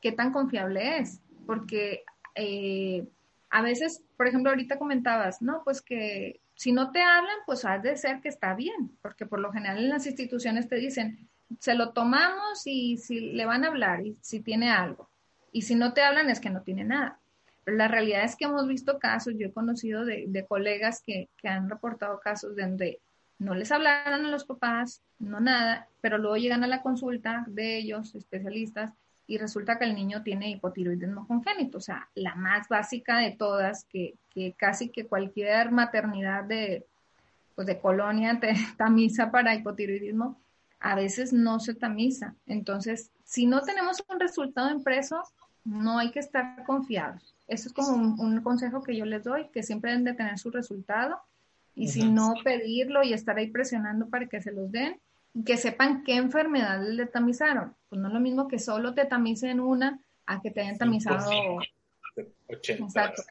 qué 0.00 0.12
tan 0.12 0.32
confiable 0.32 0.98
es. 0.98 1.20
Porque 1.46 2.04
eh, 2.34 3.06
a 3.50 3.62
veces, 3.62 4.02
por 4.16 4.26
ejemplo, 4.26 4.50
ahorita 4.50 4.78
comentabas, 4.78 5.42
no, 5.42 5.62
pues 5.64 5.82
que 5.82 6.40
si 6.54 6.72
no 6.72 6.90
te 6.90 7.02
hablan, 7.02 7.36
pues 7.44 7.64
has 7.64 7.82
de 7.82 7.96
ser 7.96 8.20
que 8.20 8.28
está 8.28 8.54
bien, 8.54 8.96
porque 9.02 9.26
por 9.26 9.40
lo 9.40 9.52
general 9.52 9.78
en 9.78 9.90
las 9.90 10.06
instituciones 10.06 10.68
te 10.68 10.76
dicen, 10.76 11.28
se 11.60 11.74
lo 11.74 11.90
tomamos 11.90 12.66
y 12.66 12.96
si 12.96 13.32
le 13.32 13.46
van 13.46 13.64
a 13.64 13.68
hablar 13.68 14.06
y 14.06 14.16
si 14.20 14.40
tiene 14.40 14.70
algo. 14.70 15.08
Y 15.52 15.62
si 15.62 15.74
no 15.74 15.92
te 15.92 16.02
hablan 16.02 16.30
es 16.30 16.40
que 16.40 16.50
no 16.50 16.62
tiene 16.62 16.84
nada. 16.84 17.18
Pero 17.64 17.76
la 17.76 17.88
realidad 17.88 18.24
es 18.24 18.36
que 18.36 18.44
hemos 18.44 18.66
visto 18.66 18.98
casos, 18.98 19.34
yo 19.36 19.46
he 19.46 19.52
conocido 19.52 20.04
de, 20.04 20.46
colegas 20.48 21.02
que, 21.06 21.28
han 21.44 21.70
reportado 21.70 22.18
casos 22.20 22.56
donde 22.56 23.00
no 23.38 23.54
les 23.54 23.70
hablaron 23.70 24.26
a 24.26 24.30
los 24.30 24.44
papás, 24.44 25.02
no 25.18 25.40
nada, 25.40 25.88
pero 26.00 26.18
luego 26.18 26.36
llegan 26.36 26.64
a 26.64 26.68
la 26.68 26.82
consulta 26.82 27.44
de 27.48 27.76
ellos, 27.76 28.14
especialistas, 28.14 28.92
y 29.26 29.38
resulta 29.38 29.78
que 29.78 29.84
el 29.84 29.94
niño 29.94 30.22
tiene 30.22 30.50
hipotiroidismo 30.50 31.26
congénito, 31.26 31.78
o 31.78 31.80
sea, 31.80 32.08
la 32.14 32.34
más 32.34 32.68
básica 32.68 33.18
de 33.18 33.30
todas, 33.30 33.84
que, 33.84 34.14
que 34.30 34.54
casi 34.56 34.90
que 34.90 35.06
cualquier 35.06 35.70
maternidad 35.70 36.44
de, 36.44 36.84
pues 37.54 37.66
de 37.66 37.78
colonia 37.78 38.40
te 38.40 38.54
tamiza 38.76 39.30
para 39.30 39.54
hipotiroidismo, 39.54 40.41
a 40.82 40.94
veces 40.94 41.32
no 41.32 41.60
se 41.60 41.74
tamiza. 41.74 42.34
Entonces, 42.46 43.10
si 43.24 43.46
no 43.46 43.62
tenemos 43.62 44.02
un 44.08 44.20
resultado 44.20 44.70
impreso, 44.70 45.22
no 45.64 45.98
hay 45.98 46.10
que 46.10 46.18
estar 46.18 46.64
confiados. 46.64 47.34
Eso 47.46 47.68
es 47.68 47.74
como 47.74 47.92
un, 48.20 48.40
consejo 48.42 48.82
que 48.82 48.96
yo 48.96 49.04
les 49.04 49.24
doy, 49.24 49.48
que 49.52 49.62
siempre 49.62 49.90
deben 49.90 50.04
de 50.04 50.14
tener 50.14 50.38
su 50.38 50.50
resultado 50.50 51.20
y 51.74 51.88
si 51.88 52.10
no 52.10 52.34
pedirlo 52.44 53.02
y 53.02 53.12
estar 53.12 53.36
ahí 53.38 53.50
presionando 53.50 54.08
para 54.08 54.26
que 54.26 54.42
se 54.42 54.52
los 54.52 54.70
den 54.70 55.00
y 55.34 55.44
que 55.44 55.56
sepan 55.56 56.02
qué 56.02 56.16
enfermedad 56.16 56.82
le 56.82 57.06
tamizaron. 57.06 57.74
Pues 57.88 58.00
no 58.00 58.08
es 58.08 58.14
lo 58.14 58.20
mismo 58.20 58.48
que 58.48 58.58
solo 58.58 58.94
te 58.94 59.04
tamicen 59.04 59.60
una 59.60 60.00
a 60.26 60.40
que 60.40 60.50
te 60.50 60.62
hayan 60.62 60.78
tamizado 60.78 61.30
80. 62.48 62.84
Exacto. 62.84 63.22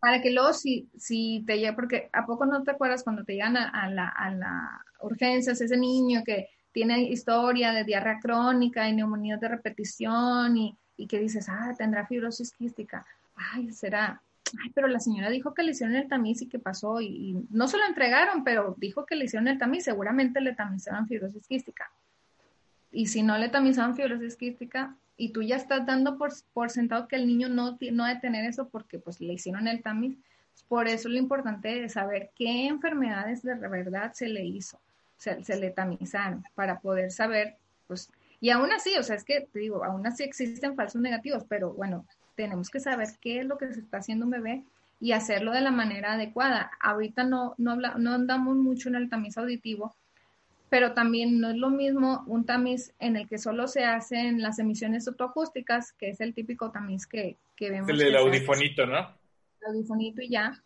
Para 0.00 0.20
que 0.20 0.30
luego 0.30 0.52
si, 0.52 0.88
si 0.96 1.44
te 1.46 1.58
llega, 1.58 1.74
porque 1.74 2.10
¿a 2.12 2.26
poco 2.26 2.46
no 2.46 2.62
te 2.62 2.72
acuerdas 2.72 3.04
cuando 3.04 3.24
te 3.24 3.34
llegan 3.34 3.56
a, 3.56 3.88
la, 3.90 4.08
a 4.08 4.30
la 4.30 4.84
urgencias 5.00 5.60
ese 5.60 5.76
niño 5.76 6.22
que 6.24 6.48
tiene 6.72 7.02
historia 7.02 7.72
de 7.72 7.84
diarrea 7.84 8.18
crónica 8.20 8.88
y 8.88 8.94
neumonías 8.94 9.40
de 9.40 9.48
repetición 9.48 10.56
y, 10.56 10.76
y 10.96 11.06
que 11.06 11.18
dices, 11.18 11.48
ah, 11.48 11.74
tendrá 11.76 12.06
fibrosis 12.06 12.52
quística. 12.52 13.06
Ay, 13.34 13.72
será. 13.72 14.22
Ay, 14.62 14.70
pero 14.74 14.86
la 14.86 15.00
señora 15.00 15.30
dijo 15.30 15.54
que 15.54 15.62
le 15.62 15.70
hicieron 15.70 15.96
el 15.96 16.08
tamiz 16.08 16.42
y 16.42 16.48
que 16.48 16.58
pasó 16.58 17.00
y, 17.00 17.46
no 17.50 17.68
se 17.68 17.78
lo 17.78 17.86
entregaron, 17.86 18.44
pero 18.44 18.74
dijo 18.78 19.06
que 19.06 19.16
le 19.16 19.24
hicieron 19.24 19.48
el 19.48 19.58
tamiz, 19.58 19.84
seguramente 19.84 20.40
le 20.40 20.54
tamizaron 20.54 21.06
fibrosis 21.06 21.46
quística. 21.46 21.90
Y 22.90 23.06
si 23.06 23.22
no 23.22 23.38
le 23.38 23.48
tamizaron 23.48 23.96
fibrosis 23.96 24.36
quística 24.36 24.94
y 25.16 25.30
tú 25.30 25.42
ya 25.42 25.56
estás 25.56 25.86
dando 25.86 26.18
por, 26.18 26.32
por 26.52 26.70
sentado 26.70 27.08
que 27.08 27.16
el 27.16 27.26
niño 27.26 27.48
no, 27.48 27.78
no 27.92 28.04
ha 28.04 28.14
de 28.14 28.20
tener 28.20 28.44
eso 28.44 28.68
porque 28.68 28.98
pues 28.98 29.20
le 29.20 29.32
hicieron 29.32 29.68
el 29.68 29.82
tamiz, 29.82 30.18
por 30.68 30.88
eso 30.88 31.08
lo 31.08 31.16
importante 31.16 31.84
es 31.84 31.94
saber 31.94 32.30
qué 32.34 32.66
enfermedades 32.66 33.42
de 33.42 33.54
verdad 33.54 34.12
se 34.12 34.28
le 34.28 34.44
hizo, 34.44 34.78
se, 35.22 35.44
se 35.44 35.56
le 35.56 35.70
tamizaron 35.70 36.42
para 36.56 36.80
poder 36.80 37.12
saber, 37.12 37.54
pues, 37.86 38.10
y 38.40 38.50
aún 38.50 38.72
así, 38.72 38.96
o 38.98 39.04
sea, 39.04 39.14
es 39.14 39.22
que 39.22 39.42
te 39.52 39.60
digo, 39.60 39.84
aún 39.84 40.04
así 40.04 40.24
existen 40.24 40.74
falsos 40.74 41.00
negativos, 41.00 41.44
pero 41.48 41.72
bueno, 41.74 42.04
tenemos 42.34 42.70
que 42.70 42.80
saber 42.80 43.06
qué 43.20 43.38
es 43.38 43.46
lo 43.46 43.56
que 43.56 43.72
se 43.72 43.78
está 43.78 43.98
haciendo 43.98 44.24
un 44.24 44.32
bebé 44.32 44.64
y 44.98 45.12
hacerlo 45.12 45.52
de 45.52 45.60
la 45.60 45.70
manera 45.70 46.14
adecuada. 46.14 46.72
Ahorita 46.80 47.22
no, 47.22 47.54
no, 47.56 47.76
no 47.76 48.12
andamos 48.12 48.56
mucho 48.56 48.88
en 48.88 48.96
el 48.96 49.08
tamiz 49.08 49.38
auditivo, 49.38 49.94
pero 50.68 50.92
también 50.92 51.38
no 51.38 51.50
es 51.50 51.56
lo 51.56 51.70
mismo 51.70 52.24
un 52.26 52.44
tamiz 52.44 52.92
en 52.98 53.16
el 53.16 53.28
que 53.28 53.38
solo 53.38 53.68
se 53.68 53.84
hacen 53.84 54.42
las 54.42 54.58
emisiones 54.58 55.06
autoacústicas, 55.06 55.92
que 55.92 56.08
es 56.08 56.20
el 56.20 56.34
típico 56.34 56.72
tamiz 56.72 57.06
que, 57.06 57.36
que 57.54 57.70
vemos. 57.70 57.88
El 57.90 57.98
del 57.98 58.16
audifonito, 58.16 58.86
¿no? 58.86 58.98
El 59.60 59.68
audifonito 59.68 60.20
y 60.20 60.30
ya, 60.30 60.60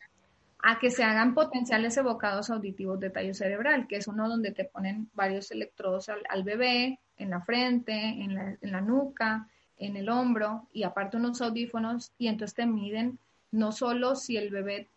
a 0.63 0.79
que 0.79 0.91
se 0.91 1.05
hagan 1.05 1.35
potenciales 1.35 1.97
evocados 1.97 2.51
auditivos 2.51 2.99
de 2.99 3.11
tallo 3.11 3.35
cerebral, 3.35 3.87
que 3.87 3.97
es 3.97 4.09
uno 4.09 4.29
donde 4.29 4.53
te 4.53 4.65
ponen 4.65 5.09
varios 5.15 5.51
electrodos 5.51 6.09
al, 6.09 6.43
bebé, 6.43 6.99
en 7.19 7.31
la 7.31 7.41
frente, 7.41 7.93
en 7.93 8.35
la, 8.35 8.57
en 8.61 8.73
la 8.73 8.81
nuca, 8.81 9.49
en 9.79 9.97
el 9.97 10.09
hombro 10.09 10.67
y 10.73 10.83
aparte 10.83 11.17
unos 11.17 11.41
audífonos 11.43 12.13
y 12.19 12.29
entonces 12.29 12.55
te 12.55 12.67
miden 12.67 13.19
no 13.51 13.73
solo 13.73 14.17
si 14.17 14.37
el 14.37 14.51
bebé 14.51 14.89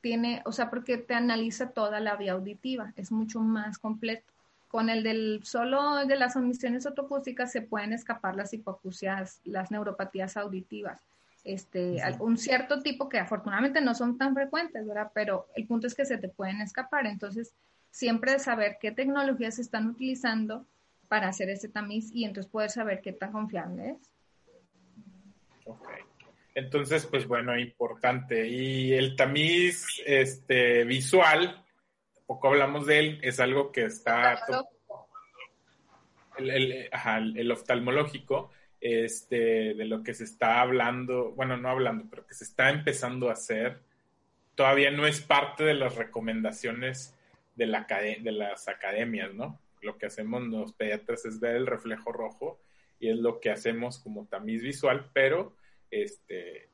tiene, 0.00 0.42
o 0.44 0.52
sea, 0.52 0.70
porque 0.70 0.98
te 0.98 1.14
analiza 1.14 1.70
toda 1.70 2.00
la 2.00 2.16
vía 2.16 2.32
auditiva, 2.32 2.92
es 2.96 3.10
mucho 3.10 3.40
más 3.40 3.78
completo. 3.78 4.32
Con 4.68 4.90
el 4.90 5.02
del 5.02 5.40
solo 5.44 6.06
de 6.06 6.16
las 6.16 6.36
emisiones 6.36 6.86
autoacústicas 6.86 7.50
se 7.50 7.62
pueden 7.62 7.92
escapar 7.92 8.36
las 8.36 8.52
hipoacusias, 8.52 9.40
las 9.44 9.70
neuropatías 9.70 10.36
auditivas. 10.36 11.00
Este, 11.46 11.98
un 12.18 12.38
cierto 12.38 12.82
tipo 12.82 13.08
que 13.08 13.20
afortunadamente 13.20 13.80
no 13.80 13.94
son 13.94 14.18
tan 14.18 14.34
frecuentes, 14.34 14.84
¿verdad? 14.84 15.12
Pero 15.14 15.46
el 15.54 15.64
punto 15.64 15.86
es 15.86 15.94
que 15.94 16.04
se 16.04 16.18
te 16.18 16.28
pueden 16.28 16.60
escapar. 16.60 17.06
Entonces, 17.06 17.54
siempre 17.92 18.40
saber 18.40 18.78
qué 18.80 18.90
tecnologías 18.90 19.54
se 19.54 19.62
están 19.62 19.86
utilizando 19.86 20.66
para 21.06 21.28
hacer 21.28 21.48
ese 21.48 21.68
tamiz 21.68 22.10
y 22.12 22.24
entonces 22.24 22.50
poder 22.50 22.70
saber 22.70 23.00
qué 23.00 23.12
tan 23.12 23.30
confiable 23.30 23.90
es. 23.90 24.12
Ok. 25.66 25.88
Entonces, 26.56 27.06
pues 27.06 27.28
bueno, 27.28 27.56
importante. 27.56 28.48
Y 28.48 28.94
el 28.94 29.14
tamiz 29.14 29.86
este, 30.04 30.82
visual, 30.82 31.64
poco 32.26 32.48
hablamos 32.48 32.86
de 32.86 32.98
él, 32.98 33.20
es 33.22 33.38
algo 33.38 33.70
que 33.70 33.84
está... 33.84 34.36
El, 36.38 36.50
el, 36.50 36.88
ajá, 36.90 37.18
el, 37.18 37.50
oftalmológico, 37.52 38.50
este, 38.80 39.74
de 39.74 39.84
lo 39.84 40.02
que 40.02 40.14
se 40.14 40.24
está 40.24 40.60
hablando, 40.60 41.32
bueno, 41.32 41.56
no 41.56 41.68
hablando, 41.68 42.06
pero 42.10 42.26
que 42.26 42.34
se 42.34 42.44
está 42.44 42.70
empezando 42.70 43.28
a 43.28 43.32
hacer, 43.32 43.80
todavía 44.54 44.90
no 44.90 45.06
es 45.06 45.20
parte 45.20 45.64
de 45.64 45.74
las 45.74 45.96
recomendaciones 45.96 47.14
de, 47.56 47.66
la, 47.66 47.86
de 47.88 48.32
las 48.32 48.68
academias, 48.68 49.34
¿no? 49.34 49.58
Lo 49.82 49.98
que 49.98 50.06
hacemos 50.06 50.42
los 50.42 50.72
pediatras 50.72 51.24
es 51.24 51.40
ver 51.40 51.56
el 51.56 51.66
reflejo 51.66 52.12
rojo 52.12 52.60
y 52.98 53.10
es 53.10 53.16
lo 53.18 53.40
que 53.40 53.50
hacemos 53.50 53.98
como 53.98 54.26
tamiz 54.26 54.62
visual, 54.62 55.10
pero 55.12 55.54
este 55.90 56.68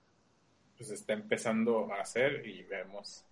pues 0.76 0.90
está 0.90 1.12
empezando 1.12 1.92
a 1.92 2.00
hacer 2.00 2.46
y 2.46 2.62
vemos. 2.64 3.24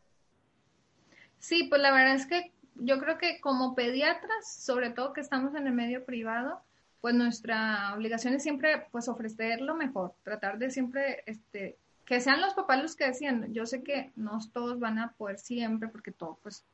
Sí, 1.39 1.64
pues 1.64 1.81
la 1.81 1.91
verdad 1.91 2.14
es 2.14 2.27
que 2.27 2.53
yo 2.75 2.99
creo 3.01 3.18
que 3.18 3.41
como 3.41 3.75
pediatras, 3.75 4.62
sobre 4.62 4.91
todo 4.91 5.12
que 5.12 5.21
estamos 5.21 5.55
en 5.55 5.66
el 5.66 5.73
medio 5.73 6.05
privado, 6.05 6.62
pues 7.01 7.14
nuestra 7.14 7.94
obligación 7.94 8.34
es 8.34 8.42
siempre 8.42 8.86
pues 8.90 9.09
ofrecer 9.09 9.61
lo 9.61 9.74
mejor, 9.74 10.14
tratar 10.22 10.59
de 10.59 10.70
siempre 10.70 11.22
este 11.26 11.78
que 12.05 12.20
sean 12.20 12.40
los 12.40 12.55
papás 12.55 12.82
los 12.82 12.96
que 12.96 13.07
decían, 13.07 13.53
yo 13.53 13.66
sé 13.66 13.84
que 13.84 14.11
no 14.16 14.40
todos 14.53 14.80
van 14.80 14.98
a 14.98 15.12
poder 15.12 15.38
siempre 15.38 15.88
porque 15.88 16.11
todo 16.11 16.38
pues 16.42 16.64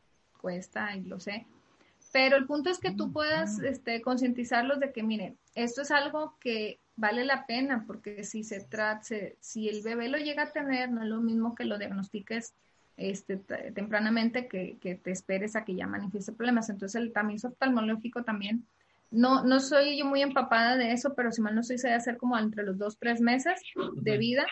cuesta 0.40 0.96
y 0.96 1.02
lo 1.02 1.20
sé, 1.20 1.46
pero 2.12 2.36
el 2.36 2.46
punto 2.46 2.70
es 2.70 2.78
que 2.78 2.92
tú 2.92 3.12
puedas 3.12 3.58
este, 3.60 4.00
concientizarlos 4.00 4.80
de 4.80 4.92
que, 4.92 5.02
miren, 5.02 5.36
esto 5.54 5.82
es 5.82 5.90
algo 5.90 6.34
que 6.40 6.80
vale 6.96 7.24
la 7.26 7.44
pena, 7.44 7.84
porque 7.86 8.24
si 8.24 8.42
se 8.42 8.60
trata, 8.60 9.02
si 9.40 9.68
el 9.68 9.82
bebé 9.82 10.08
lo 10.08 10.16
llega 10.16 10.44
a 10.44 10.52
tener, 10.52 10.90
no 10.90 11.02
es 11.02 11.08
lo 11.08 11.20
mismo 11.20 11.54
que 11.54 11.66
lo 11.66 11.78
diagnostiques 11.78 12.54
este, 12.96 13.36
tempranamente 13.36 14.48
que, 14.48 14.78
que, 14.80 14.94
te 14.94 15.10
esperes 15.10 15.56
a 15.56 15.64
que 15.66 15.74
ya 15.74 15.86
manifieste 15.86 16.32
problemas. 16.32 16.70
Entonces, 16.70 16.98
el 16.98 17.12
tamiz 17.12 17.44
oftalmológico 17.44 18.24
también, 18.24 18.66
no, 19.10 19.44
no 19.44 19.60
soy 19.60 19.98
yo 19.98 20.04
muy 20.04 20.22
empapada 20.22 20.76
de 20.76 20.92
eso, 20.92 21.14
pero 21.14 21.30
si 21.32 21.40
mal 21.40 21.54
no 21.54 21.60
estoy, 21.60 21.78
se 21.78 21.88
debe 21.88 21.98
hacer 21.98 22.16
como 22.16 22.38
entre 22.38 22.64
los 22.64 22.78
dos, 22.78 22.98
tres 22.98 23.20
meses 23.20 23.60
de 23.94 24.18
vida 24.18 24.46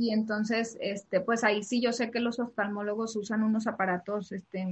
y 0.00 0.14
entonces, 0.14 0.78
este, 0.80 1.20
pues 1.20 1.44
ahí 1.44 1.62
sí 1.62 1.82
yo 1.82 1.92
sé 1.92 2.10
que 2.10 2.20
los 2.20 2.40
oftalmólogos 2.40 3.16
usan 3.16 3.42
unos 3.42 3.66
aparatos, 3.66 4.32
este, 4.32 4.66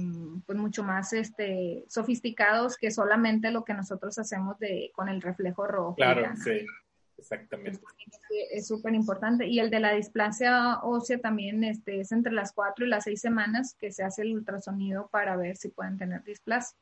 pues 0.47 0.57
mucho 0.57 0.83
más, 0.83 1.13
este, 1.13 1.85
sofisticados 1.87 2.77
que 2.77 2.89
solamente 2.89 3.51
lo 3.51 3.63
que 3.63 3.75
nosotros 3.75 4.17
hacemos 4.17 4.57
de, 4.57 4.91
con 4.95 5.07
el 5.07 5.21
reflejo 5.21 5.67
rojo. 5.67 5.93
Claro, 5.93 6.35
sí, 6.35 6.65
exactamente. 7.15 7.79
Es 8.51 8.65
súper 8.67 8.95
importante. 8.95 9.45
Y 9.45 9.59
el 9.59 9.69
de 9.69 9.79
la 9.79 9.93
displasia 9.93 10.79
ósea 10.81 11.19
también, 11.19 11.63
este, 11.63 11.99
es 11.99 12.11
entre 12.11 12.33
las 12.33 12.51
cuatro 12.51 12.87
y 12.87 12.89
las 12.89 13.03
seis 13.03 13.21
semanas 13.21 13.75
que 13.79 13.91
se 13.91 14.03
hace 14.03 14.23
el 14.23 14.33
ultrasonido 14.33 15.09
para 15.11 15.37
ver 15.37 15.57
si 15.57 15.69
pueden 15.69 15.99
tener 15.99 16.23
displasia. 16.23 16.75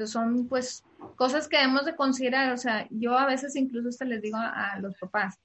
Entonces 0.00 0.14
son, 0.14 0.48
pues, 0.48 0.82
cosas 1.14 1.46
que 1.46 1.58
debemos 1.58 1.84
de 1.84 1.94
considerar. 1.94 2.54
O 2.54 2.56
sea, 2.56 2.86
yo 2.88 3.18
a 3.18 3.26
veces 3.26 3.54
incluso 3.54 3.92
se 3.92 4.06
les 4.06 4.22
digo 4.22 4.38
a 4.38 4.78
los 4.80 4.96
papás, 4.96 5.38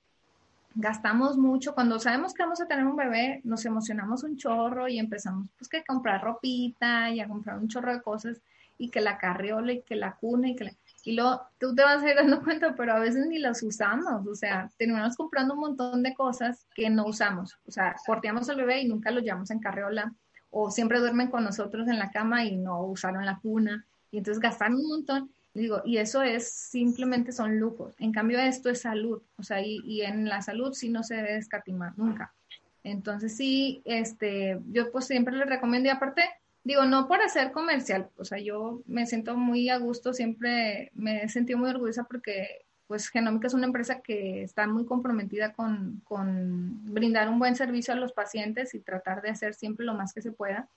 gastamos 0.73 1.35
mucho. 1.37 1.75
Cuando 1.75 1.99
sabemos 1.99 2.33
que 2.33 2.43
vamos 2.43 2.61
a 2.61 2.65
tener 2.65 2.85
un 2.85 2.95
bebé, 2.95 3.41
nos 3.43 3.65
emocionamos 3.65 4.23
un 4.23 4.37
chorro 4.37 4.87
y 4.87 4.97
empezamos 4.97 5.49
pues 5.57 5.67
que 5.67 5.79
a 5.79 5.83
comprar 5.83 6.23
ropita 6.23 7.09
y 7.09 7.19
a 7.19 7.27
comprar 7.27 7.57
un 7.57 7.67
chorro 7.67 7.93
de 7.93 8.01
cosas 8.01 8.41
y 8.77 8.89
que 8.89 9.01
la 9.01 9.17
carriola 9.17 9.73
y 9.73 9.81
que 9.81 9.97
la 9.97 10.15
cuna 10.15 10.47
y 10.47 10.55
que 10.55 10.73
Y 11.03 11.17
luego 11.17 11.41
tú 11.59 11.75
te 11.75 11.83
vas 11.83 12.01
a 12.01 12.09
ir 12.09 12.15
dando 12.15 12.41
cuenta, 12.41 12.73
pero 12.77 12.93
a 12.93 12.99
veces 12.99 13.27
ni 13.27 13.39
las 13.39 13.61
usamos. 13.61 14.25
O 14.25 14.35
sea, 14.35 14.69
terminamos 14.77 15.17
comprando 15.17 15.53
un 15.55 15.59
montón 15.59 16.01
de 16.01 16.13
cosas 16.13 16.65
que 16.73 16.89
no 16.89 17.07
usamos. 17.07 17.57
O 17.67 17.71
sea, 17.71 17.93
porteamos 18.07 18.49
al 18.49 18.55
bebé 18.55 18.79
y 18.79 18.87
nunca 18.87 19.11
lo 19.11 19.19
llevamos 19.19 19.51
en 19.51 19.59
carriola. 19.59 20.13
O 20.49 20.71
siempre 20.71 20.99
duermen 21.01 21.29
con 21.29 21.43
nosotros 21.43 21.89
en 21.89 21.99
la 21.99 22.11
cama 22.11 22.45
y 22.45 22.55
no 22.55 22.85
usaron 22.85 23.25
la 23.25 23.37
cuna. 23.41 23.85
Y 24.15 24.19
entonces 24.19 24.41
gastaron 24.41 24.77
un 24.77 24.87
montón. 24.87 25.31
Digo, 25.53 25.81
y 25.83 25.97
eso 25.97 26.23
es 26.23 26.49
simplemente 26.49 27.33
son 27.33 27.59
lujos. 27.59 27.95
En 27.99 28.13
cambio, 28.13 28.39
esto 28.39 28.69
es 28.69 28.79
salud. 28.79 29.21
O 29.37 29.43
sea, 29.43 29.61
y, 29.61 29.81
y 29.83 30.03
en 30.03 30.29
la 30.29 30.41
salud 30.41 30.71
sí 30.71 30.87
no 30.87 31.03
se 31.03 31.15
debe 31.15 31.35
escatimar 31.35 31.91
nunca. 31.97 32.33
Entonces, 32.81 33.35
sí, 33.35 33.81
este, 33.83 34.57
yo 34.71 34.89
pues 34.93 35.07
siempre 35.07 35.35
les 35.35 35.49
recomiendo, 35.49 35.89
y 35.89 35.91
aparte, 35.91 36.21
digo, 36.63 36.85
no 36.85 37.09
por 37.09 37.21
hacer 37.21 37.51
comercial, 37.51 38.09
o 38.15 38.23
sea, 38.23 38.37
yo 38.37 38.83
me 38.85 39.05
siento 39.05 39.35
muy 39.35 39.67
a 39.67 39.79
gusto, 39.79 40.13
siempre 40.13 40.91
me 40.93 41.23
he 41.23 41.27
sentido 41.27 41.59
muy 41.59 41.71
orgullosa 41.71 42.05
porque 42.05 42.65
pues 42.87 43.09
Genómica 43.09 43.47
es 43.47 43.53
una 43.53 43.65
empresa 43.65 43.99
que 43.99 44.43
está 44.43 44.65
muy 44.65 44.85
comprometida 44.85 45.51
con, 45.51 46.01
con, 46.05 46.85
brindar 46.93 47.27
un 47.27 47.39
buen 47.39 47.57
servicio 47.57 47.93
a 47.93 47.97
los 47.97 48.13
pacientes 48.13 48.73
y 48.75 48.79
tratar 48.79 49.21
de 49.21 49.31
hacer 49.31 49.55
siempre 49.55 49.85
lo 49.85 49.95
más 49.95 50.13
que 50.13 50.21
se 50.21 50.31
pueda. 50.31 50.69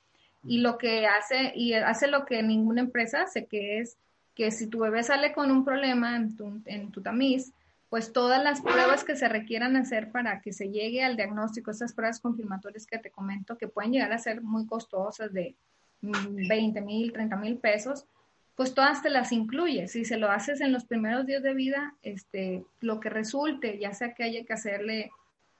Y 0.45 0.59
lo 0.59 0.78
que 0.78 1.07
hace, 1.07 1.53
y 1.55 1.74
hace 1.74 2.07
lo 2.07 2.24
que 2.24 2.43
ninguna 2.43 2.80
empresa 2.80 3.22
hace, 3.22 3.47
que 3.47 3.78
es 3.78 3.97
que 4.34 4.51
si 4.51 4.68
tu 4.68 4.78
bebé 4.78 5.03
sale 5.03 5.32
con 5.32 5.51
un 5.51 5.64
problema 5.64 6.16
en 6.16 6.36
tu, 6.36 6.62
en 6.64 6.91
tu 6.93 7.03
tamiz, 7.03 7.53
pues 7.89 8.12
todas 8.12 8.43
las 8.43 8.61
pruebas 8.61 9.03
que 9.03 9.16
se 9.16 9.28
requieran 9.28 9.76
hacer 9.76 10.11
para 10.11 10.41
que 10.41 10.53
se 10.53 10.70
llegue 10.70 11.03
al 11.03 11.16
diagnóstico, 11.16 11.70
estas 11.70 11.95
pruebas 11.95 12.20
confirmatorias 12.20 12.86
que 12.86 12.99
te 12.99 13.11
comento, 13.11 13.57
que 13.57 13.68
pueden 13.68 13.93
llegar 13.93 14.12
a 14.12 14.18
ser 14.18 14.43
muy 14.43 14.66
costosas 14.66 15.32
de 15.32 15.57
20 16.03 16.80
mil, 16.82 17.12
30 17.12 17.36
mil 17.36 17.57
pesos, 17.57 18.07
pues 18.55 18.74
todas 18.74 19.03
te 19.03 19.11
las 19.11 19.32
incluye. 19.32 19.89
Si 19.89 20.05
se 20.05 20.18
lo 20.18 20.30
haces 20.30 20.61
en 20.61 20.72
los 20.72 20.84
primeros 20.84 21.26
días 21.26 21.43
de 21.43 21.55
vida, 21.55 21.95
este, 22.03 22.64
lo 22.80 23.01
que 23.01 23.09
resulte, 23.09 23.78
ya 23.78 23.95
sea 23.95 24.14
que 24.14 24.24
haya 24.24 24.45
que 24.45 24.53
hacerle 24.53 25.11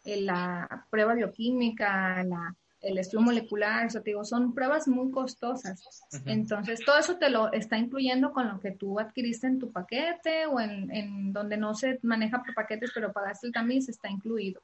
eh, 0.05 0.21
la 0.21 0.87
prueba 0.91 1.15
bioquímica, 1.15 2.23
la 2.25 2.55
el 2.81 2.99
estudio 2.99 3.25
molecular, 3.25 3.87
o 3.87 3.91
sea, 3.91 4.03
te 4.03 4.11
digo, 4.11 4.25
son 4.25 4.55
pruebas 4.55 4.87
muy 4.87 5.11
costosas. 5.11 5.83
Entonces, 6.27 6.81
todo 6.85 6.99
eso 6.99 7.17
te 7.17 7.29
lo 7.29 7.53
está 7.53 7.77
incluyendo 7.77 8.33
con 8.33 8.49
lo 8.49 8.61
que 8.61 8.71
tú 8.71 9.01
adquiriste 9.01 9.47
en 9.47 9.59
tu 9.59 9.73
paquete 9.73 10.47
o 10.47 10.61
en, 10.61 10.95
en 10.95 11.33
donde 11.33 11.57
no 11.57 11.75
se 11.75 11.99
maneja 12.03 12.43
por 12.43 12.55
paquetes, 12.55 12.91
pero 12.95 13.13
pagaste 13.13 13.47
el 13.49 13.53
tamiz, 13.53 13.89
está 13.89 14.09
incluido. 14.09 14.63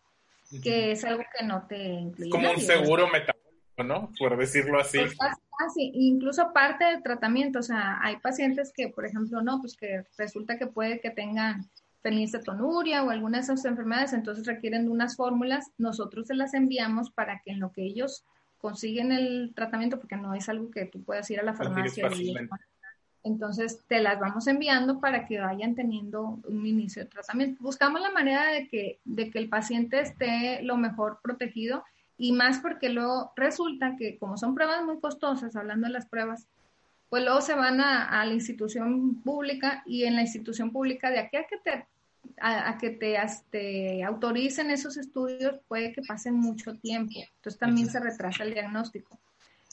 Que 0.63 0.93
es 0.93 1.05
algo 1.05 1.25
que 1.37 1.45
no 1.45 1.67
te 1.67 1.83
incluye. 1.83 2.31
Como 2.31 2.51
un 2.51 2.61
seguro 2.61 3.09
metabólico. 3.09 3.45
¿no? 3.83 4.11
Por 4.19 4.37
decirlo 4.37 4.79
así. 4.79 4.99
Pues 4.99 5.17
casi, 5.19 5.91
incluso 5.95 6.53
parte 6.53 6.85
del 6.85 7.03
tratamiento, 7.03 7.59
o 7.59 7.63
sea, 7.63 7.99
hay 8.03 8.17
pacientes 8.19 8.73
que, 8.73 8.89
por 8.89 9.05
ejemplo, 9.05 9.43
no, 9.43 9.61
pues 9.61 9.77
que 9.77 10.05
resulta 10.17 10.59
que 10.59 10.67
puede 10.67 11.01
que 11.01 11.11
tengan 11.11 11.69
fenilcetonuria 12.05 13.03
o 13.03 13.09
alguna 13.09 13.39
de 13.39 13.45
esas 13.45 13.65
enfermedades, 13.65 14.13
entonces 14.13 14.47
requieren 14.47 14.85
de 14.85 14.91
unas 14.91 15.17
fórmulas, 15.17 15.73
nosotros 15.79 16.27
se 16.27 16.35
las 16.35 16.53
enviamos 16.53 17.11
para 17.11 17.41
que 17.41 17.51
en 17.53 17.61
lo 17.61 17.73
que 17.73 17.83
ellos 17.83 18.25
consiguen 18.59 19.11
el 19.11 19.53
tratamiento, 19.55 19.99
porque 19.99 20.17
no 20.17 20.35
es 20.35 20.49
algo 20.51 20.71
que 20.71 20.85
tú 20.85 21.03
puedas 21.03 21.29
ir 21.31 21.41
a 21.41 21.43
la 21.43 21.55
farmacia 21.55 22.09
y 22.15 22.37
entonces 23.25 23.81
te 23.89 24.01
las 24.01 24.21
vamos 24.21 24.47
enviando 24.47 25.01
para 25.01 25.27
que 25.27 25.41
vayan 25.41 25.75
teniendo 25.75 26.39
un 26.47 26.67
inicio 26.67 27.03
de 27.03 27.09
tratamiento. 27.09 27.63
Buscamos 27.63 28.03
la 28.03 28.11
manera 28.11 28.53
de 28.53 28.69
que, 28.69 29.01
de 29.07 29.31
que 29.31 29.39
el 29.39 29.49
paciente 29.49 29.99
esté 29.99 30.63
lo 30.63 30.77
mejor 30.77 31.21
protegido 31.23 31.85
y 32.19 32.33
más 32.33 32.59
porque 32.59 32.91
luego 32.91 33.33
resulta 33.35 33.97
que 33.97 34.19
como 34.19 34.37
son 34.37 34.55
pruebas 34.55 34.85
muy 34.85 35.01
costosas, 35.01 35.57
hablando 35.57 35.87
de 35.87 35.95
las 35.95 36.05
pruebas, 36.05 36.47
pues 37.09 37.25
luego 37.25 37.41
se 37.41 37.55
van 37.55 37.81
a, 37.81 38.25
la 38.27 38.33
institución 38.35 39.23
pública 39.23 39.83
y 39.87 40.05
en 40.05 40.17
la 40.17 40.23
institución 40.23 40.71
pública 40.71 41.11
de 41.11 41.21
aquí 41.21 41.37
a 41.37 41.47
que 41.47 41.57
te 41.59 41.87
a, 42.41 42.77
que 42.79 42.91
te, 42.91 44.05
autoricen 44.05 44.71
esos 44.71 44.97
estudios 44.97 45.61
puede 45.69 45.93
que 45.93 46.03
pasen 46.03 46.35
mucho 46.35 46.75
tiempo. 46.75 47.15
Entonces 47.37 47.59
también 47.59 47.89
se 47.89 48.01
retrasa 48.01 48.45
el 48.45 48.55
diagnóstico. 48.55 49.19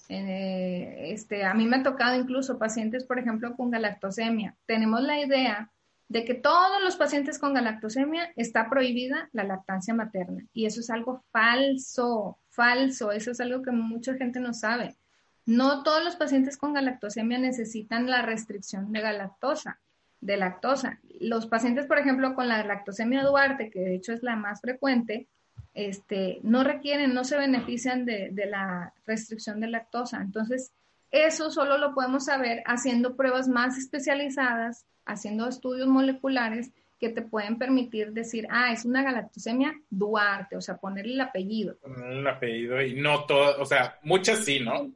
Eh, 0.10 1.12
este, 1.14 1.46
a 1.46 1.54
mí 1.54 1.66
me 1.66 1.78
ha 1.78 1.84
tocado 1.84 2.20
incluso 2.20 2.60
pacientes, 2.60 3.06
por 3.06 3.20
ejemplo, 3.20 3.56
con 3.56 3.72
galactosemia. 3.72 4.56
Tenemos 4.66 5.02
la 5.02 5.20
idea 5.20 5.72
de 6.10 6.26
que 6.26 6.34
todos 6.34 6.84
los 6.84 6.98
pacientes 6.98 7.40
con 7.40 7.54
galactosemia 7.54 8.34
está 8.36 8.70
prohibida 8.70 9.30
la 9.32 9.46
lactancia 9.46 9.94
materna. 9.94 10.44
Y 10.54 10.66
eso 10.66 10.82
es 10.82 10.90
algo 10.90 11.24
falso, 11.32 12.38
falso. 12.50 13.14
Eso 13.14 13.32
es 13.32 13.40
algo 13.40 13.62
que 13.62 13.72
mucha 13.72 14.16
gente 14.16 14.42
no 14.42 14.54
sabe. 14.54 14.98
No 15.46 15.84
todos 15.84 16.04
los 16.04 16.18
pacientes 16.18 16.58
con 16.58 16.74
galactosemia 16.74 17.38
necesitan 17.38 18.10
la 18.10 18.22
restricción 18.22 18.92
de 18.92 19.02
galactosa, 19.02 19.80
de 20.22 20.38
lactosa. 20.38 21.00
Los 21.20 21.48
pacientes, 21.48 21.86
por 21.86 21.98
ejemplo, 21.98 22.34
con 22.34 22.48
la 22.48 22.64
lactosemia 22.64 23.24
Duarte, 23.24 23.70
que 23.70 23.80
de 23.80 23.96
hecho 23.96 24.14
es 24.14 24.24
la 24.24 24.36
más 24.36 24.62
frecuente, 24.62 25.28
este, 25.74 26.40
no 26.44 26.64
requieren, 26.64 27.14
no 27.14 27.24
se 27.24 27.38
benefician 27.38 28.06
de, 28.06 28.30
de 28.32 28.46
la 28.46 28.94
restricción 29.06 29.60
de 29.60 29.68
lactosa. 29.68 30.22
Entonces, 30.22 30.72
eso 31.12 31.52
solo 31.52 31.78
lo 31.78 31.94
podemos 31.94 32.26
saber 32.26 32.64
haciendo 32.66 33.16
pruebas 33.16 33.48
más 33.48 33.78
especializadas, 33.78 34.86
haciendo 35.06 35.48
estudios 35.48 35.88
moleculares 35.88 36.72
que 37.02 37.10
te 37.10 37.24
pueden 37.24 37.58
permitir 37.58 38.14
decir, 38.14 38.48
ah, 38.52 38.72
es 38.72 38.86
una 38.86 39.02
galactosemia 39.02 39.74
Duarte, 39.90 40.56
o 40.56 40.62
sea, 40.62 40.78
ponerle 40.78 41.14
el 41.14 41.22
apellido. 41.22 41.76
Ponerle 41.78 42.20
el 42.20 42.28
apellido 42.28 42.82
y 42.82 42.94
no 42.94 43.26
todo, 43.26 43.60
o 43.60 43.66
sea, 43.66 43.98
muchas 44.04 44.46
sí, 44.46 44.60
¿no? 44.60 44.92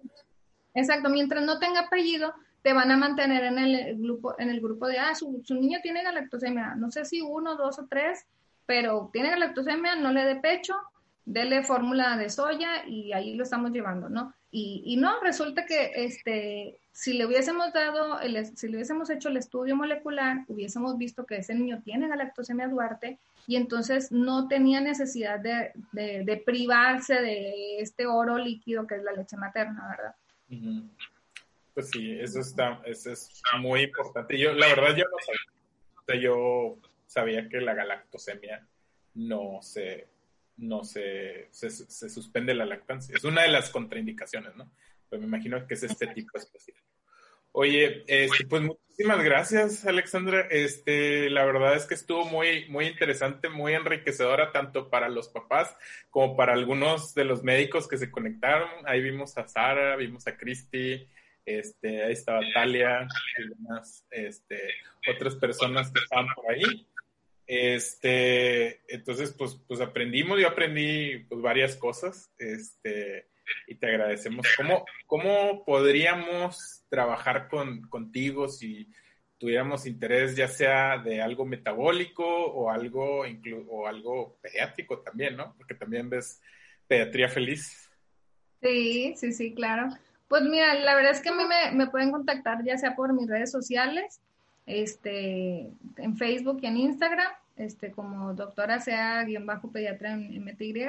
Exacto, 0.76 1.10
mientras 1.10 1.44
no 1.44 1.58
tenga 1.58 1.82
apellido, 1.82 2.34
te 2.66 2.74
van 2.74 2.90
a 2.90 2.98
mantener 2.98 3.44
en 3.44 3.60
el 3.60 3.96
grupo, 3.96 4.34
en 4.40 4.50
el 4.50 4.60
grupo 4.60 4.88
de, 4.88 4.98
ah, 4.98 5.14
su, 5.14 5.40
su 5.46 5.54
niño 5.54 5.78
tiene 5.84 6.02
galactosemia, 6.02 6.74
no 6.74 6.90
sé 6.90 7.06
si 7.06 7.22
uno, 7.22 7.56
dos 7.56 7.78
o 7.78 7.86
tres, 7.88 8.26
pero 8.66 9.12
tiene 9.14 9.30
galactosemia, 9.30 9.96
no 9.98 10.12
le 10.12 10.26
dé 10.26 10.38
pecho, 10.38 10.74
dele 11.26 11.62
fórmula 11.62 12.18
de 12.18 12.28
soya 12.28 12.84
y 12.88 13.14
ahí 13.14 13.36
lo 13.36 13.44
estamos 13.44 13.70
llevando, 13.70 14.10
¿no? 14.10 14.34
Y, 14.50 14.82
y 14.84 14.98
no, 14.98 15.22
resulta 15.22 15.68
que 15.68 15.92
este, 15.94 16.80
si 16.92 17.14
le 17.14 17.28
hubiésemos 17.28 17.72
dado, 17.72 18.20
el, 18.20 18.44
si 18.58 18.68
le 18.68 18.78
hubiésemos 18.78 19.12
hecho 19.12 19.30
el 19.30 19.38
estudio 19.38 19.76
molecular, 19.76 20.44
hubiésemos 20.48 20.98
visto 20.98 21.24
que 21.28 21.38
ese 21.38 21.54
niño 21.54 21.84
tiene 21.84 22.08
galactosemia 22.08 22.68
Duarte 22.68 23.20
y 23.46 23.58
entonces 23.58 24.12
no 24.12 24.48
tenía 24.48 24.82
necesidad 24.82 25.40
de, 25.40 25.72
de, 25.92 26.44
privarse 26.44 27.14
de 27.14 27.80
este 27.80 28.08
oro 28.08 28.40
líquido 28.40 28.88
que 28.88 28.96
es 28.96 29.04
la 29.04 29.12
leche 29.12 29.38
materna, 29.38 29.88
¿verdad? 29.88 30.16
Pues 31.76 31.90
sí, 31.92 32.18
eso 32.18 32.40
está, 32.40 32.82
eso 32.86 33.12
es 33.12 33.42
muy 33.60 33.82
importante. 33.82 34.40
Yo, 34.40 34.54
la 34.54 34.68
verdad, 34.68 34.96
yo 34.96 35.04
no 35.04 35.18
sabía. 36.06 36.22
yo 36.22 36.78
sabía 37.06 37.50
que 37.50 37.60
la 37.60 37.74
galactosemia 37.74 38.66
no 39.14 39.60
se, 39.62 40.08
no 40.56 40.86
se, 40.86 41.50
se, 41.52 42.10
suspende 42.10 42.56
la 42.56 42.66
lactancia. 42.66 43.14
Es 43.14 43.26
una 43.26 43.42
de 43.42 43.50
las 43.50 43.70
contraindicaciones, 43.70 44.56
¿no? 44.56 44.72
Pero 45.10 45.20
me 45.20 45.28
imagino 45.28 45.68
que 45.68 45.74
es 45.74 45.84
este 45.84 46.08
tipo 46.08 46.38
específico. 46.38 46.88
Oye, 47.52 48.06
este, 48.08 48.46
pues 48.48 48.62
muchísimas 48.62 49.22
gracias, 49.22 49.86
Alexandra. 49.86 50.48
Este, 50.50 51.30
la 51.30 51.44
verdad 51.44 51.76
es 51.76 51.86
que 51.86 51.94
estuvo 51.94 52.24
muy, 52.24 52.70
muy 52.70 52.88
interesante, 52.88 53.50
muy 53.50 53.74
enriquecedora, 53.74 54.54
tanto 54.54 54.90
para 54.90 55.10
los 55.10 55.28
papás 55.28 55.76
como 56.10 56.38
para 56.38 56.54
algunos 56.54 57.14
de 57.16 57.26
los 57.26 57.44
médicos 57.44 57.90
que 57.90 57.98
se 57.98 58.12
conectaron. 58.12 58.70
Ahí 58.86 59.02
vimos 59.02 59.38
a 59.38 59.46
Sara, 59.48 59.98
vimos 59.98 60.26
a 60.28 60.38
Cristi, 60.38 61.06
este, 61.46 62.04
ahí 62.04 62.14
estaba 62.14 62.42
Talia, 62.54 63.08
y 63.38 63.50
demás, 63.50 64.06
este, 64.10 64.60
otras 65.12 65.36
personas 65.36 65.92
que 65.92 66.00
estaban 66.00 66.28
por 66.36 66.52
ahí. 66.52 66.88
Este, 67.48 68.82
entonces, 68.88 69.34
pues, 69.38 69.60
pues 69.68 69.80
aprendimos, 69.80 70.40
yo 70.40 70.48
aprendí 70.48 71.20
pues, 71.30 71.42
varias 71.42 71.76
cosas, 71.76 72.32
este, 72.38 73.28
y 73.68 73.76
te 73.76 73.88
agradecemos. 73.88 74.46
¿Cómo, 74.58 74.86
cómo 75.06 75.64
podríamos 75.64 76.84
trabajar 76.90 77.48
con, 77.48 77.88
contigo 77.90 78.48
si 78.48 78.90
tuviéramos 79.38 79.86
interés 79.86 80.36
ya 80.36 80.48
sea 80.48 80.98
de 80.98 81.22
algo 81.22 81.46
metabólico 81.46 82.26
o 82.26 82.72
algo, 82.72 83.24
o 83.70 83.88
algo 83.88 84.40
pediátrico 84.42 85.00
también, 85.02 85.36
¿no? 85.36 85.54
Porque 85.58 85.76
también 85.76 86.10
ves 86.10 86.42
pediatría 86.88 87.30
feliz. 87.30 87.90
Sí, 88.62 89.14
sí, 89.18 89.32
sí, 89.34 89.54
claro. 89.54 89.90
Pues 90.28 90.44
mira, 90.44 90.74
la 90.76 90.96
verdad 90.96 91.12
es 91.12 91.22
que 91.22 91.30
a 91.30 91.36
mí 91.36 91.44
me, 91.46 91.76
me 91.76 91.88
pueden 91.88 92.12
contactar 92.12 92.64
ya 92.64 92.78
sea 92.78 92.96
por 92.96 93.14
mis 93.14 93.28
redes 93.28 93.52
sociales, 93.52 94.20
este, 94.66 95.72
en 95.98 96.18
Facebook 96.18 96.60
y 96.62 96.66
en 96.68 96.78
Instagram, 96.78 97.32
este, 97.56 97.92
como 97.92 98.34
doctora 98.34 98.80
sea 98.80 99.24
guion 99.24 99.46
bajo 99.46 99.72
pediatra 99.72 100.14
en 100.14 100.44
MTY, 100.44 100.88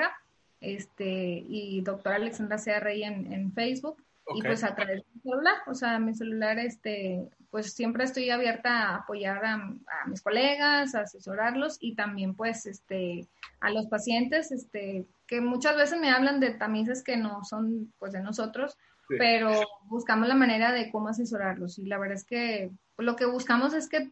este, 0.60 1.44
y 1.48 1.80
doctora 1.82 2.16
Alexandra 2.16 2.58
sea 2.58 2.80
Rey 2.80 3.04
en, 3.04 3.32
en 3.32 3.52
Facebook. 3.52 4.02
Y 4.34 4.42
pues 4.42 4.64
a 4.64 4.74
través 4.74 5.02
de 5.02 5.04
mi 5.14 5.20
celular, 5.20 5.54
o 5.68 5.74
sea, 5.74 6.00
mi 6.00 6.12
celular, 6.12 6.58
este, 6.58 7.28
pues 7.52 7.72
siempre 7.74 8.02
estoy 8.02 8.30
abierta 8.30 8.70
a 8.70 8.96
apoyar 8.96 9.44
a, 9.44 9.54
a, 9.54 10.08
mis 10.08 10.20
colegas, 10.20 10.96
a 10.96 11.02
asesorarlos 11.02 11.76
y 11.80 11.94
también 11.94 12.34
pues, 12.34 12.66
este, 12.66 13.28
a 13.60 13.70
los 13.70 13.86
pacientes, 13.86 14.50
este, 14.50 15.06
que 15.28 15.40
muchas 15.40 15.76
veces 15.76 16.00
me 16.00 16.10
hablan 16.10 16.40
de 16.40 16.50
tamices 16.50 17.04
que 17.04 17.16
no 17.16 17.44
son 17.44 17.92
pues 18.00 18.12
de 18.12 18.20
nosotros, 18.20 18.76
pero 19.08 19.52
buscamos 19.84 20.28
la 20.28 20.34
manera 20.34 20.72
de 20.72 20.90
cómo 20.90 21.08
asesorarlos. 21.08 21.78
Y 21.78 21.86
la 21.86 21.98
verdad 21.98 22.16
es 22.16 22.24
que 22.24 22.70
lo 22.98 23.16
que 23.16 23.26
buscamos 23.26 23.74
es 23.74 23.88
que 23.88 24.10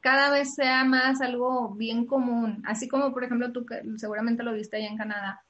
cada 0.00 0.30
vez 0.30 0.54
sea 0.54 0.84
más 0.84 1.20
algo 1.20 1.70
bien 1.70 2.06
común, 2.06 2.62
así 2.66 2.88
como 2.88 3.12
por 3.12 3.24
ejemplo 3.24 3.52
tú 3.52 3.66
seguramente 3.96 4.42
lo 4.42 4.52
viste 4.52 4.76
allá 4.76 4.88
en 4.88 4.96
Canadá, 4.96 5.42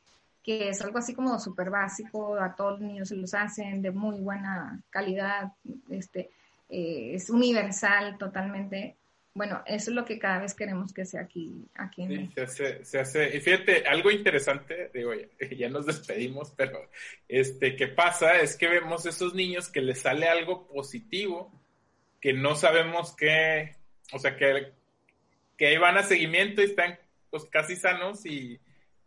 que 0.42 0.70
es 0.70 0.80
algo 0.80 0.98
así 0.98 1.14
como 1.14 1.38
súper 1.38 1.68
básico, 1.68 2.36
a 2.36 2.54
todos 2.54 2.72
los 2.72 2.80
niños 2.80 3.08
se 3.08 3.16
los 3.16 3.34
hacen 3.34 3.82
de 3.82 3.90
muy 3.90 4.20
buena 4.20 4.80
calidad, 4.88 5.52
este, 5.90 6.30
eh, 6.68 7.12
es 7.14 7.28
universal 7.30 8.16
totalmente. 8.18 8.96
Bueno, 9.38 9.62
eso 9.66 9.92
es 9.92 9.94
lo 9.94 10.04
que 10.04 10.18
cada 10.18 10.40
vez 10.40 10.52
queremos 10.52 10.92
que 10.92 11.04
sea 11.04 11.20
aquí. 11.20 11.64
aquí 11.76 12.02
en 12.02 12.08
sí, 12.08 12.34
se 12.34 12.42
hace, 12.42 12.84
se 12.84 12.98
hace, 12.98 13.36
y 13.36 13.40
fíjate, 13.40 13.86
algo 13.86 14.10
interesante, 14.10 14.90
digo, 14.92 15.14
ya, 15.14 15.28
ya, 15.56 15.68
nos 15.68 15.86
despedimos, 15.86 16.52
pero 16.56 16.90
este, 17.28 17.76
¿qué 17.76 17.86
pasa? 17.86 18.40
Es 18.40 18.56
que 18.56 18.66
vemos 18.66 19.06
esos 19.06 19.34
niños 19.34 19.68
que 19.68 19.80
les 19.80 20.00
sale 20.00 20.26
algo 20.26 20.66
positivo, 20.66 21.52
que 22.20 22.32
no 22.32 22.56
sabemos 22.56 23.14
qué, 23.14 23.76
o 24.12 24.18
sea, 24.18 24.36
que, 24.36 24.72
que 25.56 25.68
ahí 25.68 25.78
van 25.78 25.98
a 25.98 26.02
seguimiento 26.02 26.60
y 26.60 26.64
están 26.64 26.98
pues, 27.30 27.44
casi 27.44 27.76
sanos 27.76 28.26
y 28.26 28.58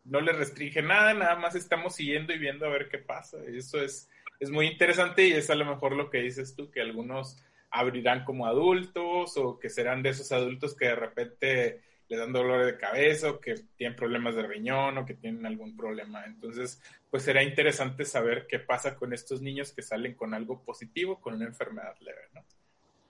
no 0.05 0.21
les 0.21 0.38
restringe 0.38 0.82
nada, 0.82 1.13
nada 1.13 1.36
más 1.36 1.55
estamos 1.55 1.93
siguiendo 1.93 2.32
y 2.32 2.39
viendo 2.39 2.65
a 2.65 2.69
ver 2.69 2.88
qué 2.88 2.99
pasa. 2.99 3.38
Eso 3.53 3.82
es, 3.82 4.09
es 4.39 4.49
muy 4.49 4.67
interesante 4.67 5.27
y 5.27 5.34
es 5.34 5.49
a 5.49 5.55
lo 5.55 5.65
mejor 5.65 5.91
lo 5.91 6.09
que 6.09 6.19
dices 6.19 6.55
tú, 6.55 6.71
que 6.71 6.79
algunos 6.79 7.36
abrirán 7.72 8.26
como 8.26 8.45
adultos 8.45 9.38
o 9.38 9.57
que 9.57 9.69
serán 9.69 10.03
de 10.03 10.09
esos 10.09 10.32
adultos 10.32 10.76
que 10.76 10.86
de 10.86 10.95
repente 10.95 11.82
le 12.09 12.17
dan 12.17 12.34
dolor 12.34 12.65
de 12.65 12.78
cabeza 12.78 13.32
o 13.32 13.39
que 13.39 13.55
tienen 13.78 13.95
problemas 13.95 14.36
de 14.36 14.43
riñón 14.45 14.97
o 14.97 15.05
que 15.05 15.13
tienen 15.13 15.45
algún 15.45 15.78
problema. 15.78 16.26
Entonces, 16.26 16.82
pues 17.09 17.24
será 17.24 17.41
interesante 17.41 18.03
saber 18.03 18.47
qué 18.47 18.59
pasa 18.59 18.97
con 18.97 19.13
estos 19.13 19.41
niños 19.41 19.72
que 19.72 19.82
salen 19.82 20.15
con 20.15 20.34
algo 20.34 20.61
positivo, 20.61 21.22
con 21.22 21.36
una 21.36 21.45
enfermedad 21.45 21.95
leve, 22.01 22.22
¿no? 22.34 22.43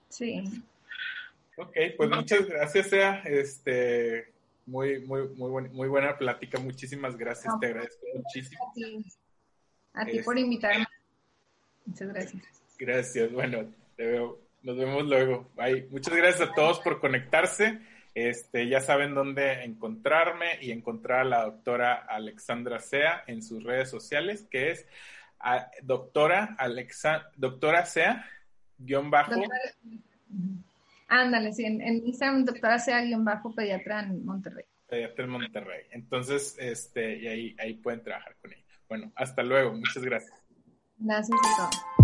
Sí. 0.08 0.44
Ok, 1.56 1.76
pues 1.96 2.10
muchas 2.10 2.46
gracias, 2.46 2.86
Sea. 2.86 3.22
Este, 3.24 4.32
muy, 4.66 5.00
muy, 5.00 5.28
muy, 5.30 5.68
muy 5.70 5.88
buena 5.88 6.16
plática. 6.16 6.60
Muchísimas 6.60 7.16
gracias. 7.16 7.58
Te 7.58 7.66
agradezco 7.66 8.06
muchísimo. 8.14 8.72
A 9.94 10.06
ti, 10.06 10.20
por 10.20 10.36
este, 10.36 10.40
invitarme. 10.40 10.86
Muchas 11.86 12.08
gracias. 12.08 12.42
Gracias. 12.78 13.32
Bueno, 13.32 13.66
te 13.96 14.06
veo. 14.06 14.51
Nos 14.62 14.76
vemos 14.76 15.04
luego. 15.04 15.50
Bye. 15.56 15.88
Muchas 15.90 16.14
gracias 16.14 16.48
a 16.48 16.52
todos 16.52 16.80
por 16.80 17.00
conectarse. 17.00 17.80
Este, 18.14 18.68
ya 18.68 18.80
saben 18.80 19.14
dónde 19.14 19.64
encontrarme 19.64 20.58
y 20.60 20.70
encontrar 20.70 21.20
a 21.20 21.24
la 21.24 21.44
doctora 21.44 21.94
Alexandra 21.94 22.78
Sea 22.78 23.24
en 23.26 23.42
sus 23.42 23.62
redes 23.64 23.88
sociales, 23.88 24.46
que 24.50 24.70
es 24.70 24.86
a 25.40 25.70
doctora 25.82 26.54
Alexa, 26.58 27.30
doctora 27.36 27.86
sea, 27.86 28.26
guion 28.78 29.10
bajo. 29.10 29.32
ándale, 31.08 31.52
sí, 31.52 31.64
en, 31.64 31.80
en 31.80 32.06
Instagram, 32.06 32.44
doctora 32.44 32.78
sea, 32.78 33.00
guion 33.02 33.24
bajo, 33.24 33.54
pediatra 33.54 34.00
en 34.00 34.24
Monterrey. 34.24 34.64
Pediatra 34.86 35.24
en 35.24 35.30
Monterrey. 35.30 35.86
Entonces, 35.90 36.56
este, 36.58 37.16
y 37.16 37.26
ahí, 37.26 37.56
ahí 37.58 37.74
pueden 37.74 38.02
trabajar 38.02 38.36
con 38.42 38.52
ella. 38.52 38.62
Bueno, 38.88 39.10
hasta 39.16 39.42
luego. 39.42 39.72
Muchas 39.72 40.04
gracias. 40.04 40.34
Gracias 40.98 41.38
a 41.42 41.56
todos. 41.56 42.01